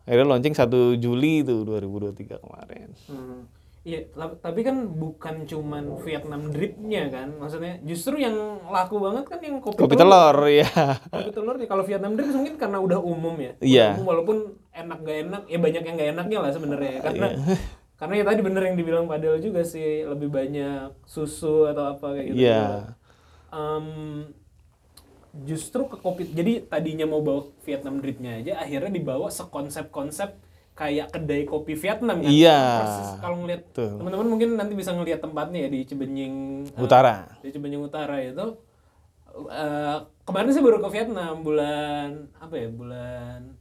akhirnya 0.06 0.28
launching 0.30 0.54
1 0.54 1.02
Juli 1.02 1.42
itu 1.42 1.66
2023 1.66 2.38
kemarin 2.38 2.90
Hmm. 3.10 3.50
Iya, 3.88 4.04
tapi 4.44 4.68
kan 4.68 4.84
bukan 5.00 5.48
cuman 5.48 5.96
Vietnam 6.04 6.52
dripnya 6.52 7.08
kan, 7.08 7.40
maksudnya 7.40 7.80
justru 7.88 8.20
yang 8.20 8.36
laku 8.68 9.00
banget 9.00 9.32
kan 9.32 9.40
yang 9.40 9.64
kopi, 9.64 9.80
kopi 9.80 9.96
telur 9.96 10.44
ya 10.52 10.68
Kopi 11.08 11.32
telur 11.32 11.56
nih, 11.56 11.72
kalau 11.72 11.88
Vietnam 11.88 12.20
drip 12.20 12.28
mungkin 12.36 12.60
karena 12.60 12.84
udah 12.84 13.00
umum 13.00 13.40
ya. 13.40 13.56
Iya. 13.64 13.88
umum, 13.96 14.12
walaupun 14.12 14.38
enak 14.86 15.00
gak 15.02 15.18
enak, 15.26 15.42
ya 15.50 15.58
banyak 15.58 15.84
yang 15.84 15.96
gak 15.98 16.12
enaknya 16.14 16.38
lah 16.44 16.52
sebenarnya. 16.54 16.92
Iya. 16.94 17.02
Karena 17.02 17.28
karena 17.98 18.14
ya 18.22 18.26
tadi 18.30 18.42
bener 18.46 18.62
yang 18.62 18.78
dibilang 18.78 19.06
Padel 19.10 19.42
juga 19.42 19.66
sih, 19.66 20.06
lebih 20.06 20.30
banyak 20.30 20.94
susu 21.10 21.66
atau 21.66 21.98
apa 21.98 22.14
kayak 22.14 22.28
gitu. 22.30 22.46
Iya. 22.46 22.94
Em, 23.50 23.88
justru 25.46 25.90
ke 25.90 25.98
kopi, 25.98 26.30
jadi 26.30 26.62
tadinya 26.70 27.10
mau 27.10 27.26
bawa 27.26 27.50
Vietnam 27.66 27.98
dripnya 27.98 28.38
aja, 28.38 28.62
akhirnya 28.62 28.94
dibawa 28.94 29.34
sekonsep-konsep 29.34 30.38
kayak 30.78 31.10
kedai 31.10 31.44
kopi 31.50 31.74
Vietnam 31.74 32.22
kan. 32.22 32.30
Iya. 32.30 32.60
Persis 32.86 33.12
kalau 33.18 33.38
ngeliat 33.42 33.62
teman-teman 33.74 34.28
mungkin 34.30 34.50
nanti 34.54 34.78
bisa 34.78 34.94
ngeliat 34.94 35.20
tempatnya 35.26 35.66
ya 35.66 35.70
di 35.74 35.82
Cibenying 35.90 36.36
eh, 36.70 36.86
Utara. 36.86 37.34
di 37.42 37.50
Cibenying 37.50 37.82
Utara 37.82 38.22
itu 38.22 38.62
eh, 39.50 39.98
kemarin 40.22 40.54
saya 40.54 40.64
baru 40.64 40.78
ke 40.86 40.90
Vietnam 40.94 41.42
bulan 41.42 42.30
apa 42.38 42.54
ya 42.54 42.70
bulan 42.70 43.58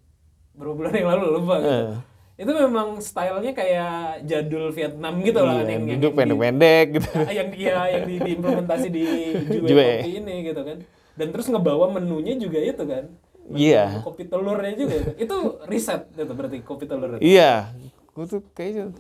berapa 0.57 0.75
bulan 0.75 0.93
yang 0.93 1.09
lalu 1.09 1.25
lupa 1.35 1.55
gitu. 1.59 1.69
Eh. 1.71 1.89
itu 2.37 2.51
memang 2.53 2.89
stylenya 2.99 3.53
kayak 3.53 3.93
jadul 4.25 4.69
Vietnam 4.69 5.15
gitu 5.21 5.41
lah 5.41 5.57
Iya, 5.57 5.69
yang 5.71 5.83
yang 5.83 5.99
duduk 5.99 6.13
pendek-pendek 6.15 6.87
gitu 6.93 7.09
yang 7.39 7.49
iya 7.55 7.77
yang 7.89 8.03
di, 8.05 8.15
diimplementasi 8.19 8.89
di 8.89 9.05
Jue. 9.49 9.69
Kopi 9.71 10.11
ini 10.15 10.35
gitu 10.45 10.61
kan 10.61 10.79
dan 11.13 11.27
terus 11.31 11.47
ngebawa 11.47 11.89
menunya 11.91 12.37
juga 12.37 12.59
itu 12.59 12.83
kan 12.83 13.05
Iya. 13.47 14.03
kopi 14.03 14.27
telurnya 14.27 14.75
juga 14.75 14.95
itu, 14.99 15.11
itu 15.23 15.37
riset 15.65 16.11
itu 16.11 16.33
berarti 16.35 16.59
kopi 16.61 16.85
telur 16.85 17.15
itu 17.15 17.23
iya 17.23 17.71
gue 18.11 18.25
tuh 18.27 18.43
kayaknya 18.51 18.91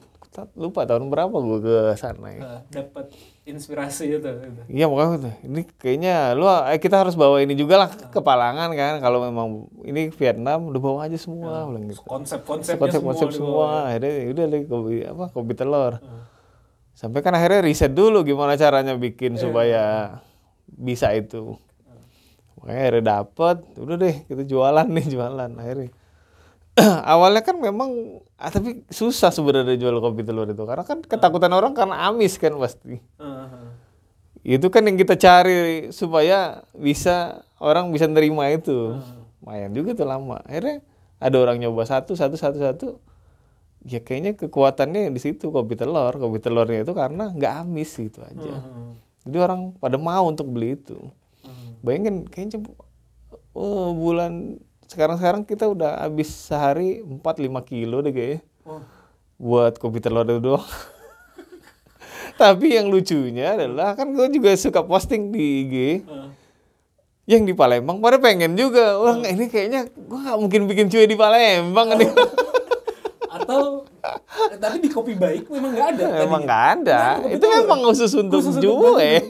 lupa 0.52 0.84
tahun 0.84 1.08
berapa 1.08 1.32
gue 1.34 1.58
ke 1.60 1.74
sana 1.94 2.28
ya 2.30 2.40
Eh, 2.40 2.60
dapat 2.72 3.04
inspirasi 3.46 4.18
itu, 4.18 4.26
gitu. 4.26 4.60
Iya 4.66 4.90
makanya 4.90 5.30
tuh, 5.30 5.34
ini 5.46 5.60
kayaknya 5.78 6.34
lu 6.34 6.50
eh, 6.50 6.82
kita 6.82 7.06
harus 7.06 7.14
bawa 7.14 7.38
ini 7.38 7.54
juga 7.54 7.86
lah 7.86 7.88
ke 7.94 8.18
Palangan 8.18 8.74
kan 8.74 8.98
kalau 8.98 9.22
memang 9.22 9.70
ini 9.86 10.10
Vietnam 10.10 10.74
udah 10.74 10.80
bawa 10.82 10.98
aja 11.06 11.14
semua 11.14 11.70
bilang 11.70 11.86
gitu. 11.86 12.02
konsep-konsepnya 12.02 12.82
Konsep-konsep 12.82 13.28
semua, 13.30 13.86
semua, 13.86 13.86
akhirnya 13.86 14.12
ya 14.18 14.24
udah 14.34 14.44
deh 14.50 14.62
kopi 14.66 14.94
apa 15.06 15.24
kopi 15.30 15.52
telur. 15.54 15.94
Sampai 16.96 17.22
kan 17.22 17.38
akhirnya 17.38 17.62
riset 17.62 17.94
dulu 17.94 18.26
gimana 18.26 18.58
caranya 18.58 18.98
bikin 18.98 19.38
supaya 19.38 20.18
bisa 20.66 21.14
itu. 21.14 21.54
Makanya 22.58 22.80
akhirnya 22.82 23.04
dapet, 23.06 23.56
udah 23.78 23.96
deh 24.00 24.16
kita 24.26 24.42
jualan 24.42 24.86
nih 24.90 25.06
jualan 25.06 25.50
akhirnya. 25.54 25.90
Awalnya 27.14 27.46
kan 27.46 27.56
memang 27.62 28.20
ah, 28.36 28.50
tapi 28.52 28.84
susah 28.92 29.32
sebenarnya 29.32 29.76
jual 29.80 29.96
kopi 30.00 30.22
telur 30.22 30.48
itu. 30.48 30.64
Karena 30.64 30.84
kan 30.84 31.00
ketakutan 31.04 31.52
orang 31.52 31.72
karena 31.72 32.08
amis 32.08 32.36
kan 32.36 32.54
pasti. 32.56 33.00
Heeh. 33.20 33.68
itu 34.46 34.70
kan 34.70 34.86
yang 34.86 34.94
kita 34.94 35.18
cari 35.18 35.90
supaya 35.90 36.62
bisa 36.78 37.42
orang 37.58 37.90
bisa 37.90 38.06
nerima 38.06 38.46
itu. 38.54 38.94
Lumayan 39.42 39.74
juga 39.74 39.98
tuh 39.98 40.06
lama. 40.06 40.38
Akhirnya 40.46 40.86
ada 41.18 41.36
orang 41.42 41.58
nyoba 41.58 41.82
satu 41.82 42.14
satu 42.14 42.38
satu 42.38 42.58
satu. 42.62 42.88
Ya 43.86 44.02
kayaknya 44.02 44.38
kekuatannya 44.38 45.10
di 45.10 45.18
situ 45.18 45.50
kopi 45.50 45.74
telur. 45.74 46.14
Kopi 46.14 46.38
telurnya 46.38 46.86
itu 46.86 46.94
karena 46.94 47.34
nggak 47.34 47.52
amis 47.66 47.90
gitu 47.98 48.22
aja. 48.22 48.62
Jadi 49.26 49.36
orang 49.42 49.74
pada 49.82 49.98
mau 49.98 50.30
untuk 50.30 50.46
beli 50.46 50.78
itu. 50.78 50.94
Bayangin 51.82 52.30
kayaknya 52.30 52.62
oh, 53.54 53.90
bulan 53.94 54.62
sekarang 54.86 55.16
sekarang 55.16 55.42
kita 55.42 55.66
udah 55.66 56.00
habis 56.00 56.30
sehari 56.30 57.02
4-5 57.02 57.22
kilo 57.62 58.00
deh 58.00 58.10
kayaknya. 58.10 58.40
Wah. 58.62 58.82
buat 59.36 59.76
kopi 59.76 60.00
telur 60.00 60.24
itu 60.24 60.40
doang. 60.40 60.64
Tapi 62.40 62.72
yang 62.72 62.88
lucunya 62.88 63.52
adalah 63.52 63.92
kan 63.92 64.10
gue 64.10 64.26
juga 64.30 64.52
suka 64.54 64.80
posting 64.80 65.28
di 65.28 65.44
IG 65.62 65.74
yang 67.26 67.42
di 67.42 67.52
Palembang 67.52 67.98
pada 67.98 68.16
pengen 68.16 68.54
juga. 68.54 68.96
Wah 68.96 69.18
ini 69.20 69.46
kayaknya 69.46 69.88
gue 69.88 70.18
nggak 70.18 70.38
mungkin 70.38 70.60
bikin 70.64 70.86
cuy 70.88 71.04
di 71.04 71.14
Palembang 71.14 71.94
nih. 71.94 72.10
Atau 73.36 73.84
eh, 74.48 74.56
tapi 74.56 74.80
di 74.80 74.88
kopi 74.88 75.12
baik 75.12 75.50
memang 75.50 75.70
nggak 75.70 75.88
ada 75.92 76.04
tadi. 76.08 76.24
emang 76.24 76.42
nggak 76.42 76.64
ada. 76.74 77.00
Kopi 77.20 77.34
itu 77.36 77.46
memang 77.52 77.78
khusus 77.84 78.12
untuk 78.14 78.40
Khusus 78.40 78.56
untuk 78.56 78.72
untuk- 78.72 78.96
ya. 78.96 79.20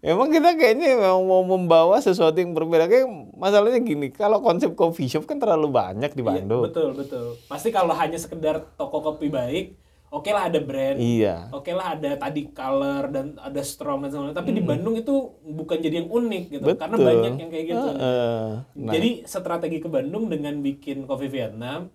Emang 0.00 0.28
kita 0.28 0.56
kayaknya 0.56 0.96
memang 0.96 1.22
mau 1.22 1.44
membawa 1.44 2.00
sesuatu 2.00 2.36
yang 2.36 2.52
berbeda 2.52 2.88
kayak 2.88 3.04
masalahnya 3.36 3.80
gini 3.80 4.08
kalau 4.08 4.40
konsep 4.40 4.72
coffee 4.72 5.06
shop 5.06 5.24
kan 5.24 5.36
terlalu 5.36 5.68
banyak 5.68 6.10
di 6.10 6.20
Iya, 6.20 6.28
Bandung 6.40 6.64
betul 6.64 6.96
betul 6.96 7.36
pasti 7.46 7.68
kalau 7.68 7.92
hanya 7.92 8.16
sekedar 8.16 8.64
toko 8.74 9.00
kopi 9.02 9.28
baik 9.28 9.76
oke 10.08 10.26
lah 10.26 10.48
ada 10.48 10.58
brand 10.58 10.96
iya 10.96 11.52
oke 11.52 11.68
lah 11.70 11.94
ada 11.94 12.16
tadi 12.16 12.48
color 12.48 13.12
dan 13.12 13.36
ada 13.36 13.60
strong 13.60 14.02
dan 14.02 14.10
sebagainya 14.10 14.36
tapi 14.36 14.50
di 14.50 14.62
Bandung 14.64 14.96
itu 14.96 15.14
bukan 15.44 15.78
jadi 15.78 16.02
yang 16.02 16.08
unik 16.08 16.44
gitu 16.50 16.66
karena 16.74 16.96
Betul. 16.96 17.06
banyak 17.06 17.32
yang 17.36 17.50
kayak 17.52 17.66
gitu 17.68 17.88
Heeh. 17.92 18.48
Nah. 18.74 18.92
jadi 18.96 19.10
strategi 19.22 19.78
ke 19.78 19.88
Bandung 19.88 20.26
dengan 20.26 20.58
bikin 20.58 21.04
kopi 21.04 21.28
Vietnam 21.28 21.92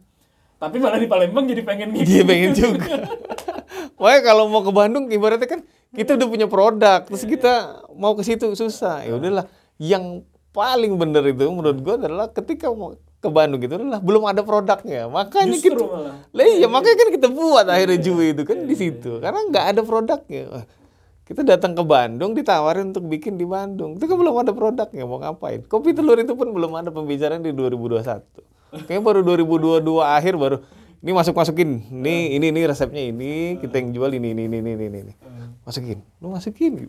tapi 0.55 0.79
malah 0.79 0.95
di 0.95 1.09
Palembang 1.09 1.45
jadi 1.45 1.61
pengen 1.61 1.91
gitu 1.91 2.07
Dia 2.07 2.23
pengen 2.23 2.55
juga. 2.55 2.95
Makanya 3.99 4.21
kalau 4.23 4.47
mau 4.47 4.63
ke 4.63 4.71
Bandung 4.71 5.11
ibaratnya 5.11 5.51
kan 5.51 5.61
kita 5.95 6.19
udah 6.19 6.27
punya 6.27 6.47
produk, 6.51 6.99
terus 7.07 7.23
kita 7.23 7.83
mau 7.95 8.13
ke 8.13 8.27
situ 8.27 8.51
susah. 8.53 9.07
Ya 9.07 9.15
udahlah, 9.15 9.47
yang 9.79 10.27
paling 10.51 10.95
bener 10.99 11.23
itu 11.31 11.47
menurut 11.47 11.79
gua 11.79 11.95
adalah 11.99 12.27
ketika 12.31 12.71
mau 12.71 12.95
ke 13.25 13.29
Bandung 13.33 13.61
itu 13.63 13.73
adalah 13.73 13.97
belum 13.97 14.23
ada 14.29 14.45
produknya. 14.45 15.09
Makanya 15.09 15.57
Justru 15.57 15.73
kita 15.73 15.83
malah. 15.89 16.15
Lah 16.29 16.45
iya, 16.45 16.67
makanya 16.69 16.97
kan 17.01 17.09
kita 17.17 17.27
buat 17.33 17.65
akhirnya 17.65 17.97
Jui 17.97 18.37
itu 18.37 18.43
kan 18.45 18.57
di 18.69 18.75
situ. 18.77 19.17
Karena 19.17 19.41
nggak 19.49 19.65
ada 19.73 19.81
produknya. 19.81 20.67
Kita 21.25 21.41
datang 21.41 21.73
ke 21.73 21.81
Bandung 21.81 22.37
ditawarin 22.37 22.93
untuk 22.93 23.09
bikin 23.09 23.33
di 23.41 23.49
Bandung. 23.49 23.97
Itu 23.97 24.05
kan 24.05 24.13
belum 24.21 24.45
ada 24.45 24.53
produknya, 24.53 25.09
mau 25.09 25.17
ngapain? 25.17 25.65
Kopi 25.65 25.97
telur 25.97 26.21
itu 26.21 26.37
pun 26.37 26.53
belum 26.53 26.77
ada 26.77 26.93
pembicaraan 26.93 27.41
di 27.41 27.49
2021. 27.49 28.85
Kayaknya 28.85 29.01
baru 29.01 29.19
2022 29.25 29.81
akhir 30.05 30.33
baru 30.37 30.57
ini 31.01 31.11
masuk 31.11 31.35
masukin. 31.35 31.83
Nih 31.91 32.37
ini 32.37 32.51
ini 32.53 32.61
resepnya 32.63 33.03
ini, 33.03 33.59
kita 33.59 33.81
yang 33.81 33.89
jual 33.91 34.11
ini 34.13 34.31
ini 34.31 34.47
ini 34.47 34.57
ini 34.61 34.71
ini. 34.75 34.99
ini. 35.09 35.13
Masukin. 35.65 35.99
Lu 36.21 36.31
masukin. 36.31 36.87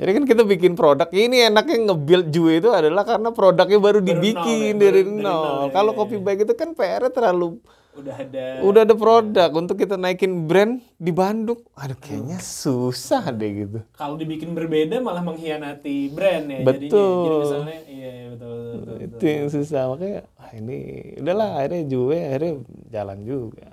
Jadi 0.00 0.10
kan 0.16 0.24
kita 0.24 0.42
bikin 0.48 0.72
produk. 0.80 1.12
Ini 1.12 1.52
enaknya 1.52 1.92
nge-build 1.92 2.32
Jui 2.32 2.56
itu 2.56 2.72
adalah 2.72 3.04
karena 3.04 3.36
produknya 3.36 3.76
baru 3.76 4.00
dibikin 4.00 4.80
ya, 4.80 4.88
dari 4.88 5.04
dari- 5.04 5.20
nol. 5.20 5.68
Kalau 5.76 5.92
kopi 5.92 6.16
baik 6.16 6.48
itu 6.48 6.56
kan 6.56 6.72
PR-nya 6.72 7.12
terlalu 7.12 7.60
udah 7.90 8.16
ada 8.22 8.44
udah 8.62 8.80
ada 8.86 8.94
produk 8.94 9.50
untuk 9.50 9.74
kita 9.74 9.98
naikin 9.98 10.46
brand 10.46 10.78
di 10.94 11.10
Bandung. 11.10 11.58
Aduh 11.74 11.98
kayaknya 11.98 12.38
susah 12.38 13.34
deh 13.34 13.66
gitu. 13.66 13.78
kalau 13.98 14.14
dibikin 14.14 14.54
berbeda 14.54 15.02
malah 15.02 15.26
mengkhianati 15.26 16.14
brand 16.14 16.46
ya 16.46 16.60
Betul. 16.62 16.86
jadinya 16.86 17.26
jadi 17.26 17.36
misalnya 17.42 17.78
iya 17.90 18.10
iya, 18.10 18.26
betul 18.30 18.50
betul, 18.50 18.70
betul, 18.70 18.94
betul. 18.94 19.18
Itu 19.18 19.24
yang 19.26 19.48
susah 19.50 19.82
makanya 19.90 20.20
wah 20.38 20.50
ini 20.54 20.78
udahlah 21.18 21.48
akhirnya 21.58 21.82
Juve 21.90 22.18
akhirnya 22.22 22.52
jalan 22.90 23.18
juga. 23.26 23.66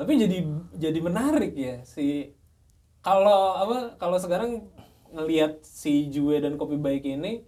tapi 0.00 0.12
jadi 0.16 0.38
jadi 0.80 0.98
menarik 1.04 1.52
ya 1.52 1.74
si 1.84 2.32
kalau 3.04 3.54
apa 3.60 4.00
kalau 4.00 4.16
sekarang 4.16 4.64
ngelihat 5.12 5.60
si 5.60 6.08
Jue 6.08 6.40
dan 6.40 6.56
kopi 6.56 6.80
baik 6.80 7.04
ini 7.04 7.44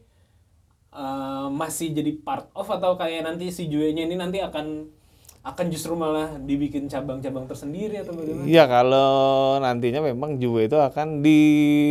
eh, 0.93 1.47
masih 1.49 1.97
jadi 1.97 2.13
part 2.21 2.53
of 2.53 2.69
atau 2.69 2.95
kayak 3.01 3.25
nanti 3.25 3.49
si 3.49 3.73
Jue-nya 3.73 4.05
ini 4.05 4.21
nanti 4.21 4.45
akan 4.45 4.85
akan 5.43 5.75
justru 5.75 5.99
malah 5.99 6.39
dibikin 6.39 6.87
cabang-cabang 6.87 7.51
tersendiri 7.51 7.99
atau 7.99 8.15
bagaimana? 8.15 8.47
Iya 8.47 8.65
kalau 8.71 9.59
nantinya 9.59 9.99
memang 9.99 10.39
Juve 10.39 10.71
itu 10.71 10.79
akan 10.79 11.19
di 11.19 11.41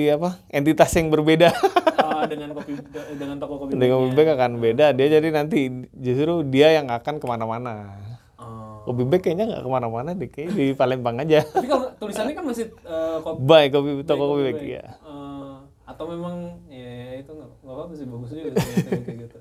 apa 0.08 0.40
entitas 0.48 0.88
yang 0.96 1.12
berbeda. 1.12 1.52
Ah, 2.00 2.24
dengan 2.32 2.54
kopi 2.56 2.80
dengan 3.20 3.36
toko 3.44 3.68
kopi 3.68 3.76
Dengan. 3.76 4.08
Kopi 4.08 4.10
Bag 4.16 4.30
akan 4.40 4.52
beda. 4.64 4.96
Dia 4.96 5.08
jadi 5.20 5.28
nanti 5.36 5.68
justru 5.92 6.48
dia 6.48 6.72
yang 6.80 6.88
akan 6.88 7.20
ke 7.20 7.26
mana-mana. 7.28 7.92
Oh. 8.40 8.88
Kopi 8.88 9.04
Bag 9.04 9.20
kayaknya 9.20 9.52
nggak 9.52 9.64
ke 9.68 9.70
mana-mana 9.70 10.10
deh, 10.16 10.30
kayak 10.32 10.50
di 10.56 10.66
Palembang 10.72 11.20
aja. 11.20 11.44
Tapi 11.52 11.68
kalau 11.68 11.92
tulisannya 12.00 12.32
kan 12.32 12.46
masih 12.48 12.72
eh, 12.72 13.18
kopi 13.20 13.40
Baik 13.44 13.70
kopi 13.76 13.90
toko 14.08 14.24
kopi 14.32 14.42
Bag 14.48 14.64
ya. 14.64 14.86
Eh, 15.04 15.54
atau 15.92 16.08
memang 16.08 16.56
ya 16.72 17.20
itu 17.20 17.32
nggak 17.36 17.68
apa-apa 17.68 17.94
sih 18.00 18.08
bagus 18.08 18.32
juga 18.32 18.50
kayak 18.56 19.04
kayak 19.04 19.18
gitu. 19.28 19.38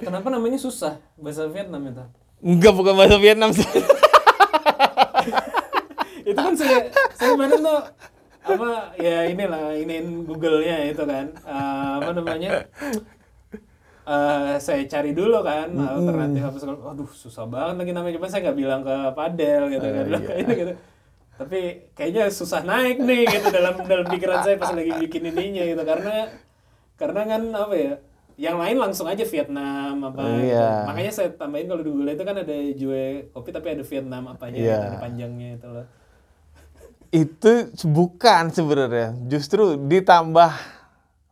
Kenapa 0.00 0.32
namanya 0.32 0.56
susah 0.56 0.96
bahasa 1.20 1.44
Vietnam 1.52 1.84
itu? 1.92 2.04
Enggak 2.42 2.72
bukan 2.74 2.94
bahasa 2.98 3.16
Vietnam 3.22 3.54
sih. 3.54 3.62
itu 6.28 6.38
kan 6.38 6.54
saya 6.58 6.90
saya 7.14 7.38
kemarin 7.38 7.62
tuh 7.62 7.80
apa 8.42 8.70
ya 8.98 9.30
inilah 9.30 9.78
iniin 9.78 10.26
Google-nya 10.26 10.90
itu 10.90 11.02
kan. 11.06 11.30
Eh, 11.30 11.90
apa 12.02 12.10
namanya? 12.10 12.66
Eh, 14.02 14.54
saya 14.58 14.82
cari 14.90 15.14
dulu 15.14 15.46
kan 15.46 15.70
alternatif 15.78 16.42
apa 16.42 16.56
segala 16.58 16.78
aduh 16.90 17.06
susah 17.14 17.46
banget 17.46 17.86
lagi 17.86 17.92
namanya. 17.94 18.14
Cuma 18.18 18.26
saya 18.26 18.50
nggak 18.50 18.58
bilang 18.58 18.82
ke 18.82 18.96
Padel 19.14 19.62
gitu 19.70 19.86
kan 19.86 20.04
iya. 20.10 20.42
Gitu. 20.50 20.74
Tapi 21.38 21.60
kayaknya 21.94 22.26
susah 22.26 22.66
naik 22.66 22.98
nih 22.98 23.22
gitu 23.30 23.54
dalam 23.54 23.78
dalam 23.86 24.06
pikiran 24.10 24.42
saya 24.42 24.58
pas 24.58 24.74
lagi 24.74 24.90
bikin 25.06 25.30
ininya 25.30 25.62
gitu. 25.62 25.82
Karena 25.86 26.26
karena 26.98 27.20
kan 27.22 27.42
apa 27.54 27.74
ya 27.78 27.94
yang 28.34 28.56
lain 28.56 28.76
langsung 28.76 29.04
aja 29.04 29.22
Vietnam 29.22 30.02
apa 30.04 30.20
gitu. 30.22 30.48
Iya. 30.48 30.70
makanya 30.84 31.10
saya 31.10 31.28
tambahin 31.30 31.66
kalau 31.66 31.80
di 31.80 31.88
Google 31.88 32.10
itu 32.10 32.22
kan 32.22 32.36
ada 32.36 32.54
Jue 32.72 33.04
kopi 33.30 33.50
tapi 33.50 33.66
ada 33.70 33.82
Vietnam 33.82 34.22
apanya 34.26 34.56
Iya. 34.56 34.78
ada 34.86 34.98
panjangnya 34.98 35.48
itu 35.54 35.68
loh 35.68 35.86
itu 37.10 37.52
bukan 37.86 38.48
sebenarnya 38.48 39.12
justru 39.26 39.76
ditambah 39.76 40.48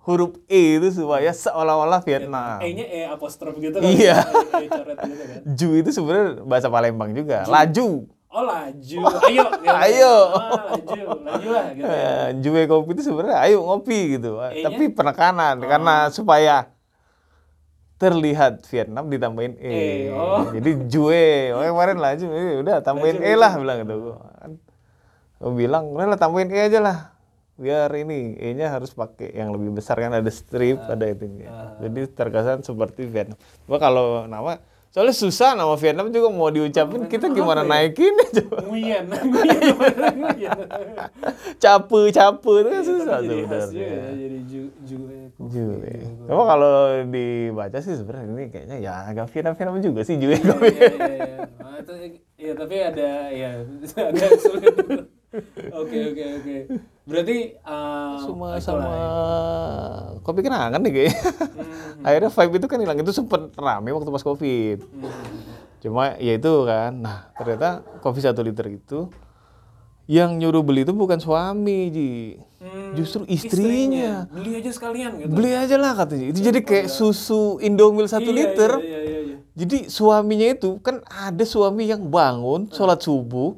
huruf 0.02 0.36
E 0.46 0.76
itu 0.76 0.88
supaya 0.94 1.30
seolah-olah 1.30 2.00
Vietnam 2.02 2.60
E-nya 2.60 2.84
E 2.84 3.00
apostrof 3.06 3.56
gitu 3.56 3.74
kan 3.74 3.84
Iya. 3.86 4.16
E 4.54 4.66
coret 4.66 4.98
gitu 4.98 5.22
kan 5.22 5.38
Ju 5.58 5.68
itu 5.74 5.90
sebenarnya 5.90 6.28
bahasa 6.42 6.68
Palembang 6.68 7.12
juga 7.12 7.44
laju 7.44 8.04
oh 8.28 8.44
laju 8.44 8.98
ayo 9.26 9.42
gitu. 9.50 9.68
Ayo. 9.82 10.14
ah, 10.30 10.70
laju 10.70 11.00
laju 11.18 11.48
lah 11.50 11.66
gitu 11.72 11.84
Eh, 11.86 12.26
Jue 12.38 12.62
kopi 12.64 12.90
itu 12.92 13.02
sebenarnya 13.02 13.38
ayo 13.42 13.58
ngopi 13.62 13.98
gitu 14.14 14.36
E-nya? 14.38 14.62
tapi 14.62 14.84
penekanan 14.86 15.56
karena 15.60 15.94
supaya 16.08 16.68
terlihat 18.00 18.64
Vietnam 18.72 19.12
ditambahin 19.12 19.60
E, 19.60 19.68
E, 19.68 19.84
oh. 20.08 20.48
jadi 20.56 20.70
Jue. 20.88 21.52
Oh 21.52 21.60
kemarin 21.60 22.00
laju 22.00 22.26
eh, 22.32 22.56
udah 22.64 22.80
tambahin 22.80 23.20
E 23.20 23.36
lah 23.36 23.52
bilang 23.60 23.84
gitu. 23.84 24.16
Kan 24.40 24.56
gua 25.36 25.52
bilang 25.52 25.84
udah 25.92 26.08
lah 26.08 26.18
tambahin 26.18 26.48
E 26.48 26.64
aja 26.64 26.80
lah. 26.80 26.98
Biar 27.60 27.92
ini 27.92 28.40
E-nya 28.40 28.72
harus 28.72 28.96
pakai 28.96 29.36
yang 29.36 29.52
lebih 29.52 29.76
besar 29.76 30.00
kan 30.00 30.16
ada 30.16 30.32
strip 30.32 30.80
Ah. 30.80 30.96
ada 30.96 31.04
itu 31.12 31.28
jadi 31.76 32.00
terkesan 32.08 32.64
seperti 32.64 33.04
Vietnam. 33.04 33.36
Gua 33.68 33.76
kalau 33.76 34.24
nama 34.24 34.56
soalnya 34.90 35.14
susah 35.14 35.54
nama 35.54 35.74
Vietnam 35.78 36.10
juga 36.10 36.28
mau 36.34 36.50
diucapin 36.50 37.06
kita 37.06 37.30
gimana 37.30 37.62
naikinnya 37.62 38.26
coba 38.42 38.66
Nguyen, 38.66 39.06
Nguyen, 39.30 39.74
Nguyen. 40.18 40.58
cape 41.62 42.00
cape 42.10 42.50
itu 42.58 42.68
kan 42.68 42.82
Iya, 42.82 42.82
susah 42.82 43.16
tapi 43.22 43.26
jadi 43.30 43.42
juga 43.46 43.58
sebenarnya 43.62 43.86
ya, 43.86 44.10
jadi 44.18 44.38
ju, 44.44 44.62
ju, 44.82 44.96
Jue. 45.40 45.94
Cuma 46.28 46.42
kalau 46.44 46.74
dibaca 47.08 47.78
sih 47.80 47.96
sebenarnya 47.96 48.28
ini 48.28 48.44
kayaknya 48.52 48.76
ya 48.76 48.92
agak 49.08 49.32
Vietnam-Vietnam 49.32 49.80
juga 49.80 50.00
sih 50.04 50.20
Jue. 50.20 50.36
Iya, 50.36 50.52
iya, 50.68 50.90
iya. 51.16 51.38
Nah, 51.56 51.80
itu, 51.80 51.92
ya, 52.36 52.52
tapi 52.52 52.76
ada, 52.76 53.08
ya, 53.32 53.50
agak 54.10 54.30
sulit. 54.36 54.76
Oke, 55.72 55.98
oke, 56.10 56.24
oke. 56.42 56.56
Berarti, 57.06 57.54
uh, 57.62 58.18
Sama 58.18 58.58
itulah 58.58 58.60
sama 58.60 58.82
ya. 58.90 59.08
kopi 60.22 60.40
kenangan 60.42 60.80
nih 60.82 60.92
kayaknya. 60.92 61.18
Hmm. 61.22 62.06
Akhirnya 62.06 62.30
vibe 62.30 62.54
itu 62.58 62.66
kan 62.66 62.78
hilang. 62.78 62.98
Itu 62.98 63.12
sempet 63.14 63.54
rame 63.54 63.90
waktu 63.90 64.10
pas 64.10 64.22
covid. 64.22 64.78
Hmm. 64.82 65.14
Cuma 65.78 66.18
ya 66.18 66.34
itu 66.34 66.52
kan. 66.66 66.92
Nah 66.98 67.30
ternyata 67.34 67.82
kopi 67.98 68.18
satu 68.18 68.42
liter 68.42 68.66
itu 68.68 69.06
yang 70.10 70.34
nyuruh 70.34 70.66
beli 70.66 70.82
itu 70.82 70.90
bukan 70.90 71.22
suami 71.22 71.78
Ji. 71.88 72.10
Hmm, 72.58 72.98
Justru 72.98 73.22
istrinya. 73.24 74.26
Beli 74.26 74.58
aja 74.58 74.70
sekalian 74.74 75.10
gitu. 75.16 75.30
Beli 75.30 75.54
aja 75.54 75.78
lah 75.78 75.94
katanya. 75.94 76.34
Itu 76.34 76.42
jadi 76.42 76.60
kayak 76.60 76.90
susu 76.90 77.62
Indomil 77.62 78.10
satu 78.10 78.28
Iya, 78.28 78.38
liter. 78.44 78.70
Iya, 78.76 78.82
iya, 78.82 78.98
iya, 79.00 79.18
iya. 79.24 79.36
Jadi 79.54 79.86
suaminya 79.86 80.46
itu 80.50 80.82
kan 80.82 80.98
ada 81.06 81.44
suami 81.46 81.86
yang 81.86 82.02
bangun 82.06 82.66
sholat 82.68 82.98
subuh 82.98 83.54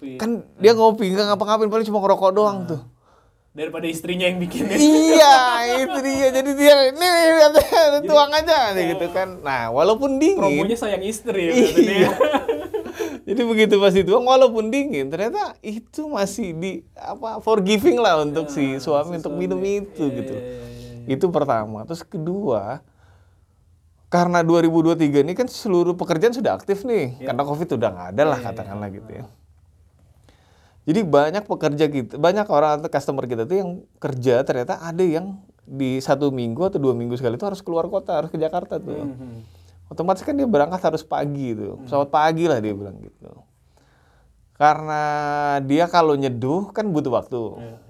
Kopi. 0.00 0.16
kan 0.16 0.40
dia 0.56 0.72
ngopi 0.72 1.12
nggak 1.12 1.26
ngapa-ngapain 1.28 1.68
paling 1.68 1.84
cuma 1.84 2.00
ngerokok 2.00 2.30
doang 2.32 2.58
tuh. 2.64 2.80
Daripada 3.52 3.84
istrinya 3.84 4.24
yang 4.24 4.40
bikin. 4.40 4.64
Ya. 4.64 4.76
iya 4.80 5.36
itu 5.84 5.98
dia. 6.00 6.26
Jadi 6.32 6.50
dia 6.56 6.74
ini 6.88 7.08
katanya 7.36 8.00
tuang 8.08 8.32
aja 8.32 8.58
nih 8.80 8.96
gitu 8.96 9.06
kan. 9.12 9.44
Nah 9.44 9.68
walaupun 9.68 10.16
dingin. 10.16 10.40
Promonya 10.40 10.76
sayang 10.80 11.04
istri 11.04 11.52
ya. 11.52 11.52
Iya. 11.52 12.10
jadi 13.28 13.42
begitu 13.44 13.76
pas 13.76 13.92
dituang 13.92 14.24
walaupun 14.24 14.72
dingin 14.72 15.12
ternyata 15.12 15.52
itu 15.60 16.08
masih 16.08 16.56
di 16.56 16.72
apa 16.96 17.44
forgiving 17.44 18.00
lah 18.00 18.24
untuk 18.24 18.48
si 18.48 18.80
suami 18.80 19.20
untuk 19.20 19.36
minum 19.36 19.60
itu 19.60 20.08
gitu. 20.08 20.32
iya, 20.32 21.04
iya, 21.04 21.20
itu 21.20 21.28
pertama. 21.28 21.84
Terus 21.84 22.08
kedua 22.08 22.80
karena 24.08 24.40
2023 24.40 25.28
ini 25.28 25.36
kan 25.36 25.44
seluruh 25.44 25.92
pekerjaan 25.92 26.32
sudah 26.32 26.56
aktif 26.56 26.88
nih. 26.88 27.20
Karena 27.20 27.44
covid 27.44 27.68
udah 27.76 27.88
nggak 27.92 28.08
ada 28.16 28.22
lah 28.24 28.38
katakanlah 28.40 28.88
gitu 28.88 29.12
ya 29.12 29.28
jadi 30.88 31.00
banyak 31.04 31.44
pekerja 31.44 31.86
kita 31.92 32.16
banyak 32.16 32.48
orang 32.48 32.80
atau 32.80 32.88
customer 32.88 33.28
kita 33.28 33.44
tuh 33.44 33.56
yang 33.60 33.70
kerja 34.00 34.40
ternyata 34.42 34.80
ada 34.80 35.04
yang 35.04 35.38
di 35.70 36.02
satu 36.02 36.34
minggu 36.34 36.66
atau 36.66 36.82
dua 36.82 36.98
minggu 36.98 37.14
sekali 37.14 37.38
itu 37.38 37.46
harus 37.46 37.62
keluar 37.62 37.86
kota 37.86 38.18
harus 38.18 38.32
ke 38.32 38.38
Jakarta 38.40 38.82
tuh. 38.82 39.06
Hmm. 39.06 39.46
otomatis 39.90 40.22
kan 40.22 40.38
dia 40.38 40.46
berangkat 40.46 40.82
harus 40.86 41.02
pagi 41.02 41.50
tuh. 41.54 41.82
Pesawat 41.82 42.14
pagi 42.14 42.46
lah 42.46 42.62
dia 42.62 42.70
bilang 42.70 42.98
gitu. 43.02 43.30
Karena 44.54 45.02
dia 45.66 45.90
kalau 45.90 46.14
nyeduh 46.14 46.70
kan 46.70 46.86
butuh 46.90 47.10
waktu 47.10 47.40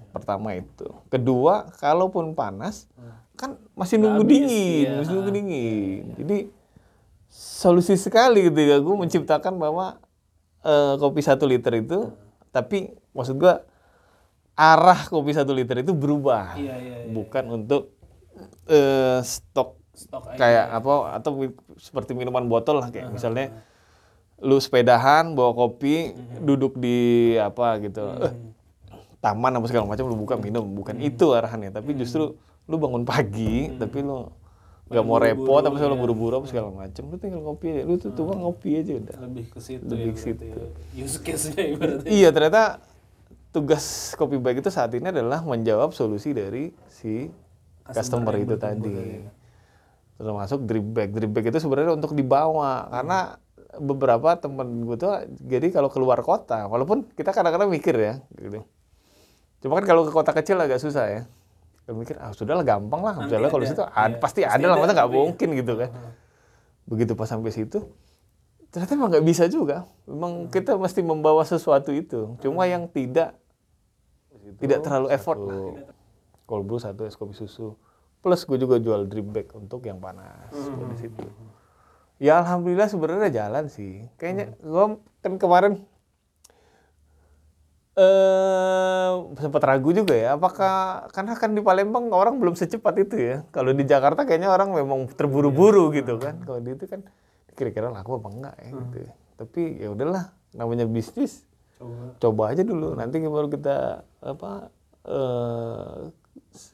pertama 0.09 0.57
itu. 0.57 0.89
Kedua 1.13 1.69
kalaupun 1.77 2.33
panas 2.33 2.89
kan 3.37 3.57
masih 3.73 3.97
nunggu 3.97 4.21
habis, 4.21 4.33
dingin 4.37 4.85
iya. 4.85 4.97
masih 5.01 5.13
nunggu 5.17 5.31
dingin. 5.33 6.03
Jadi 6.21 6.37
solusi 7.31 7.97
sekali 7.97 8.49
gitu 8.49 8.59
ya 8.61 8.77
gue 8.77 8.95
menciptakan 8.97 9.57
bahwa 9.57 9.97
eh, 10.65 10.93
kopi 11.01 11.21
satu 11.21 11.49
liter 11.49 11.81
itu 11.81 12.13
tapi 12.51 12.91
maksud 13.15 13.39
gua 13.39 13.63
arah 14.55 15.07
kopi 15.07 15.31
satu 15.33 15.55
liter 15.55 15.81
itu 15.81 15.95
berubah. 15.95 16.59
Iya, 16.59 16.75
iya, 16.77 16.95
iya. 17.07 17.09
bukan 17.09 17.43
untuk 17.63 17.95
eh, 18.67 19.19
stok 19.23 19.81
Stok 19.91 20.23
aja. 20.31 20.37
kayak 20.39 20.65
apa 20.71 20.93
atau 21.19 21.31
seperti 21.75 22.15
minuman 22.15 22.47
botol 22.47 22.79
lah 22.79 22.87
kayak 22.93 23.11
misalnya 23.11 23.51
lu 24.41 24.57
sepedahan 24.57 25.35
bawa 25.35 25.53
kopi 25.53 26.15
duduk 26.41 26.77
di 26.77 27.35
apa 27.39 27.79
gitu. 27.83 28.01
Eh, 28.21 28.33
taman 29.21 29.53
apa 29.57 29.65
segala 29.69 29.85
macam 29.85 30.07
lu 30.09 30.17
buka 30.17 30.35
minum. 30.39 30.65
Bukan 30.65 30.97
itu 31.01 31.31
arahannya. 31.33 31.69
Tapi 31.73 31.93
justru 31.97 32.35
lu 32.69 32.75
bangun 32.77 33.03
pagi 33.03 33.73
tapi 33.75 34.01
lu 34.01 34.29
nggak 34.91 35.05
mau 35.07 35.17
repot 35.23 35.63
apa 35.63 35.75
segala 35.79 35.95
buru-buru 35.95 36.43
apa 36.43 36.47
segala 36.51 36.67
macam 36.69 37.03
lu 37.07 37.15
tinggal 37.15 37.41
ngopi 37.41 37.67
aja. 37.71 37.81
Lu 37.87 37.95
tuh 37.95 38.11
tuang 38.11 38.43
ngopi 38.43 38.69
aja 38.75 38.91
udah. 38.99 39.15
lebih 39.23 39.45
ke 39.47 39.59
situ 39.63 39.87
Lebih 39.87 40.11
ya, 40.11 40.13
ke 40.13 40.21
berarti 40.35 40.45
ya. 40.51 41.03
use 41.07 41.17
case-nya 41.23 41.63
ibaratnya. 41.71 42.09
iya 42.11 42.29
ternyata 42.35 42.83
tugas 43.55 44.11
kopi 44.19 44.35
baik 44.35 44.59
itu 44.63 44.71
saat 44.71 44.91
ini 44.95 45.07
adalah 45.11 45.43
menjawab 45.43 45.95
solusi 45.95 46.35
dari 46.35 46.75
si 46.91 47.31
customer, 47.87 48.35
itu 48.39 48.55
tadi. 48.55 49.23
termasuk 50.15 50.63
drip 50.63 50.85
bag. 50.91 51.09
Drip 51.11 51.31
bag 51.31 51.45
itu 51.51 51.59
sebenarnya 51.59 51.95
untuk 51.97 52.13
dibawa. 52.13 52.87
Karena 52.87 53.35
beberapa 53.79 54.35
temen 54.35 54.83
gue 54.83 54.95
tuh 54.99 55.23
jadi 55.39 55.71
kalau 55.71 55.87
keluar 55.87 56.19
kota 56.19 56.67
walaupun 56.67 57.07
kita 57.15 57.31
kadang-kadang 57.31 57.71
mikir 57.71 57.95
ya 57.95 58.13
gitu. 58.35 58.67
Cuma 59.63 59.79
kan 59.79 59.85
kalau 59.87 60.03
ke 60.03 60.11
kota 60.11 60.31
kecil 60.35 60.59
agak 60.59 60.79
susah 60.83 61.05
ya 61.07 61.21
kalau 61.91 62.07
mikir 62.07 62.15
ah 62.23 62.31
sudahlah 62.31 62.63
gampang 62.63 63.03
lah. 63.03 63.19
Misalnya 63.19 63.51
kalau 63.51 63.67
ada, 63.67 63.71
situ 63.75 63.83
iya. 63.83 63.91
ada, 63.91 64.15
pasti 64.15 64.39
Pasti 64.47 64.55
ada 64.55 64.65
lah 64.71 64.77
masa 64.79 64.93
nggak 64.95 65.07
tapi 65.11 65.17
ya. 65.19 65.23
mungkin 65.27 65.47
gitu 65.59 65.73
kan. 65.75 65.89
Begitu 66.87 67.11
pas 67.19 67.27
sampai 67.27 67.51
situ 67.51 67.79
ternyata 68.71 68.95
emang 68.95 69.11
nggak 69.11 69.25
bisa 69.27 69.43
juga. 69.51 69.83
Memang 70.07 70.47
kita 70.47 70.79
mesti 70.79 71.03
membawa 71.03 71.43
sesuatu 71.43 71.91
itu. 71.91 72.39
Cuma 72.39 72.63
yang 72.63 72.87
tidak 72.87 73.35
tidak 74.63 74.79
terlalu 74.87 75.11
effort 75.11 75.39
lah. 75.43 75.59
Cold 76.47 76.63
brew 76.63 76.79
satu 76.79 77.03
es 77.03 77.19
kopi 77.19 77.35
susu. 77.35 77.75
Plus 78.23 78.47
gue 78.47 78.55
juga 78.55 78.79
jual 78.79 79.11
drip 79.11 79.27
bag 79.27 79.51
untuk 79.51 79.83
yang 79.83 79.99
panas. 79.99 80.55
Buat 80.55 80.95
di 80.95 80.97
situ. 81.03 81.27
Ya 82.23 82.39
alhamdulillah 82.39 82.87
sebenarnya 82.87 83.27
jalan 83.27 83.67
sih. 83.67 84.07
Kayaknya 84.15 84.55
gue 84.63 84.85
kan 85.19 85.33
kemarin 85.35 85.83
eh 87.91 89.09
sempat 89.35 89.61
ragu 89.67 89.91
juga 89.91 90.15
ya 90.15 90.39
apakah 90.39 91.05
karena 91.11 91.35
kan 91.35 91.51
di 91.51 91.59
Palembang 91.59 92.07
orang 92.15 92.39
belum 92.39 92.55
secepat 92.55 92.95
itu 93.03 93.15
ya. 93.19 93.37
Kalau 93.51 93.75
di 93.75 93.83
Jakarta 93.83 94.23
kayaknya 94.23 94.47
orang 94.47 94.71
memang 94.71 95.11
terburu-buru 95.11 95.91
gitu 95.91 96.15
kan. 96.15 96.39
Kalau 96.47 96.63
di 96.63 96.71
itu 96.71 96.87
kan 96.87 97.03
kira-kira 97.51 97.91
laku 97.91 98.15
apa 98.15 98.29
enggak 98.31 98.55
ya 98.63 98.69
gitu 98.71 98.97
ya. 99.03 99.11
tapi 99.41 99.61
ya 99.81 99.89
udahlah 99.91 100.31
namanya 100.55 100.85
bisnis 100.87 101.43
Coba. 101.75 102.15
coba 102.21 102.43
aja 102.55 102.63
dulu. 102.63 102.95
Nanti 102.95 103.19
baru 103.19 103.51
kita 103.51 104.07
apa 104.23 104.51
eh 105.03 105.99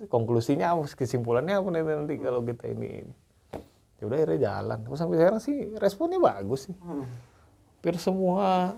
konklusinya 0.06 0.78
apa 0.78 0.86
kesimpulannya 0.94 1.58
apa 1.58 1.68
nanti, 1.74 1.92
nanti 1.98 2.14
kalau 2.22 2.46
kita 2.46 2.70
ini. 2.70 3.08
Ya 3.98 4.04
udah 4.06 4.18
akhirnya 4.22 4.40
jalan. 4.46 4.78
Terus 4.86 4.98
sampai 5.02 5.18
sekarang 5.18 5.42
sih 5.42 5.58
responnya 5.82 6.22
bagus 6.22 6.70
sih. 6.70 6.76
Hampir 6.78 7.98
semua 7.98 8.78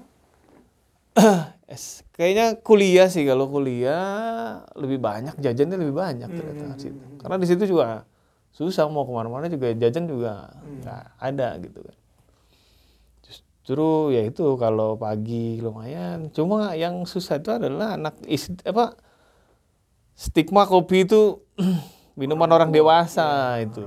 kayaknya 2.17 2.59
kuliah 2.59 3.07
sih 3.07 3.24
kalau 3.24 3.47
kuliah 3.47 4.59
lebih 4.74 4.97
banyak 4.97 5.38
jajannya 5.38 5.78
lebih 5.78 5.95
banyak 5.95 6.30
ternyata 6.30 6.76
di 6.76 6.82
situ. 6.82 6.99
karena 7.22 7.36
di 7.38 7.47
situ 7.47 7.63
juga 7.70 8.03
susah 8.49 8.89
mau 8.89 9.05
ke 9.05 9.13
mana-mana 9.13 9.45
juga 9.47 9.72
jajan 9.78 10.09
juga 10.09 10.49
nggak 10.82 11.03
ada 11.22 11.47
gitu 11.61 11.80
kan. 11.86 11.95
Justru 13.24 14.17
ya 14.17 14.26
itu 14.26 14.57
kalau 14.57 14.97
pagi 14.97 15.61
lumayan. 15.61 16.34
Cuma 16.34 16.74
yang 16.74 17.05
susah 17.05 17.38
itu 17.38 17.53
adalah 17.53 17.95
anak 17.95 18.17
is 18.26 18.49
apa 18.65 18.97
stigma 20.17 20.65
kopi 20.65 21.05
itu 21.05 21.45
minuman 22.20 22.49
orang 22.49 22.74
dewasa 22.74 23.55
itu. 23.61 23.86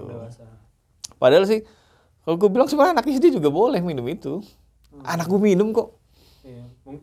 padahal 1.18 1.47
sih 1.47 1.62
kalau 2.22 2.39
gue 2.39 2.51
bilang 2.51 2.70
sebenarnya 2.70 2.99
anak 2.99 3.07
SD 3.11 3.35
juga 3.35 3.51
boleh 3.51 3.83
minum 3.83 4.07
itu. 4.07 4.39
Anak 5.03 5.26
gue 5.26 5.41
minum 5.43 5.74
kok. 5.74 5.91
Iya. 5.91 6.01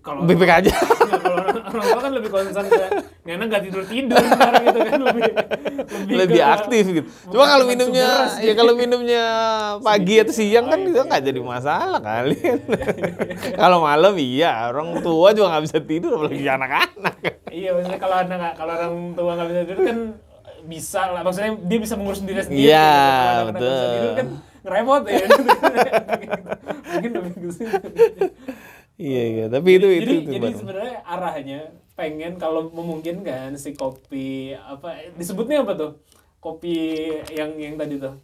Kalau 0.02 0.22
bebek 0.22 0.52
aja 0.52 0.76
Nggak, 0.76 1.22
kalau 1.24 1.40
orang 1.40 1.64
tua 1.88 2.02
kan 2.02 2.12
lebih 2.12 2.30
concern 2.30 2.68
ke 2.68 2.84
Ngana 3.24 3.44
nggak 3.46 3.64
tidur 3.64 3.84
tidur 3.86 4.20
sekarang 4.20 4.62
gitu 4.62 4.80
kan 4.82 5.00
lebih 5.02 5.22
lebih, 5.24 6.16
lebih 6.20 6.38
ke- 6.38 6.50
aktif 6.52 6.84
gitu. 6.92 7.08
Cuma 7.30 7.46
kalau 7.48 7.64
minumnya 7.64 8.08
ya 8.38 8.54
kalau 8.54 8.74
minumnya 8.76 9.24
pagi 9.80 10.20
atau 10.20 10.34
siang 10.34 10.68
kan 10.68 10.78
Oh, 10.78 10.84
itu 10.84 10.94
iya, 10.94 11.04
nggak 11.06 11.24
jadi 11.24 11.40
masalah 11.40 12.00
kali. 12.02 12.36
kalau 13.56 13.78
malam 13.80 14.14
iya 14.16 14.52
orang 14.68 15.00
tua 15.00 15.32
juga 15.32 15.48
nggak 15.50 15.64
bisa 15.64 15.78
tidur 15.80 16.12
apalagi 16.14 16.44
anak-anak. 16.46 17.16
iya 17.50 17.70
maksudnya 17.72 18.00
kalau 18.00 18.16
anak 18.20 18.52
kalau 18.54 18.74
orang 18.76 18.94
tua 19.14 19.32
nggak 19.32 19.48
bisa 19.48 19.62
tidur 19.64 19.80
kan 19.82 19.98
bisa 20.62 21.02
lah 21.08 21.22
maksudnya 21.24 21.52
dia 21.58 21.80
bisa 21.80 21.96
mengurus 21.96 22.20
diri 22.20 22.42
sendiri 22.42 22.68
Iya, 22.68 22.92
gitu. 22.92 23.48
Betul. 23.50 23.80
tidur 23.90 24.12
kan 24.14 24.28
ngerepot 24.60 25.04
ya 25.06 25.18
mungkin 26.92 27.12
lebih. 27.16 27.32
Iya 29.00 29.24
iya, 29.32 29.46
tapi 29.48 29.80
itu 29.80 29.88
jadi, 29.88 30.04
itu, 30.04 30.14
itu 30.28 30.32
jadi 30.36 30.50
sebenarnya 30.60 30.98
arahnya 31.08 31.60
pengen 31.96 32.36
kalau 32.36 32.68
memungkinkan 32.68 33.56
si 33.56 33.72
kopi 33.72 34.52
apa 34.52 35.16
disebutnya 35.16 35.64
apa 35.64 35.72
tuh 35.76 35.92
kopi 36.40 36.76
yang 37.32 37.56
yang 37.56 37.80
tadi 37.80 37.96
tuh 37.96 38.20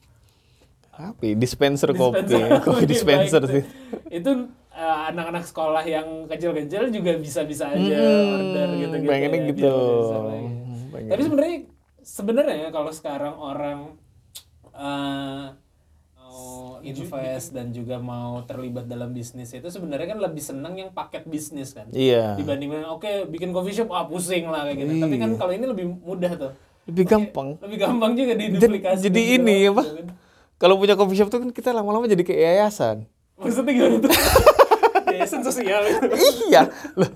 apa 0.91 1.21
ya? 1.23 1.36
dispenser 1.36 1.91
kopi, 1.91 2.36
kopi 2.67 2.84
dispenser 2.88 3.43
sih. 3.47 3.63
itu 4.11 4.32
eh, 4.71 4.99
anak-anak 5.11 5.43
sekolah 5.43 5.84
yang 5.84 6.28
kecil-kecil 6.28 6.91
juga 6.91 7.19
bisa-bisa 7.19 7.71
aja 7.71 7.95
Hmm, 7.95 8.36
order 8.36 8.67
gitu-gitu 8.76 9.11
pengennya 9.11 9.39
ya, 9.39 9.47
gitu. 9.51 9.76
ya. 9.76 10.19
Pengen. 10.91 11.07
tapi 11.07 11.21
sebenarnya 11.23 11.57
sebenarnya 11.99 12.67
kalau 12.71 12.91
sekarang 12.91 13.36
orang 13.36 13.80
eh, 14.71 15.43
mau 16.56 16.80
invest 16.82 17.51
dan 17.51 17.70
juga 17.70 17.95
mau 17.97 18.39
terlibat 18.41 18.86
dalam 18.86 19.12
bisnis 19.12 19.51
itu 19.51 19.66
sebenarnya 19.66 20.08
kan 20.10 20.20
lebih 20.22 20.39
senang 20.39 20.74
yang 20.74 20.89
paket 20.89 21.24
bisnis 21.24 21.72
kan 21.72 21.88
Iya. 21.89 22.36
dibandingkan 22.36 22.88
oke 22.88 23.08
bikin 23.28 23.51
coffee 23.51 23.74
shop 23.74 23.89
ah 23.89 24.03
pusing 24.03 24.45
lah 24.45 24.64
kayak 24.64 24.80
gitu 24.80 24.93
tapi 24.97 25.16
kan 25.18 25.30
kalau 25.36 25.51
ini 25.51 25.66
lebih 25.66 25.86
mudah 25.97 26.32
tuh 26.36 26.51
Lebih 26.86 27.03
gampang. 27.03 27.58
lebih 27.60 27.78
gampang 27.80 28.12
juga 28.14 28.34
Jadi, 28.34 28.43
diduplikasi 28.51 29.01
jadi 29.03 29.22
dan 29.22 29.36
ini 29.41 29.58
apa? 29.68 29.84
kan. 29.84 30.08
Kalau 30.56 30.76
punya 30.78 30.93
coffee 30.93 31.18
shop 31.18 31.28
tuh 31.28 31.39
kan 31.39 31.49
kita 31.49 31.70
lama-lama 31.72 32.06
jadi 32.06 32.22
kayak 32.22 32.41
yayasan. 32.53 32.97
maksudnya 33.36 33.72
gimana 33.74 33.97
tuh 33.99 34.12
yayasan 35.12 35.41
sosial 35.41 35.82
iya. 36.45 36.70
Loh. 36.93 37.12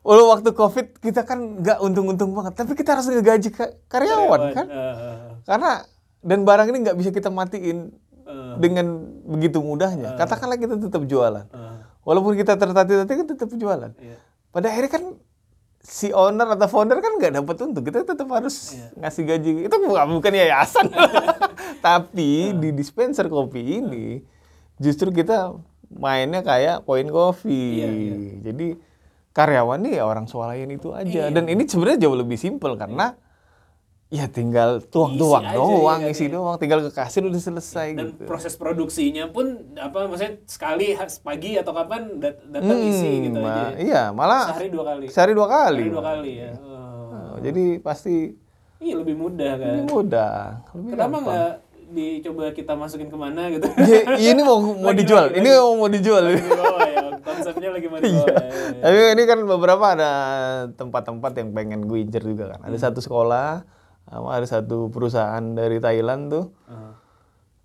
Walau 0.00 0.30
waktu 0.30 0.50
covid 0.50 0.96
kita 0.96 1.22
kan 1.22 1.60
nggak 1.60 1.76
untung-untung 1.78 2.32
banget, 2.32 2.56
tapi 2.56 2.72
kita 2.72 2.96
harus 2.96 3.04
ngegaji 3.06 3.50
ka- 3.50 3.76
karyawan 3.86 4.40
kan? 4.50 4.66
Eh, 4.66 4.96
Karena 5.44 5.84
dan 6.20 6.40
barang 6.40 6.66
ini 6.66 6.78
nggak 6.80 6.96
bisa 6.96 7.10
kita 7.10 7.28
matiin 7.28 7.92
eh, 8.30 8.54
dengan 8.56 8.86
begitu 9.26 9.58
mudahnya. 9.58 10.14
Katakanlah 10.14 10.56
kita 10.56 10.78
tetap 10.78 11.02
jualan. 11.04 11.44
eh, 11.44 11.76
Walaupun 12.00 12.32
kita 12.32 12.54
tertati-tati 12.54 13.12
kan 13.12 13.26
tetap 13.26 13.50
jualan. 13.52 13.90
iya. 13.98 14.16
Pada 14.50 14.70
akhirnya 14.70 14.90
kan 14.90 15.04
si 15.80 16.12
owner 16.12 16.44
atau 16.44 16.68
founder 16.68 16.98
kan 16.98 17.18
nggak 17.18 17.32
dapat 17.36 17.56
untung. 17.60 17.82
Kita 17.82 18.04
tetap 18.04 18.28
harus 18.30 18.76
ngasih 18.94 19.22
gaji. 19.26 19.50
Itu 19.66 19.76
bukan 19.80 20.08
bukan 20.14 20.32
yayasan. 20.32 20.86
Tapi 21.86 22.56
di 22.56 22.68
dispenser 22.70 23.26
kopi 23.26 23.80
ini 23.80 24.20
justru 24.76 25.10
kita 25.10 25.54
mainnya 25.90 26.40
kayak 26.40 26.84
poin 26.84 27.06
kopi. 27.06 27.80
Iya, 27.80 27.88
iya. 27.88 28.16
Jadi 28.42 28.66
karyawan 29.30 29.78
nih 29.80 29.92
ya 30.00 30.04
orang 30.04 30.26
swalayan 30.26 30.68
itu 30.68 30.90
aja. 30.90 31.30
Dan 31.30 31.46
ini 31.46 31.64
sebenarnya 31.64 32.08
jauh 32.08 32.18
lebih 32.18 32.36
simpel 32.36 32.74
karena 32.74 33.14
ya 34.10 34.26
tinggal 34.26 34.82
tuang-tuang 34.82 35.44
aja, 35.44 35.54
doang, 35.54 36.00
iya, 36.00 36.10
isi 36.10 36.26
iya. 36.26 36.34
doang, 36.34 36.58
tinggal 36.58 36.82
ke 36.82 36.90
kasir 36.90 37.22
udah 37.22 37.38
selesai 37.40 37.94
dan 37.94 38.10
gitu. 38.10 38.26
proses 38.26 38.52
produksinya 38.52 39.24
pun 39.26 39.46
apa 39.76 40.04
maksudnya 40.04 40.42
sekali 40.44 40.92
pagi 41.20 41.54
atau 41.54 41.70
kapan 41.70 42.18
dat- 42.18 42.42
datang 42.44 42.78
isi 42.82 43.10
gitu 43.24 43.38
Hmm, 43.38 43.46
aja 43.46 43.54
ma- 43.64 43.78
Iya, 43.78 44.02
malah 44.10 44.42
sehari 44.50 44.68
dua 44.68 44.84
kali 44.84 45.06
sehari 45.06 45.32
dua 45.32 45.46
kali. 45.46 45.78
sehari 45.78 45.94
dua 45.94 46.04
kali 46.04 46.32
ya 46.36 46.52
Oh. 46.58 46.90
Oh, 47.30 47.38
jadi 47.38 47.64
pasti 47.78 48.34
iya 48.78 48.94
lebih 48.94 49.14
mudah 49.14 49.52
kan 49.54 49.68
lebih 49.76 49.86
mudah. 49.88 50.34
Lebih 50.72 50.90
kenapa 50.90 51.16
nggak 51.20 51.50
dicoba 51.90 52.42
kita 52.50 52.72
masukin 52.74 53.06
ke 53.06 53.16
mana 53.16 53.42
gitu 53.48 53.66
Ya, 54.16 54.28
ini 54.28 54.42
mau 54.42 54.58
mau 54.76 54.90
Lagi, 54.90 54.98
dijual. 55.00 55.24
lagi, 55.24 55.38
ini 55.38 55.48
lagi. 55.48 55.60
mau 55.60 55.72
mau 55.76 55.88
dijual. 55.88 56.22
Lagi 56.24 56.38
di 56.40 56.50
bawah 56.50 56.80
ya 56.84 56.98
konsepnya 57.20 57.68
lagi 57.68 57.86
mau 57.86 57.98
di 58.00 58.10
bawah 58.10 58.26
ya, 58.26 58.42
ya, 58.42 58.42
ya. 58.42 58.80
Tapi 58.80 58.96
ini 59.08 59.22
kan 59.24 59.38
beberapa 59.44 59.84
ada 59.88 60.10
tempat-tempat 60.72 61.32
yang 61.36 61.48
pengen 61.52 61.80
gue 61.84 61.98
incer 62.00 62.22
juga 62.24 62.44
kan. 62.48 62.60
Ada 62.64 62.74
Hmm. 62.74 62.84
satu 62.84 62.98
sekolah, 63.00 63.62
sama 64.10 64.28
ada 64.34 64.46
satu 64.46 64.90
perusahaan 64.90 65.44
dari 65.54 65.78
Thailand 65.78 66.22
tuh. 66.28 66.44
Ah. 66.66 66.98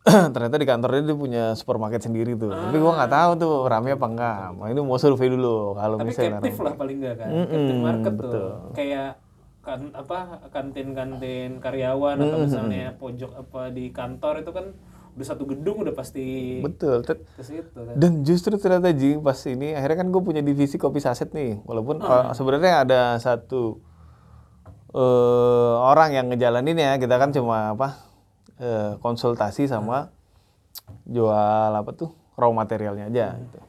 Ternyata 0.33 0.61
di 0.61 0.67
kantornya 0.69 1.01
dia 1.01 1.17
punya 1.17 1.43
supermarket 1.57 2.05
sendiri 2.05 2.37
tuh. 2.37 2.53
Tapi 2.53 2.77
gua 2.77 2.93
nggak 3.01 3.11
tahu 3.11 3.31
tuh 3.41 3.53
rame 3.65 3.97
apa 3.97 4.05
enggak. 4.05 4.37
Nah, 4.53 4.69
ini 4.69 4.79
mau 4.85 5.01
survei 5.01 5.33
dulu 5.33 5.73
kalau 5.73 5.97
tapi 5.97 6.13
misalnya 6.13 6.37
captive 6.37 6.53
rame. 6.53 6.65
lah 6.69 6.73
paling 6.77 6.97
nggak 7.01 7.15
kan 7.17 7.29
Mm-mm, 7.33 7.49
captive 7.49 7.81
market 7.81 8.13
betul. 8.13 8.31
tuh 8.31 8.49
kayak 8.77 9.11
kan 9.65 9.81
apa 9.97 10.19
kantin-kantin 10.53 11.57
karyawan 11.57 12.21
atau 12.21 12.37
misalnya 12.37 12.93
pojok 13.01 13.31
apa 13.33 13.73
di 13.73 13.89
kantor 13.89 14.45
itu 14.45 14.53
kan 14.53 14.65
udah 15.15 15.25
satu 15.25 15.43
gedung 15.49 15.81
udah 15.81 15.95
pasti 15.95 16.59
Betul. 16.61 17.01
Ke 17.01 17.41
situ 17.41 17.73
kan 17.73 17.95
Dan 17.95 18.21
justru 18.27 18.59
ternyata 18.59 18.91
Ji 18.93 19.15
pas 19.17 19.39
ini 19.47 19.73
akhirnya 19.73 20.05
kan 20.05 20.07
gue 20.13 20.21
punya 20.21 20.45
divisi 20.45 20.75
kopi 20.77 20.99
saset 21.01 21.31
nih. 21.31 21.63
Walaupun 21.65 22.03
uh, 22.03 22.35
sebenarnya 22.35 22.83
ada 22.85 23.01
satu 23.17 23.79
eh 24.95 25.73
orang 25.75 26.09
yang 26.15 26.25
ngejalanin 26.31 26.79
ya. 26.79 26.91
Kita 26.95 27.19
kan 27.19 27.35
cuma 27.35 27.75
apa 27.75 27.99
eh, 28.63 28.95
konsultasi 29.03 29.67
sama 29.67 30.09
jual 31.03 31.71
apa 31.75 31.91
tuh 31.91 32.11
raw 32.39 32.51
materialnya 32.51 33.11
aja. 33.11 33.35
Gitu. 33.35 33.59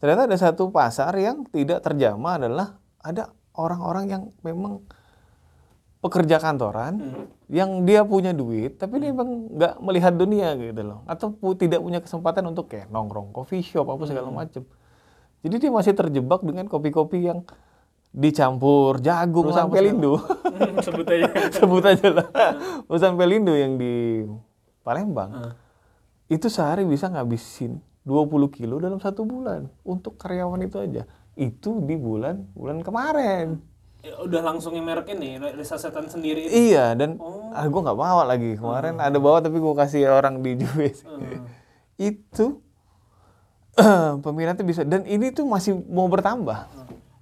Ternyata 0.00 0.28
ada 0.28 0.36
satu 0.40 0.72
pasar 0.72 1.12
yang 1.20 1.44
tidak 1.52 1.84
terjamah 1.84 2.40
adalah 2.40 2.68
ada 3.04 3.32
orang-orang 3.52 4.04
yang 4.08 4.22
memang 4.40 4.80
pekerja 6.00 6.40
kantoran 6.40 6.96
yang 7.52 7.84
dia 7.84 8.00
punya 8.08 8.32
duit 8.32 8.80
tapi 8.80 9.04
dia 9.04 9.12
memang 9.12 9.52
nggak 9.52 9.74
melihat 9.84 10.16
dunia 10.16 10.56
gitu 10.56 10.80
loh 10.80 11.04
atau 11.04 11.28
pu- 11.28 11.52
tidak 11.60 11.84
punya 11.84 12.00
kesempatan 12.00 12.48
untuk 12.48 12.72
kayak 12.72 12.88
nongkrong 12.88 13.36
coffee 13.36 13.60
shop 13.60 13.84
apa 13.84 14.08
segala 14.08 14.32
macem 14.32 14.64
jadi 15.44 15.60
dia 15.60 15.68
masih 15.68 15.92
terjebak 15.92 16.40
dengan 16.40 16.72
kopi-kopi 16.72 17.28
yang 17.28 17.44
dicampur 18.10 18.98
jagung 18.98 19.54
sampai 19.54 19.86
lindo 19.86 20.18
Hmm, 20.60 20.76
sebut 20.84 21.08
aja. 21.08 21.28
Sebut 21.56 21.84
aja 21.88 22.08
lah. 22.12 22.28
Sampai 23.00 23.24
lindo 23.32 23.56
yang 23.56 23.80
di 23.80 24.26
Palembang. 24.84 25.56
Itu 26.28 26.52
sehari 26.52 26.84
bisa 26.84 27.08
ngabisin 27.08 27.80
20 28.04 28.52
kilo 28.52 28.76
dalam 28.76 29.00
satu 29.00 29.24
bulan. 29.24 29.72
Untuk 29.80 30.20
karyawan 30.20 30.60
itu 30.60 30.76
aja. 30.76 31.08
Itu 31.32 31.80
di 31.80 31.96
bulan 31.96 32.44
bulan 32.52 32.84
kemarin. 32.84 33.56
Ya, 34.04 34.16
udah 34.20 34.40
langsung 34.40 34.76
yang 34.76 34.84
merek 34.84 35.12
ini 35.12 35.40
sasetan 35.64 36.08
sendiri 36.08 36.48
itu. 36.48 36.72
Iya 36.72 36.92
dan 36.96 37.16
ah, 37.52 37.64
gue 37.64 37.80
nggak 37.80 37.96
bawa 37.96 38.28
lagi. 38.28 38.56
Kemarin 38.60 39.00
ada 39.00 39.16
bawa 39.16 39.40
tapi 39.40 39.60
gue 39.60 39.74
kasih 39.76 40.12
orang 40.12 40.44
di 40.44 40.60
Juwes 40.60 41.04
itu 42.00 42.64
peminatnya 44.24 44.64
bisa. 44.64 44.82
Dan 44.88 45.04
ini 45.04 45.28
tuh 45.32 45.44
masih 45.44 45.76
mau 45.88 46.08
bertambah. 46.08 46.64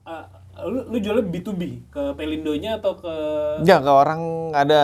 Ah, 0.06 0.37
lu, 0.60 0.86
lu 0.86 0.96
jualnya 0.96 1.24
B2B 1.24 1.62
ke 1.88 2.02
Pelindonya 2.12 2.76
atau 2.76 2.94
ke 2.94 3.14
ya 3.60 3.78
ke 3.78 3.86
orang 3.86 4.22
ada 4.50 4.82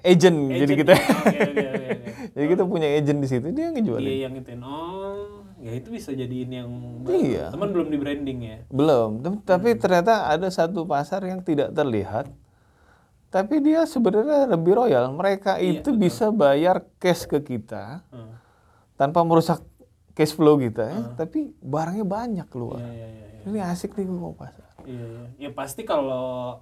agent, 0.00 0.38
jadi 0.48 0.64
agent? 0.66 0.78
kita 0.78 0.92
Oke, 0.92 1.08
oke, 1.18 1.40
oke, 1.42 1.66
oke. 1.68 1.88
jadi 2.34 2.46
kita 2.48 2.62
punya 2.64 2.88
agent 2.90 3.18
di 3.18 3.28
situ 3.28 3.46
dia 3.50 3.68
ngejualin 3.68 4.06
Iya 4.06 4.16
yang 4.22 4.34
ituin. 4.34 4.60
Oh, 4.60 5.44
ya 5.58 5.72
itu 5.72 5.88
bisa 5.88 6.10
jadiin 6.10 6.50
yang 6.50 6.70
Iya. 7.04 7.50
Teman 7.50 7.68
belum 7.68 7.88
di 7.88 7.96
branding 7.96 8.38
ya. 8.40 8.56
belum 8.68 9.10
Tem- 9.20 9.42
tapi 9.42 9.74
ternyata 9.74 10.26
ada 10.26 10.48
satu 10.48 10.84
pasar 10.84 11.20
yang 11.22 11.40
tidak 11.40 11.70
terlihat 11.70 12.28
tapi 13.28 13.60
dia 13.60 13.84
sebenarnya 13.84 14.48
lebih 14.48 14.72
royal 14.74 15.10
mereka 15.10 15.56
itu 15.58 15.92
bisa 15.94 16.28
bayar 16.30 16.80
cash 16.96 17.24
ke 17.24 17.36
kita 17.38 18.00
Hmm. 18.08 18.40
tanpa 18.94 19.20
merusak 19.20 19.60
cash 20.12 20.32
flow 20.32 20.56
kita 20.56 20.82
ya 20.82 20.98
tapi 21.14 21.52
barangnya 21.58 22.02
banyak 22.02 22.46
keluar 22.46 22.80
Iya, 22.80 22.88
iya, 23.06 23.26
iya. 23.34 23.42
ini 23.44 23.58
asik 23.62 23.92
nih 23.92 24.04
gue 24.04 24.16
mau 24.18 24.32
pasar 24.32 24.64
Iya, 24.88 25.04
iya. 25.04 25.24
Ya 25.36 25.50
pasti 25.52 25.84
kalau 25.84 26.58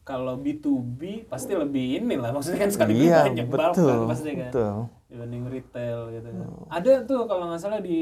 kalau 0.00 0.38
B2B 0.38 1.26
pasti 1.26 1.52
lebih 1.52 1.98
inilah 2.00 2.30
maksudnya 2.30 2.62
kan 2.62 2.70
sekali 2.70 3.04
Iya, 3.04 3.26
banyak 3.26 3.46
bulk 3.46 3.60
betul, 3.74 3.90
kan 3.90 4.10
pasti 4.10 4.30
kan. 4.32 4.48
betul. 4.48 4.70
Oh. 4.70 4.86
Dibanding 5.06 5.44
retail 5.46 5.98
gitu 6.10 6.28
kan. 6.30 6.46
Ada 6.72 6.92
tuh 7.04 7.20
kalau 7.26 7.44
nggak 7.50 7.60
salah 7.60 7.80
di 7.82 8.00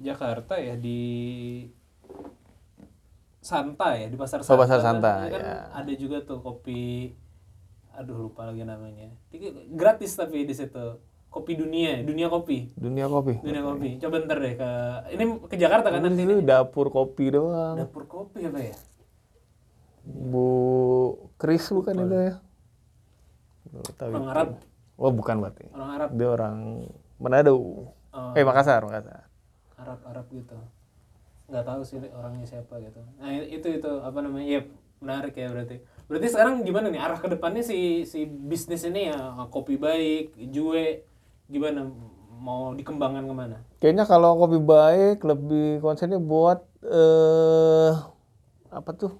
Jakarta 0.00 0.54
ya 0.56 0.76
di 0.76 1.00
Santa 3.40 3.94
ya 3.94 4.06
di 4.06 4.16
pasar 4.18 4.42
Santa. 4.42 4.52
Oh, 4.52 4.58
Pasar 4.58 4.80
Santa, 4.82 5.12
kan 5.30 5.38
ya. 5.40 5.56
ada 5.70 5.92
juga 5.94 6.18
tuh 6.22 6.42
kopi 6.42 7.14
aduh 7.96 8.28
lupa 8.28 8.44
lagi 8.44 8.60
namanya. 8.60 9.08
Ini 9.32 9.72
Gratis 9.72 10.12
tapi 10.12 10.44
di 10.44 10.52
situ. 10.52 10.98
Kopi 11.26 11.52
dunia, 11.52 12.00
dunia 12.00 12.32
kopi. 12.32 12.72
dunia 12.80 13.12
kopi 13.12 13.36
Dunia 13.44 13.60
kopi. 13.60 13.90
Coba 14.00 14.24
ntar 14.24 14.40
deh 14.40 14.56
ke 14.56 14.70
ini 15.12 15.24
ke 15.44 15.56
Jakarta 15.56 15.92
kan 15.92 16.00
nanti 16.00 16.24
dapur 16.40 16.88
kopi 16.88 17.28
doang 17.28 17.76
dapur 17.76 18.08
kopi 18.08 18.48
apa 18.48 18.60
ya? 18.60 18.76
Bu 20.06 20.48
Kris 21.36 21.66
bukan 21.68 21.94
itu 21.98 22.16
ya 22.22 22.34
tahu 23.92 24.08
Orang 24.08 24.22
itu. 24.22 24.30
Arab. 24.30 24.48
oh 24.96 25.12
bukan 25.12 25.36
berarti 25.38 25.64
Orang 25.70 25.90
Arab. 25.92 26.08
dia 26.12 26.28
orang 26.30 26.56
Manado 27.18 27.54
Oh. 28.16 28.32
eh 28.32 28.40
Makassar 28.40 28.80
Makassar 28.80 29.28
Arab 29.76 30.00
Arab 30.08 30.24
gitu. 30.32 30.56
nggak 31.46 31.62
tahu 31.62 31.80
sih 31.84 32.00
orangnya 32.08 32.48
siapa 32.48 32.80
gitu 32.80 32.96
nah 33.20 33.28
itu 33.28 33.68
itu 33.68 33.90
apa 34.00 34.18
namanya 34.18 34.46
ya 34.48 34.60
menarik 34.98 35.36
ya 35.36 35.52
berarti 35.52 35.76
berarti 36.08 36.26
sekarang 36.26 36.64
gimana 36.64 36.88
nih 36.88 36.96
arah 36.98 37.20
ke 37.20 37.28
depannya 37.28 37.60
si 37.60 38.02
si 38.02 38.24
bisnis 38.24 38.82
ini 38.82 39.12
ya 39.12 39.18
kopi 39.46 39.76
baik 39.76 40.32
jue 40.48 41.04
gimana 41.46 41.86
mau 42.32 42.72
dikembangkan 42.72 43.22
ke 43.22 43.34
mana 43.36 43.58
Kayaknya 43.76 44.04
kalau 44.04 44.40
kopi 44.40 44.58
baik 44.58 45.20
lebih 45.20 45.78
konsennya 45.78 46.16
buat 46.16 46.64
eh 46.82 47.92
apa 48.72 48.90
tuh? 48.92 49.12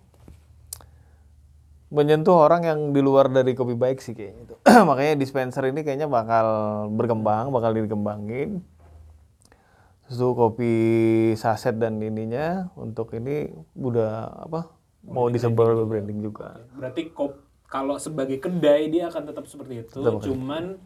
Menyentuh 1.86 2.34
orang 2.34 2.66
yang 2.66 2.80
di 2.90 2.98
luar 2.98 3.30
dari 3.30 3.54
kopi 3.54 3.78
baik 3.78 4.02
sih 4.02 4.10
kayaknya 4.10 4.42
itu. 4.42 4.54
Makanya 4.90 5.14
dispenser 5.14 5.70
ini 5.70 5.86
kayaknya 5.86 6.10
bakal 6.10 6.46
berkembang, 6.90 7.54
bakal 7.54 7.70
dikembangin. 7.72 8.66
Terus 10.06 10.16
tuh 10.18 10.34
kopi 10.34 10.74
saset 11.34 11.78
dan 11.78 11.98
ininya 11.98 12.70
untuk 12.74 13.14
ini 13.14 13.50
udah 13.74 14.46
apa? 14.46 14.70
Mau 15.06 15.30
disebar 15.30 15.74
branding 15.86 16.18
juga. 16.18 16.58
berarti 16.74 17.14
kop 17.14 17.38
kalau 17.66 17.98
sebagai 17.98 18.38
kedai 18.38 18.90
dia 18.90 19.06
akan 19.06 19.22
tetap 19.26 19.46
seperti 19.46 19.82
itu 19.82 19.98
Tetap. 19.98 20.22
cuman 20.22 20.78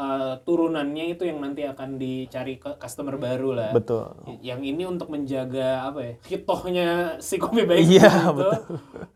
eh, 0.00 0.34
turunannya 0.40 1.04
itu 1.12 1.28
yang 1.28 1.38
nanti 1.38 1.62
akan 1.62 1.94
dicari 1.94 2.56
ke 2.56 2.80
customer 2.80 3.14
baru 3.14 3.52
lah 3.52 3.70
Betul. 3.70 4.08
yang 4.40 4.64
ini 4.64 4.82
untuk 4.82 5.12
menjaga 5.12 5.84
apa 5.84 6.00
ya 6.00 6.12
hitohnya 6.26 6.88
si 7.20 7.36
kopi 7.36 7.68
baik 7.68 7.84
Iya, 7.84 8.08
itu 8.32 8.48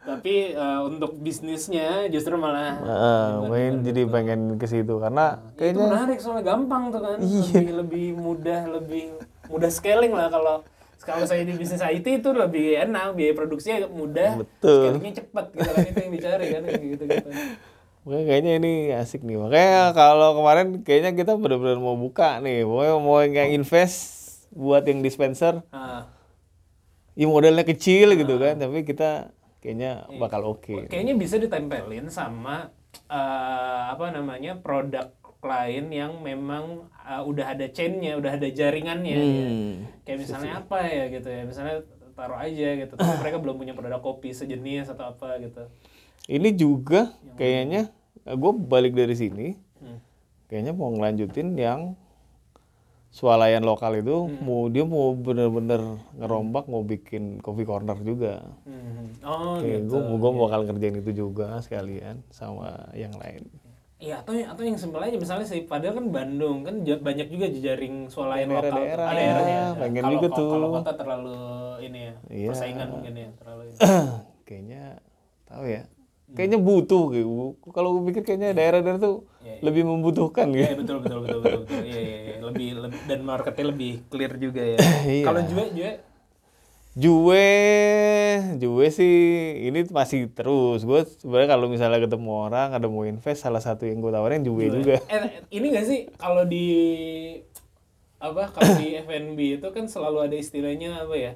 tapi 0.05 0.35
eh, 0.53 0.81
untuk 0.85 1.17
bisnisnya 1.17 2.07
justru 2.07 2.37
malah 2.37 2.77
Heeh, 2.77 3.25
mungkin 3.41 3.73
jadi 3.83 4.03
pengen 4.05 4.41
ke 4.55 4.67
situ 4.69 5.01
karena 5.01 5.41
itu 5.41 5.57
kayaknya 5.57 5.85
menarik 5.89 6.19
soalnya 6.21 6.45
gampang 6.45 6.93
tuh 6.93 7.01
kan 7.01 7.19
Iya. 7.19 7.73
lebih 7.73 7.73
lebih 7.81 8.07
mudah 8.15 8.61
lebih 8.69 9.03
mudah 9.49 9.71
scaling 9.71 10.13
lah 10.13 10.29
kalau 10.29 10.61
kalau 11.05 11.25
saya 11.25 11.45
di 11.45 11.53
bisnis 11.53 11.79
IT 11.79 12.25
itu 12.25 12.33
lebih 12.33 12.81
enak 12.81 13.13
biaya 13.13 13.37
produksinya 13.37 13.85
mudah 13.87 14.41
Betul. 14.41 14.89
scalingnya 14.89 15.13
cepat 15.21 15.45
gitu 15.53 15.69
kan 15.69 15.85
itu 15.85 15.99
yang 16.01 16.13
dicari 16.13 16.47
kan 16.49 16.63
gitu 16.65 17.03
gitu 17.05 17.29
Makanya 18.05 18.25
kayaknya 18.29 18.53
ini 18.61 18.73
asik 18.93 19.25
nih. 19.25 19.37
Makanya 19.41 19.97
kalau 19.97 20.37
kemarin 20.37 20.85
kayaknya 20.85 21.13
kita 21.17 21.33
benar-benar 21.41 21.81
mau 21.81 21.97
buka 21.97 22.39
nih. 22.45 22.63
Pokoknya 22.69 22.95
mau 23.01 23.19
yang 23.25 23.51
invest 23.57 23.99
buat 24.53 24.85
yang 24.85 25.01
dispenser. 25.01 25.65
nah, 25.73 26.09
Ya 27.15 27.31
modalnya 27.31 27.65
kecil 27.65 28.13
gitu 28.19 28.37
kan. 28.37 28.61
Tapi 28.61 28.85
kita 28.85 29.33
kayaknya 29.65 30.05
bakal 30.21 30.45
oke. 30.45 30.93
kayaknya 30.93 31.17
bisa 31.17 31.41
ditempelin 31.41 32.13
sama 32.13 32.69
eh, 33.09 33.83
apa 33.89 34.13
namanya 34.13 34.61
produk 34.61 35.09
lain 35.41 35.89
yang 35.89 36.21
memang 36.21 36.85
eh, 37.01 37.23
udah 37.25 37.57
ada 37.57 37.73
chainnya 37.73 38.21
udah 38.21 38.37
ada 38.37 38.45
jaringannya 38.53 39.17
ya. 39.17 39.25
Hmm. 39.25 39.73
kayak 40.05 40.19
misalnya 40.21 40.53
apa 40.61 40.79
ya 40.85 41.05
gitu 41.09 41.29
ya 41.33 41.43
misalnya 41.49 41.77
taruh 42.13 42.37
aja 42.37 42.69
gitu 42.77 42.93
tapi 42.93 43.15
mereka 43.25 43.41
belum 43.41 43.57
punya 43.57 43.73
produk 43.73 44.05
kopi 44.05 44.37
sejenis 44.37 44.93
atau 44.93 45.17
apa 45.17 45.41
gitu 45.41 45.65
Ini 46.25 46.49
juga 46.57 47.13
kayaknya 47.37 47.93
gue 48.25 48.53
balik 48.65 48.97
dari 48.97 49.13
sini. 49.13 49.47
Hmm. 49.81 50.01
Kayaknya 50.49 50.73
mau 50.73 50.89
ngelanjutin 50.93 51.53
yang 51.57 51.81
swalayan 53.15 53.63
lokal 53.63 53.95
itu 53.95 54.27
mau 54.43 54.67
dia 54.67 54.83
mau 54.83 55.15
bener-bener 55.15 56.03
ngerombak 56.19 56.67
mau 56.67 56.83
bikin 56.83 57.39
coffee 57.39 57.69
corner 57.69 57.95
juga. 58.03 58.43
Hmm. 58.67 59.15
oh 59.23 59.63
Kayak 59.63 59.87
gitu 59.87 59.97
gue 60.01 60.19
gue 60.19 60.31
bakal 60.35 60.61
ngerjain 60.67 60.97
itu 60.99 61.13
juga 61.15 61.61
sekalian 61.63 62.25
sama 62.35 62.91
yang 62.97 63.15
lain. 63.21 63.47
Iya 64.03 64.21
atau 64.21 64.35
atau 64.35 64.63
yang 64.67 64.77
simpel 64.77 65.01
aja 65.01 65.17
misalnya 65.17 65.47
sih 65.47 65.65
padahal 65.65 66.03
kan 66.03 66.07
Bandung 66.11 66.67
kan 66.67 66.83
banyak 66.83 67.31
juga 67.31 67.47
jejaring 67.49 68.11
swalayan 68.11 68.51
lokal 68.51 68.75
tuh. 68.75 68.83
Daerah-daerah, 68.83 69.07
ada 69.07 69.15
daerahnya 69.17 69.63
pengen 69.79 70.03
kalau 70.03 70.13
juga 70.19 70.27
tuh. 70.35 70.51
kalau 70.51 70.69
kota 70.75 70.93
terlalu 70.99 71.39
ini 71.87 71.99
ya 72.03 72.15
Iya. 72.29 72.49
persaingan 72.51 72.89
mungkin 72.91 73.13
ya 73.15 73.29
terlalu 73.39 73.63
ini. 73.71 73.77
kayaknya 74.49 74.83
tahu 75.47 75.65
ya. 75.71 75.83
Kayaknya 76.33 76.59
butuh 76.59 77.05
gitu. 77.13 77.29
Kalau 77.71 77.89
gue 77.95 78.03
pikir 78.09 78.23
kayaknya 78.25 78.57
daerah-daerah 78.57 78.99
tuh 78.99 79.29
Iya, 79.45 79.55
iya. 79.55 79.61
lebih 79.61 79.83
membutuhkan 79.85 80.49
gitu. 80.51 80.73
betul 80.81 80.97
betul 81.05 81.19
betul 81.21 81.39
betul 81.45 81.61
betul 81.69 81.81
iya 81.85 82.01
iya 82.01 82.19
iya. 82.25 82.37
lebih, 82.41 82.69
lebih 82.81 83.01
dan 83.05 83.21
marketnya 83.21 83.65
lebih 83.69 83.93
clear 84.09 84.33
juga 84.41 84.63
ya 84.65 84.79
Iya. 85.05 85.25
kalau 85.29 85.41
Jue 85.45 85.65
Jue 85.77 85.93
Jue, 86.95 87.51
Jue 88.55 88.87
sih 88.89 89.15
ini 89.67 89.83
masih 89.91 90.31
terus. 90.31 90.87
Gue 90.87 91.03
sebenarnya 91.03 91.59
kalau 91.59 91.67
misalnya 91.67 91.99
ketemu 91.99 92.31
orang 92.47 92.71
ada 92.71 92.87
mau 92.87 93.03
invest, 93.03 93.43
salah 93.43 93.59
satu 93.59 93.83
yang 93.83 93.99
gue 93.99 94.15
tawarin 94.15 94.47
Jue 94.47 94.71
juga. 94.71 95.03
eh, 95.11 95.43
ini 95.51 95.75
gak 95.75 95.87
sih 95.91 96.07
kalau 96.15 96.47
di 96.47 96.67
apa 98.23 98.49
kalau 98.49 98.79
di 98.79 98.95
F&B 98.97 99.59
itu 99.59 99.69
kan 99.69 99.85
selalu 99.85 100.31
ada 100.31 100.37
istilahnya 100.39 101.03
apa 101.03 101.15
ya 101.19 101.33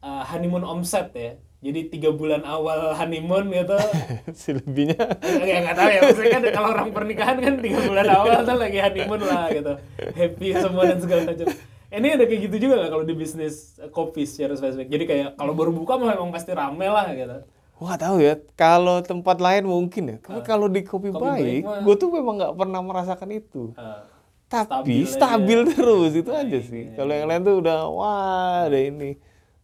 eh, 0.00 0.22
honeymoon 0.28 0.62
omset 0.62 1.10
ya 1.10 1.40
jadi 1.60 1.80
tiga 1.92 2.10
bulan 2.10 2.40
awal 2.48 2.96
honeymoon 2.96 3.52
gitu 3.52 3.76
Selebihnya 4.40 4.96
ya 5.44 5.56
nggak 5.60 5.76
tahu 5.76 5.88
ya 5.92 6.00
maksudnya 6.08 6.30
kan 6.32 6.42
kalau 6.56 6.68
orang 6.72 6.88
pernikahan 6.90 7.36
kan 7.36 7.54
tiga 7.60 7.78
bulan 7.84 8.06
awal 8.08 8.38
tuh 8.42 8.56
lagi 8.56 8.78
honeymoon 8.80 9.20
lah 9.20 9.44
gitu 9.52 9.72
happy 10.16 10.48
semua 10.56 10.82
dan 10.88 10.98
segala 11.04 11.22
macam 11.28 11.46
ini 11.90 12.08
ada 12.16 12.24
kayak 12.24 12.40
gitu 12.48 12.56
juga 12.64 12.74
nggak 12.80 12.90
kalau 12.96 13.04
di 13.04 13.14
bisnis 13.14 13.76
kopi 13.92 14.24
secara 14.24 14.56
spesifik 14.56 14.88
jadi 14.88 15.04
kayak 15.04 15.28
kalau 15.36 15.52
baru 15.52 15.70
buka 15.76 16.00
mah 16.00 16.16
memang 16.16 16.32
pasti 16.32 16.50
rame 16.56 16.88
lah 16.88 17.12
gitu 17.12 17.38
Wah 17.80 17.96
tahu 17.96 18.20
ya, 18.20 18.36
kalau 18.60 19.00
tempat 19.00 19.40
lain 19.40 19.64
mungkin 19.64 20.04
ya. 20.04 20.16
Tapi 20.20 20.44
kalau 20.44 20.68
di 20.68 20.84
kopi. 20.84 21.08
Kopi 21.08 21.16
baik, 21.16 21.64
gue 21.64 21.94
tuh 21.96 22.12
memang 22.12 22.36
nggak 22.36 22.52
pernah 22.52 22.84
merasakan 22.84 23.32
itu. 23.32 23.72
Eh, 23.72 24.00
Tapi 24.52 25.08
stabil 25.08 25.08
stabil, 25.08 25.58
aja. 25.64 25.72
terus 25.80 26.12
itu 26.12 26.28
aja 26.28 26.44
Baik, 26.44 26.68
sih. 26.68 26.92
iya, 26.92 27.00
Kalau 27.00 27.12
yang 27.16 27.24
lain 27.32 27.40
tuh 27.40 27.56
udah 27.64 27.78
wah 27.88 28.68
ada 28.68 28.76
ini. 28.76 29.16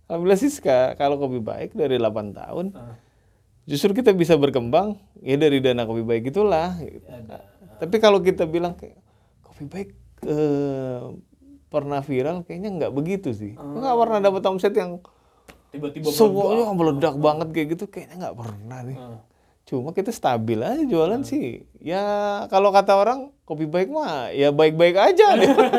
Alhamdulillah 0.07 0.39
sih 0.39 0.51
kalau 0.95 1.19
kopi 1.19 1.43
baik 1.43 1.75
dari 1.75 1.99
8 1.99 2.31
tahun, 2.31 2.67
Ah. 2.73 2.95
justru 3.67 3.91
kita 3.91 4.15
bisa 4.15 4.39
berkembang 4.39 5.03
ya 5.19 5.35
dari 5.35 5.59
dana 5.59 5.83
kopi 5.83 6.07
baik 6.07 6.31
itulah. 6.31 6.79
gitu. 6.79 7.03
Tapi 7.77 7.97
kalau 7.99 8.23
kita 8.23 8.47
bilang 8.47 8.79
kayak 8.79 8.97
kopi 9.43 9.67
baik 9.67 9.91
eh, 10.25 11.03
pernah 11.67 12.01
viral, 12.01 12.47
kayaknya 12.47 12.71
nggak 12.73 12.93
begitu 12.95 13.35
sih. 13.35 13.53
Nggak 13.53 13.97
pernah 13.99 14.19
dapat 14.23 14.43
omset 14.47 14.73
yang 14.73 15.03
tiba-tiba 15.75 16.09
semuanya 16.09 16.73
meledak 16.73 17.15
banget 17.19 17.49
kayak 17.53 17.69
gitu, 17.77 17.85
kayaknya 17.91 18.31
nggak 18.31 18.37
pernah 18.39 18.81
nih. 18.87 18.97
Ah. 18.97 19.21
Cuma 19.67 19.91
kita 19.91 20.15
stabil 20.15 20.63
aja 20.63 20.87
jualan 20.87 21.27
sih. 21.27 21.67
Ya 21.83 22.07
kalau 22.49 22.71
kata 22.71 22.95
orang 22.95 23.35
kopi 23.43 23.67
baik 23.67 23.91
mah 23.91 24.31
ya 24.31 24.55
baik-baik 24.55 24.95
aja. 24.95 25.35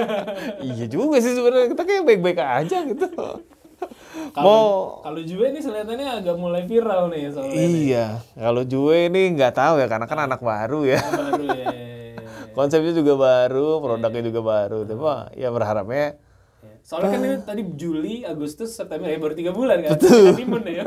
iya 0.67 0.85
juga 0.91 1.23
sih 1.23 1.31
sebenarnya 1.31 1.71
kita 1.71 1.83
kayak 1.87 2.03
baik-baik 2.03 2.39
aja 2.43 2.83
gitu. 2.83 3.07
Kalau 4.33 5.01
kalau 5.01 5.21
Jue 5.21 5.49
ini 5.49 5.59
kelihatannya 5.61 6.07
agak 6.21 6.35
mulai 6.37 6.65
viral 6.65 7.09
nih 7.13 7.29
soalnya. 7.29 7.57
iya, 7.57 8.05
kalau 8.33 8.61
Jue 8.65 9.09
ini 9.09 9.33
nggak 9.33 9.53
tahu 9.53 9.81
ya 9.81 9.87
karena 9.89 10.05
kan 10.09 10.19
anak 10.25 10.41
baru 10.41 10.85
ya. 10.85 11.01
Baru 11.01 11.43
ya. 11.45 11.53
ya, 11.53 11.71
ya, 11.71 11.97
ya. 12.17 12.21
Konsepnya 12.53 12.93
juga 12.93 13.13
baru, 13.17 13.77
produknya 13.81 14.23
juga 14.25 14.41
baru. 14.41 14.79
Tapi 14.85 15.03
ya 15.37 15.49
berharapnya 15.53 16.17
Ya. 16.57 16.73
Soalnya 16.81 17.09
kan 17.13 17.21
ini 17.21 17.37
tadi 17.45 17.61
Juli, 17.77 18.15
Agustus, 18.25 18.73
September 18.73 19.05
ya 19.05 19.21
baru 19.21 19.37
tiga 19.37 19.51
bulan 19.53 19.85
kan. 19.85 19.93
Betul. 19.93 20.33
Honeymoon 20.33 20.65
ya. 20.65 20.83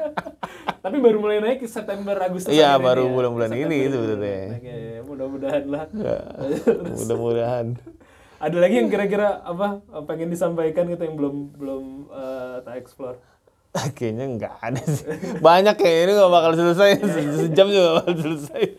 Tapi 0.86 0.96
baru 1.02 1.18
mulai 1.18 1.38
naik 1.42 1.66
September 1.66 2.14
Agustus. 2.16 2.48
Iya, 2.48 2.78
baru 2.78 3.10
ya. 3.10 3.12
bulan-bulan 3.12 3.50
ini 3.58 3.90
itu 3.90 3.98
ya, 4.22 4.56
ya. 4.62 5.00
Mudah-mudahan 5.02 5.64
lah. 5.66 5.84
ya, 5.92 6.18
mudah-mudahan. 7.02 7.66
Ada 8.36 8.56
lagi 8.58 8.74
yang 8.76 8.88
kira-kira 8.88 9.40
apa 9.40 9.80
pengen 10.04 10.28
disampaikan 10.28 10.84
gitu 10.86 11.02
yang 11.02 11.16
belum 11.16 11.34
belum 11.54 11.84
eh, 12.08 12.56
tak 12.62 12.76
explore. 12.78 13.16
Kayaknya 13.96 14.24
nggak 14.34 14.54
ada 14.58 14.82
sih. 14.82 15.04
Banyak 15.38 15.74
kayaknya 15.74 16.02
ini 16.02 16.12
nggak 16.14 16.32
bakal 16.32 16.52
selesai. 16.54 16.90
Sejam 17.38 17.66
juga 17.66 17.90
bakal 17.98 18.14
selesai. 18.18 18.62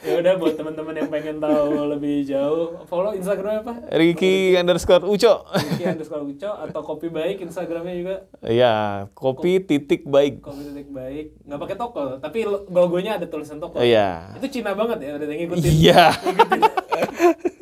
Ya 0.00 0.16
udah 0.16 0.32
buat 0.34 0.56
teman-teman 0.56 0.96
yang 0.96 1.08
pengen 1.08 1.36
tahu 1.38 1.76
lebih 1.86 2.24
jauh, 2.24 2.80
follow 2.84 3.12
Instagram 3.12 3.60
apa? 3.60 3.72
Ricky 3.92 4.56
underscore 4.56 5.04
Uco. 5.04 5.44
Ricky 5.52 5.84
underscore 5.86 6.24
Uco 6.24 6.48
atau 6.48 6.80
kopi 6.82 7.08
baik 7.08 7.44
Instagramnya 7.44 7.94
juga 7.94 8.16
Iya, 8.40 8.74
kopi 9.12 9.60
titik 9.60 10.08
baik. 10.08 10.40
kopi 10.40 10.62
titik 10.64 10.88
baik 10.88 11.36
nggak 11.44 11.60
pakai 11.60 11.76
toko 11.76 12.16
tapi 12.16 12.38
lo- 12.42 12.64
logonya 12.66 13.20
ada 13.20 13.28
tulisan 13.28 13.60
toko 13.60 13.76
Iya. 13.76 14.40
itu 14.40 14.48
Cina 14.50 14.72
banget 14.72 14.98
ya 15.00 15.10
ada 15.14 15.24
yang 15.26 15.40
ngikutin 15.44 15.68
Iya. 15.70 16.04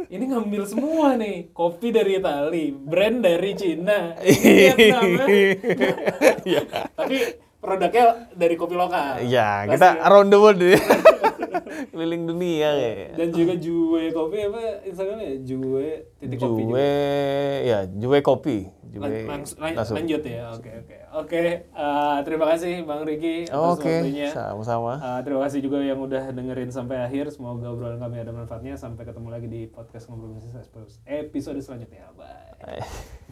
Ini 0.08 0.24
ngambil 0.26 0.62
semua 0.64 1.14
nih 1.14 1.50
kopi 1.50 1.88
dari 1.90 2.16
Itali 2.16 2.72
brand 2.72 3.20
dari 3.20 3.50
Cina 3.52 4.16
Iya. 6.42 6.62
tapi 6.94 7.16
produknya 7.58 8.04
dari 8.32 8.54
kopi 8.54 8.74
lokal 8.74 9.20
Iya, 9.20 9.66
Pasti 9.66 9.72
kita 9.74 9.88
ya. 9.90 10.02
around 10.02 10.28
the 10.28 10.38
world 10.38 10.60
ya. 10.60 10.78
Keliling 11.88 12.24
dunia 12.26 12.68
kayak. 12.72 13.08
dan 13.14 13.28
juga 13.30 13.54
Jue 13.54 14.02
kopi 14.10 14.36
apa 14.42 14.60
Instagramnya 14.82 15.30
Jue 15.42 15.88
titik 16.16 16.38
kopi. 16.38 16.62
Jue, 16.64 16.94
ya 17.64 17.78
Jue 17.88 18.18
kopi. 18.20 18.58
Jue 18.88 19.04
langs- 19.26 19.54
lanjut 19.92 20.22
ya 20.22 20.48
oke 20.50 20.70
oke 20.76 20.96
oke 21.14 21.42
eh, 21.68 22.18
terima 22.26 22.44
kasih 22.52 22.84
Bang 22.84 23.04
Riki 23.08 23.48
atas 23.48 23.78
Oke, 23.78 23.88
waktunya 23.88 24.28
sama-sama. 24.30 24.92
Uh, 24.98 25.20
terima 25.24 25.40
kasih 25.46 25.60
juga 25.64 25.78
yang 25.80 25.98
udah 25.98 26.30
dengerin 26.32 26.70
sampai 26.70 27.00
akhir. 27.02 27.32
Semoga 27.32 27.70
obrolan 27.70 28.00
kami 28.00 28.20
ada 28.20 28.32
manfaatnya. 28.34 28.74
Sampai 28.76 29.08
ketemu 29.08 29.28
lagi 29.30 29.46
di 29.48 29.66
podcast 29.68 30.08
ngobrol 30.08 30.36
bisnis 30.36 30.54
episode 31.06 31.58
selanjutnya. 31.62 32.10
Bye. 32.14 32.78
Eh. 32.78 32.84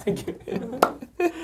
Thank 0.02 0.26
you. 0.26 0.34